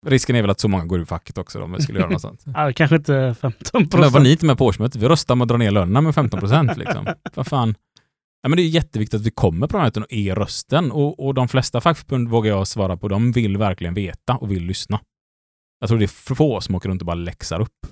[0.06, 2.10] Risken är väl att så många går ur facket också då, om vi skulle göra
[2.10, 2.44] något sånt.
[2.54, 4.24] Ja, kanske inte 15 Men var procent.
[4.24, 5.02] ni inte med på årsmötet?
[5.02, 6.78] Vi röstar om att dra ner lönerna med 15 procent.
[6.78, 7.08] Liksom.
[7.34, 7.76] Vad fan.
[8.44, 10.92] Ja, men det är jätteviktigt att vi kommer på den här och är rösten.
[10.92, 14.64] Och, och de flesta fackförbund vågar jag svara på, de vill verkligen veta och vill
[14.64, 15.02] lyssna.
[15.80, 17.88] Jag tror det är för få som åker runt och bara läxar upp.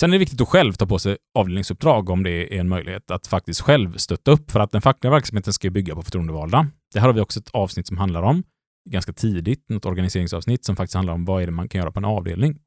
[0.00, 3.10] Sen är det viktigt att själv ta på sig avdelningsuppdrag om det är en möjlighet
[3.10, 6.66] att faktiskt själv stötta upp för att den fackliga verksamheten ska bygga på förtroendevalda.
[6.92, 8.42] Det här har vi också ett avsnitt som handlar om,
[8.90, 11.98] ganska tidigt, något organiseringsavsnitt som faktiskt handlar om vad är det man kan göra på
[11.98, 12.58] en avdelning.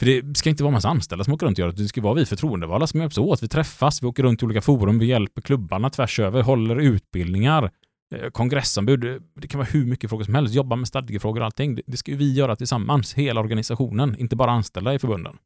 [0.00, 1.82] För det ska inte vara massa anställda som åker runt och gör det.
[1.82, 3.42] Det ska vara vi förtroendevalda som hjälps åt.
[3.42, 7.70] Vi träffas, vi åker runt i olika forum, vi hjälper klubbarna tvärs över, håller utbildningar,
[8.14, 9.22] eh, kongressombud.
[9.34, 10.54] Det kan vara hur mycket frågor som helst.
[10.54, 11.80] Jobba med stadgefrågor och allting.
[11.86, 15.38] Det- ska ju vi göra tillsammans, hela organisationen, inte bara anställda i förbunden.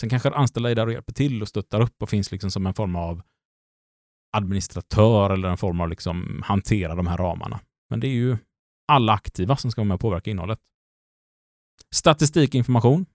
[0.00, 2.66] Sen kanske anställda är där och hjälper till och stöttar upp och finns liksom som
[2.66, 3.22] en form av
[4.36, 7.60] administratör eller en form av liksom hantera de här ramarna.
[7.90, 8.36] Men det är ju
[8.92, 10.58] alla aktiva som ska vara med och påverka innehållet.
[11.94, 13.06] Statistikinformation.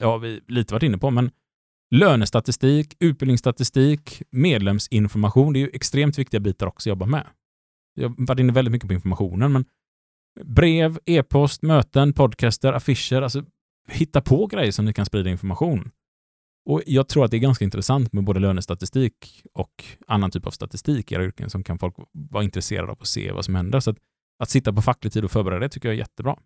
[0.00, 1.30] Ja, vi lite varit inne på, men
[1.90, 7.26] lönestatistik, utbildningsstatistik, medlemsinformation, det är ju extremt viktiga bitar också att jobba med.
[7.94, 9.64] Jag har varit inne väldigt mycket på informationen, men
[10.44, 13.44] brev, e-post, möten, podcaster, affischer, alltså
[13.88, 15.90] hitta på grejer som ni kan sprida information.
[16.66, 20.50] Och jag tror att det är ganska intressant med både lönestatistik och annan typ av
[20.50, 23.80] statistik i era yrken som kan folk vara intresserade av att se vad som händer.
[23.80, 23.98] Så att,
[24.38, 26.36] att sitta på facklig tid och förbereda det tycker jag är jättebra.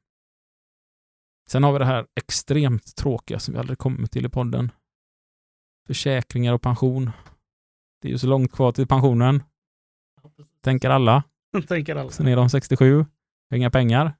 [1.48, 4.70] Sen har vi det här extremt tråkiga som vi aldrig kommer till i podden.
[5.86, 7.10] Försäkringar och pension.
[8.02, 9.42] Det är ju så långt kvar till pensionen.
[10.60, 11.22] Tänker alla.
[11.68, 12.10] Tänker alla.
[12.10, 13.06] Sen är de 67.
[13.54, 14.14] Inga pengar.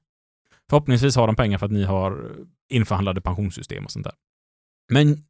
[0.69, 2.35] Förhoppningsvis har de pengar för att ni har
[2.69, 4.13] införhandlade pensionssystem och sånt där.
[4.91, 5.23] Men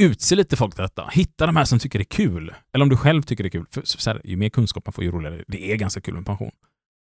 [0.00, 1.08] utse lite folk till detta.
[1.12, 2.54] Hitta de här som tycker det är kul.
[2.72, 3.66] Eller om du själv tycker det är kul.
[3.70, 5.44] För så här, ju mer kunskap man får, ju roligare.
[5.46, 6.50] Det är ganska kul med pension.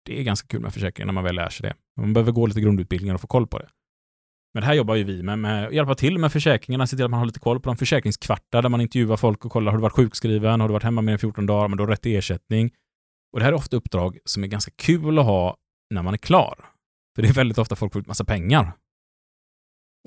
[0.06, 2.02] Det är ganska kul med försäkringar när man väl lär sig det.
[2.02, 3.70] Man behöver gå lite grundutbildningar och få koll på det.
[4.58, 7.06] Men det här jobbar ju vi med, med att hjälpa till med försäkringarna, se till
[7.06, 9.78] att man har lite koll på de försäkringskvartar där man intervjuar folk och kollar, har
[9.78, 12.02] du varit sjukskriven, har du varit hemma mer än 14 dagar, men du har rätt
[12.02, 12.72] till ersättning.
[13.34, 15.58] Och det här är ofta uppdrag som är ganska kul att ha
[15.94, 16.66] när man är klar.
[17.16, 18.72] För det är väldigt ofta folk får ut massa pengar.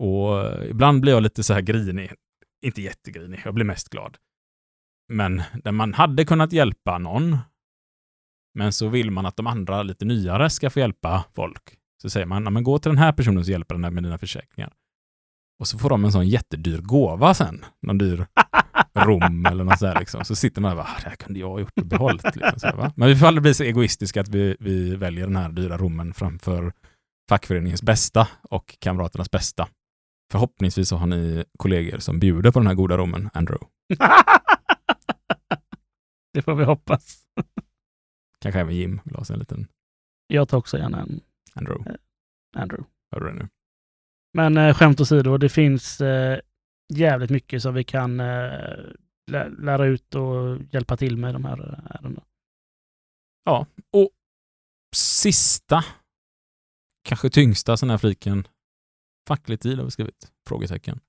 [0.00, 2.12] Och eh, ibland blir jag lite så här grinig.
[2.66, 4.16] Inte jättegrinig, jag blir mest glad.
[5.12, 7.38] Men där man hade kunnat hjälpa någon,
[8.54, 11.79] men så vill man att de andra lite nyare ska få hjälpa folk.
[12.02, 14.02] Så säger man, "Ja, men gå till den här personen så hjälper den här med
[14.02, 14.72] dina försäkringar.
[15.60, 17.64] Och så får de en sån jättedyr gåva sen.
[17.82, 18.26] Någon dyr
[18.94, 20.24] rom eller något sådär liksom.
[20.24, 22.36] Så sitter man där och bara, "Ah, det här kunde jag ha gjort och behållit.
[22.36, 22.92] Liksom, här?
[22.96, 26.14] Men vi får aldrig bli så egoistiska att vi, vi väljer den här dyra rommen
[26.14, 26.72] framför
[27.28, 29.68] fackföreningens bästa och kamraternas bästa.
[30.32, 33.66] Förhoppningsvis så har ni kollegor som bjuder på den här goda rommen, Andrew.
[36.34, 37.22] det får vi hoppas.
[38.40, 39.66] Kanske även Jim vill ha sig en liten
[40.26, 41.20] Jag tar också gärna en
[41.60, 41.98] Andrew.
[42.56, 42.84] Andrew.
[43.12, 43.48] Hör du det nu?
[44.34, 46.40] Men eh, skämt åsido, det finns eh,
[46.94, 48.26] jävligt mycket som vi kan eh,
[49.30, 52.22] lä- lära ut och hjälpa till med de här eh, ärendena.
[53.92, 54.10] Och
[54.96, 55.84] sista,
[57.08, 58.48] kanske tyngsta sån här fliken,
[59.28, 60.32] facklig tid har vi skrivit?
[60.48, 61.00] Frågetecken.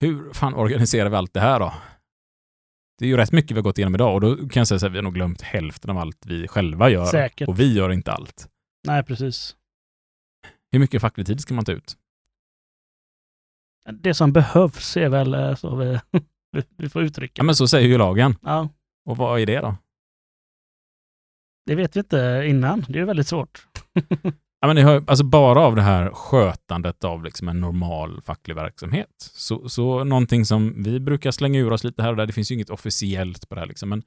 [0.00, 1.74] Hur fan organiserar vi allt det här då?
[2.98, 4.78] Det är ju rätt mycket vi har gått igenom idag och då kan jag säga
[4.78, 7.04] här, vi har nog glömt hälften av allt vi själva gör.
[7.06, 7.48] Säkert.
[7.48, 8.48] Och vi gör inte allt.
[8.86, 9.56] Nej, precis.
[10.72, 11.96] Hur mycket facklig tid ska man ta ut?
[13.92, 15.98] Det som behövs är väl eh, så vi,
[16.76, 17.32] vi- får uttrycka.
[17.36, 18.34] Ja men så säger ju lagen.
[18.42, 18.68] Ja,
[19.04, 19.76] Och vad är det då?
[21.66, 22.84] det vet vi inte innan.
[22.88, 23.66] Det är väldigt svårt.
[24.64, 29.08] Ja, men har, alltså bara av det här skötandet av liksom en normal facklig verksamhet.
[29.18, 32.50] Så, så någonting som vi brukar slänga ur oss lite här och där, det finns
[32.50, 34.02] ju inget officiellt på det här, liksom, men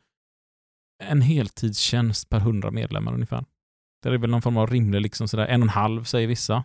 [1.03, 3.45] en heltidstjänst per hundra medlemmar ungefär.
[4.09, 6.63] Det är väl någon form av rimlig, liksom sådär, en och en halv säger vissa.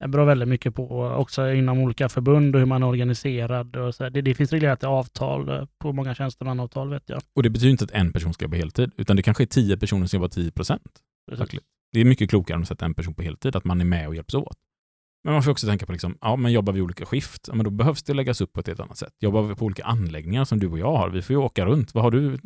[0.00, 3.76] Det beror väldigt mycket på också inom olika förbund och hur man är organiserad.
[3.76, 4.08] Och så.
[4.08, 7.22] Det, det finns reglerat i avtal eh, på många tjänstemannaavtal vet jag.
[7.34, 9.76] Och det betyder inte att en person ska jobba heltid, utan det kanske är tio
[9.76, 10.82] personer som jobbar 10 procent.
[11.92, 14.08] Det är mycket klokare än att sätta en person på heltid, att man är med
[14.08, 14.56] och hjälps åt.
[15.24, 17.64] Men man får också tänka på, liksom, ja, men jobbar vi olika skift, ja, men
[17.64, 19.14] då behövs det läggas upp på ett helt annat sätt.
[19.20, 21.94] Jobbar vi på olika anläggningar som du och jag har, vi får ju åka runt.
[21.94, 22.38] Vad har du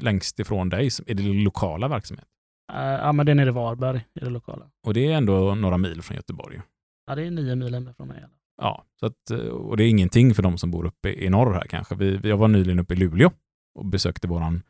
[0.00, 0.88] längst ifrån dig?
[1.06, 2.26] Är det lokala verksamhet?
[2.72, 4.70] Eh, ja, men det är nere i Varberg i det lokala.
[4.86, 6.60] Och det är ändå några mil från Göteborg.
[7.06, 8.24] Ja, det är nio mil hemifrån mig.
[8.62, 11.66] Ja, så att, och det är ingenting för de som bor uppe i norr här
[11.68, 11.94] kanske.
[11.94, 13.30] Vi, jag var nyligen uppe i Luleå
[13.74, 14.62] och besökte våran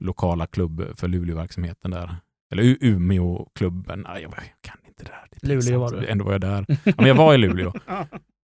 [0.00, 2.16] lokala klubb för Luleåverksamheten där.
[2.52, 4.06] Eller Umeåklubben.
[4.08, 5.28] Nej, jag kan inte det här.
[5.30, 6.06] Det Luleå var du.
[6.06, 6.64] Ändå var jag där.
[6.84, 7.72] Ja, men jag var i Luleå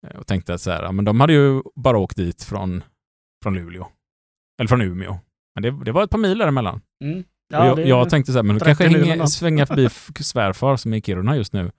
[0.07, 2.83] eh, och tänkte att så här, ja, men de hade ju bara åkt dit från,
[3.43, 3.87] från Luleå.
[4.59, 5.19] Eller från Umeå.
[5.55, 6.81] Men det, det var ett par mil däremellan.
[7.05, 7.25] Mm.
[7.49, 9.33] Ja, jag, jag tänkte så här, men 30 kanske något.
[9.33, 9.89] svänga förbi
[10.21, 11.71] svärfar som är i Kiruna just nu.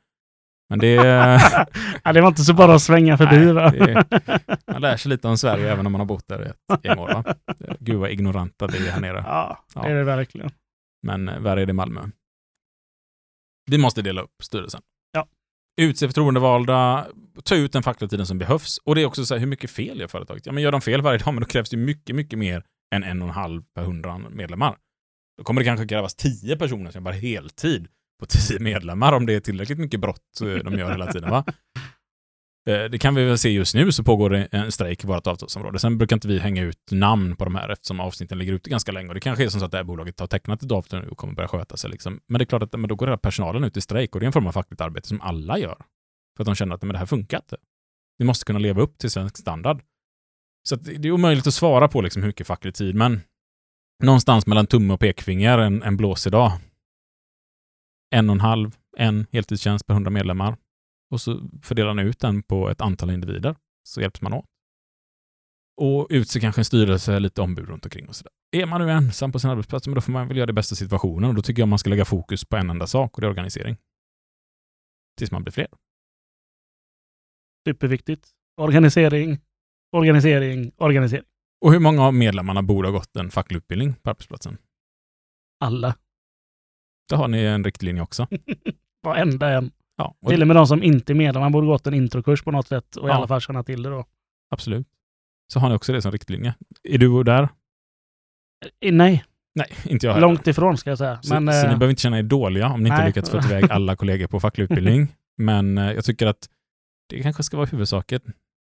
[0.69, 0.94] Men det...
[2.03, 3.69] ja, det var inte så bara att svänga förbi Nej, va?
[3.72, 6.85] det- Man lär sig lite om Sverige även om man har bott där i ett
[6.85, 7.07] gäng år.
[7.14, 7.35] Va?
[7.80, 9.23] Gud vad ignoranta vi är här nere.
[9.27, 9.81] Ja, Ja.
[9.81, 10.49] det är det verkligen.
[11.03, 12.02] Men eh, värre är det i Malmö.
[13.72, 14.81] Vi måste dela upp styrelsen.
[15.11, 15.27] Ja.
[15.81, 17.07] Utse förtroendevalda,
[17.44, 18.77] ta ut den fackliga som behövs.
[18.77, 20.45] Och det är också så här, hur mycket fel gör företaget?
[20.45, 22.64] Ja, men gör de fel varje dag, men då krävs det mycket, mycket mer
[22.95, 24.77] än en och en halv per hundra medlemmar.
[25.38, 27.88] Då kommer det kanske krävas tio personer som jobbar heltid
[28.19, 31.30] på tio medlemmar om det är tillräckligt mycket brott eh, de gör hela tiden.
[31.30, 31.43] Va?
[32.68, 35.27] Eh, det kan vi väl se just nu så pågår det en strejk i vårt
[35.27, 35.80] avtalsområde.
[35.80, 38.91] Sen brukar inte vi hänga ut namn på de här eftersom avsnitten ligger ute ganska
[38.91, 39.07] länge.
[39.07, 41.07] Och det kanske är som så att det här bolaget har tecknat ett avtal nu
[41.07, 41.89] och kommer börja sköta sig.
[41.89, 42.19] Liksom.
[42.27, 44.23] Men det är klart att men då går hela personalen ut i strejk och det
[44.23, 45.77] är en form av fackligt arbete som alla gör.
[46.38, 47.57] För att de känner att men det här funkar inte.
[48.18, 49.81] Vi måste kunna leva upp till svensk standard.
[50.69, 53.22] Så att det det är omöjligt att svara på liksom hur mycket facklig tid, men
[54.03, 56.52] någonstans mellan tumme och pekfinger en, en blåsig dag.
[58.15, 60.57] En och en halv, en heltidstjänst per hundra medlemmar.
[61.11, 64.45] Och så fördelar ni ut den på ett antal individer, så hjälps man åt.
[65.82, 68.32] Och utse kanske en styrelse, lite ombud runt omkring och sådär.
[68.52, 70.76] Är man nu ensam på sin arbetsplats, men då får man väl göra det bästa
[70.76, 73.28] situationen och då tycker jag man ska lägga fokus på en enda sak och det
[73.28, 73.78] är organisering.
[75.18, 75.68] Tills man blir fler.
[77.68, 78.30] Superviktigt.
[78.61, 79.40] Organisering,
[79.91, 81.26] organisering, organisering.
[81.61, 84.57] Och hur många av medlemmarna borde ha gått en facklig utbildning på arbetsplatsen?
[85.59, 85.95] Alla.
[87.09, 88.27] Då har ni en riktlinje också.
[89.03, 89.71] Varenda en.
[89.95, 92.51] Ja, och Till och med de som inte är medlemmar borde gått en introkurs på
[92.51, 93.15] något sätt och i Ja.
[93.15, 94.05] alla fall känna till det då.
[94.49, 94.88] absolut.
[95.53, 96.55] Så har ni också det som riktlinje.
[96.84, 97.43] Är du där?
[98.81, 99.23] Eh, Nej,
[99.55, 100.27] Nej, inte jag heller.
[100.27, 101.21] långt ifrån ska jag säga.
[101.21, 103.07] Så, Men, så ni eh, behöver inte känna er dåliga om ni inte nej.
[103.07, 105.07] lyckats få iväg alla kollegor på facklig utbildning.
[105.38, 106.49] Men eh, jag tycker att
[107.09, 108.21] det kanske ska vara huvudsaken,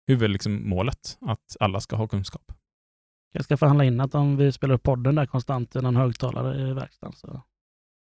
[0.07, 2.51] huvud liksom målet, att alla ska ha kunskap.
[3.34, 6.69] Jag ska förhandla in att om vi spelar upp podden där konstant i någon högtalare
[6.69, 7.41] i verkstaden så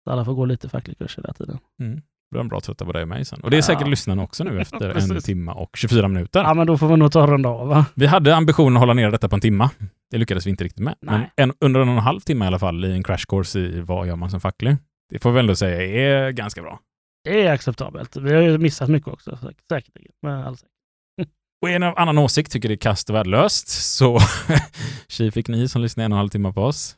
[0.03, 1.57] så alla får gå lite facklig kurs hela tiden.
[2.31, 3.41] Då är de bra trötta på dig och mig sen.
[3.41, 3.87] Och det är säkert Ja.
[3.87, 6.43] lyssnarna också nu efter en timme och 24 minuter.
[6.43, 7.85] Ja, men då får vi nog ta en runda av va?
[7.95, 9.69] Vi hade ambitionen att hålla ner detta på en timma.
[10.11, 10.95] Det lyckades vi inte riktigt med.
[11.01, 11.31] Men Nej.
[11.35, 13.81] en, under en och en halv timme i alla fall i en crash course i
[13.81, 14.77] vad gör man som facklig.
[15.09, 15.81] Det får vi ändå säga
[16.27, 16.79] är ganska bra.
[17.23, 18.17] Det är acceptabelt.
[18.17, 20.11] Vi har ju missat mycket också, säk- säkerligen.
[20.21, 20.74] Med all säkerhet.
[21.65, 24.19] Och en av annan åsikt tycker det är kast och värdelöst, så
[25.07, 26.95] tji fick ni som lyssnar en och en halv timme på oss.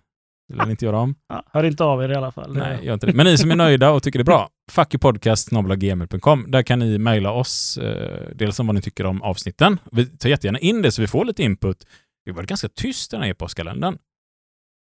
[0.54, 1.16] Det vill inte göra om.
[1.30, 2.54] Ja, hör inte av er i alla fall.
[2.54, 3.14] Nej, gör inte det.
[3.14, 6.46] Men ni som är nöjda och tycker det är bra, fuckyoupodcast.gmail.com.
[6.52, 9.80] Där kan ni mejla oss, eh, dels om vad ni tycker om avsnitten.
[9.92, 11.88] Vi tar jättegärna in det så vi får lite input.
[12.26, 13.98] Det var ganska tyst den här e-postkalendern.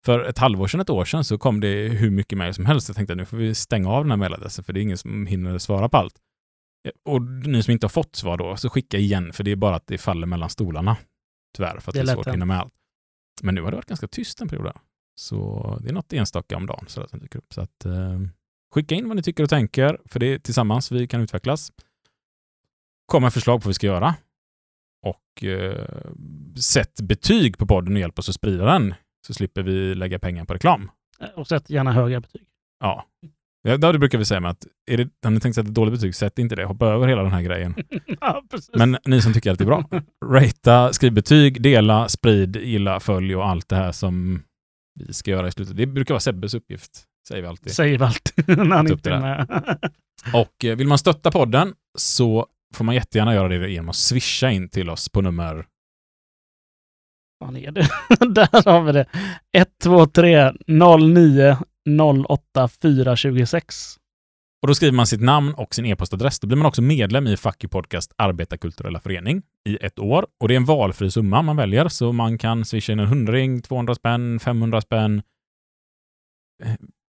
[0.07, 2.89] För ett halvår sedan, ett år sedan, så kom det hur mycket mejl som helst.
[2.89, 4.99] Jag tänkte att nu får vi stänga av den här mejladressen, för det är ingen
[4.99, 6.15] som hinner svara på allt.
[6.89, 9.56] Eh, Och ni som inte har fått svar då, så skicka igen, för det är
[9.56, 10.97] bara att det faller mellan stolarna.
[11.56, 12.74] Tyvärr, för att Det det är är svårt att hinna med allt.
[13.43, 14.65] Men nu har det varit ganska tyst en period.
[14.66, 14.77] där.
[15.15, 17.55] Så det är något enstaka om dagen så som dyker upp.
[17.55, 18.20] Så att, eh,
[18.74, 21.73] skicka in vad ni tycker och tänker, för det är tillsammans vi kan utvecklas.
[23.06, 24.15] Kom med förslag på vad vi ska göra.
[25.02, 25.86] Och eh,
[26.60, 28.94] sätt betyg på podden och hjälp oss att sprida den,
[29.27, 30.90] så slipper vi lägga pengar på reklam.
[31.36, 32.44] Och sätt gärna höga betyg.
[32.81, 33.06] Ja.
[33.63, 35.95] Ja, det brukar vi säga med att är det, har ni tänkt sätta ett dåligt
[35.95, 36.65] betyg, sätt inte det.
[36.65, 37.75] Hoppa över hela den här grejen.
[38.21, 38.43] ja.
[38.73, 39.85] Men ni som tycker att det är bra,
[40.25, 44.43] ratea, skriv betyg, dela, sprid, gilla, följ och allt det här som
[45.01, 45.77] vi ska göra i slutet.
[45.77, 47.73] Det brukar vara Sebbes uppgift, säger vi alltid.
[47.73, 49.69] Säger vi alltid när han upp inte är med.
[50.35, 54.51] Och eh, vill man stötta podden så får man jättegärna göra det genom att swisha
[54.51, 55.65] in till oss på nummer
[57.39, 57.89] fan är det?
[58.35, 59.07] Där har vi det.
[59.53, 60.53] 123
[60.99, 61.57] 09
[62.28, 63.97] 08 426.
[64.62, 66.40] Och då skriver man sitt namn och sin e-postadress.
[66.40, 70.27] Då blir man också medlem i Fuck Podcast Arbetarkulturella Förening i ett år.
[70.40, 73.62] Och det är en valfri summa man väljer, så man kan swisha in en hundring,
[73.62, 75.23] 200 spänn, 500 spänn.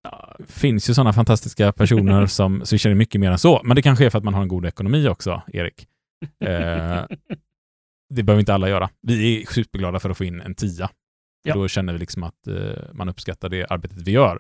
[0.04, 3.62] Ja, finns ju sådana fantastiska personer som swishar in mycket mer än så.
[3.64, 5.88] Men det kanske är för att man har en god ekonomi också, Erik.
[6.44, 7.06] Eh,
[8.10, 8.90] det behöver inte alla göra.
[9.02, 10.90] Vi är superglada för att få in en tia.
[11.44, 11.54] Ja.
[11.54, 14.40] Då känner vi liksom att eh, man uppskattar det arbetet vi gör.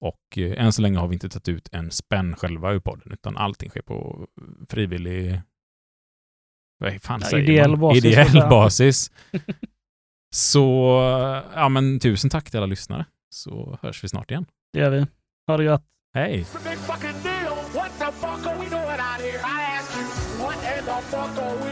[0.00, 3.12] Och eh, än så länge har vi inte tagit ut en spänn själva ur podden,
[3.12, 4.26] utan allting sker på
[4.68, 5.40] frivillig...
[6.78, 7.80] Vad fan Ja, säger ideell man?
[7.80, 9.10] basis, Ideell basis.
[10.34, 10.96] så,
[11.54, 13.04] ja men tusen tack till alla lyssnare.
[13.34, 14.46] Så hörs vi snart igen.
[14.72, 15.06] Det gör vi.
[15.46, 15.84] Ha det gott.
[16.14, 16.44] Hej!
[16.44, 16.66] Fuck
[21.38, 21.69] are we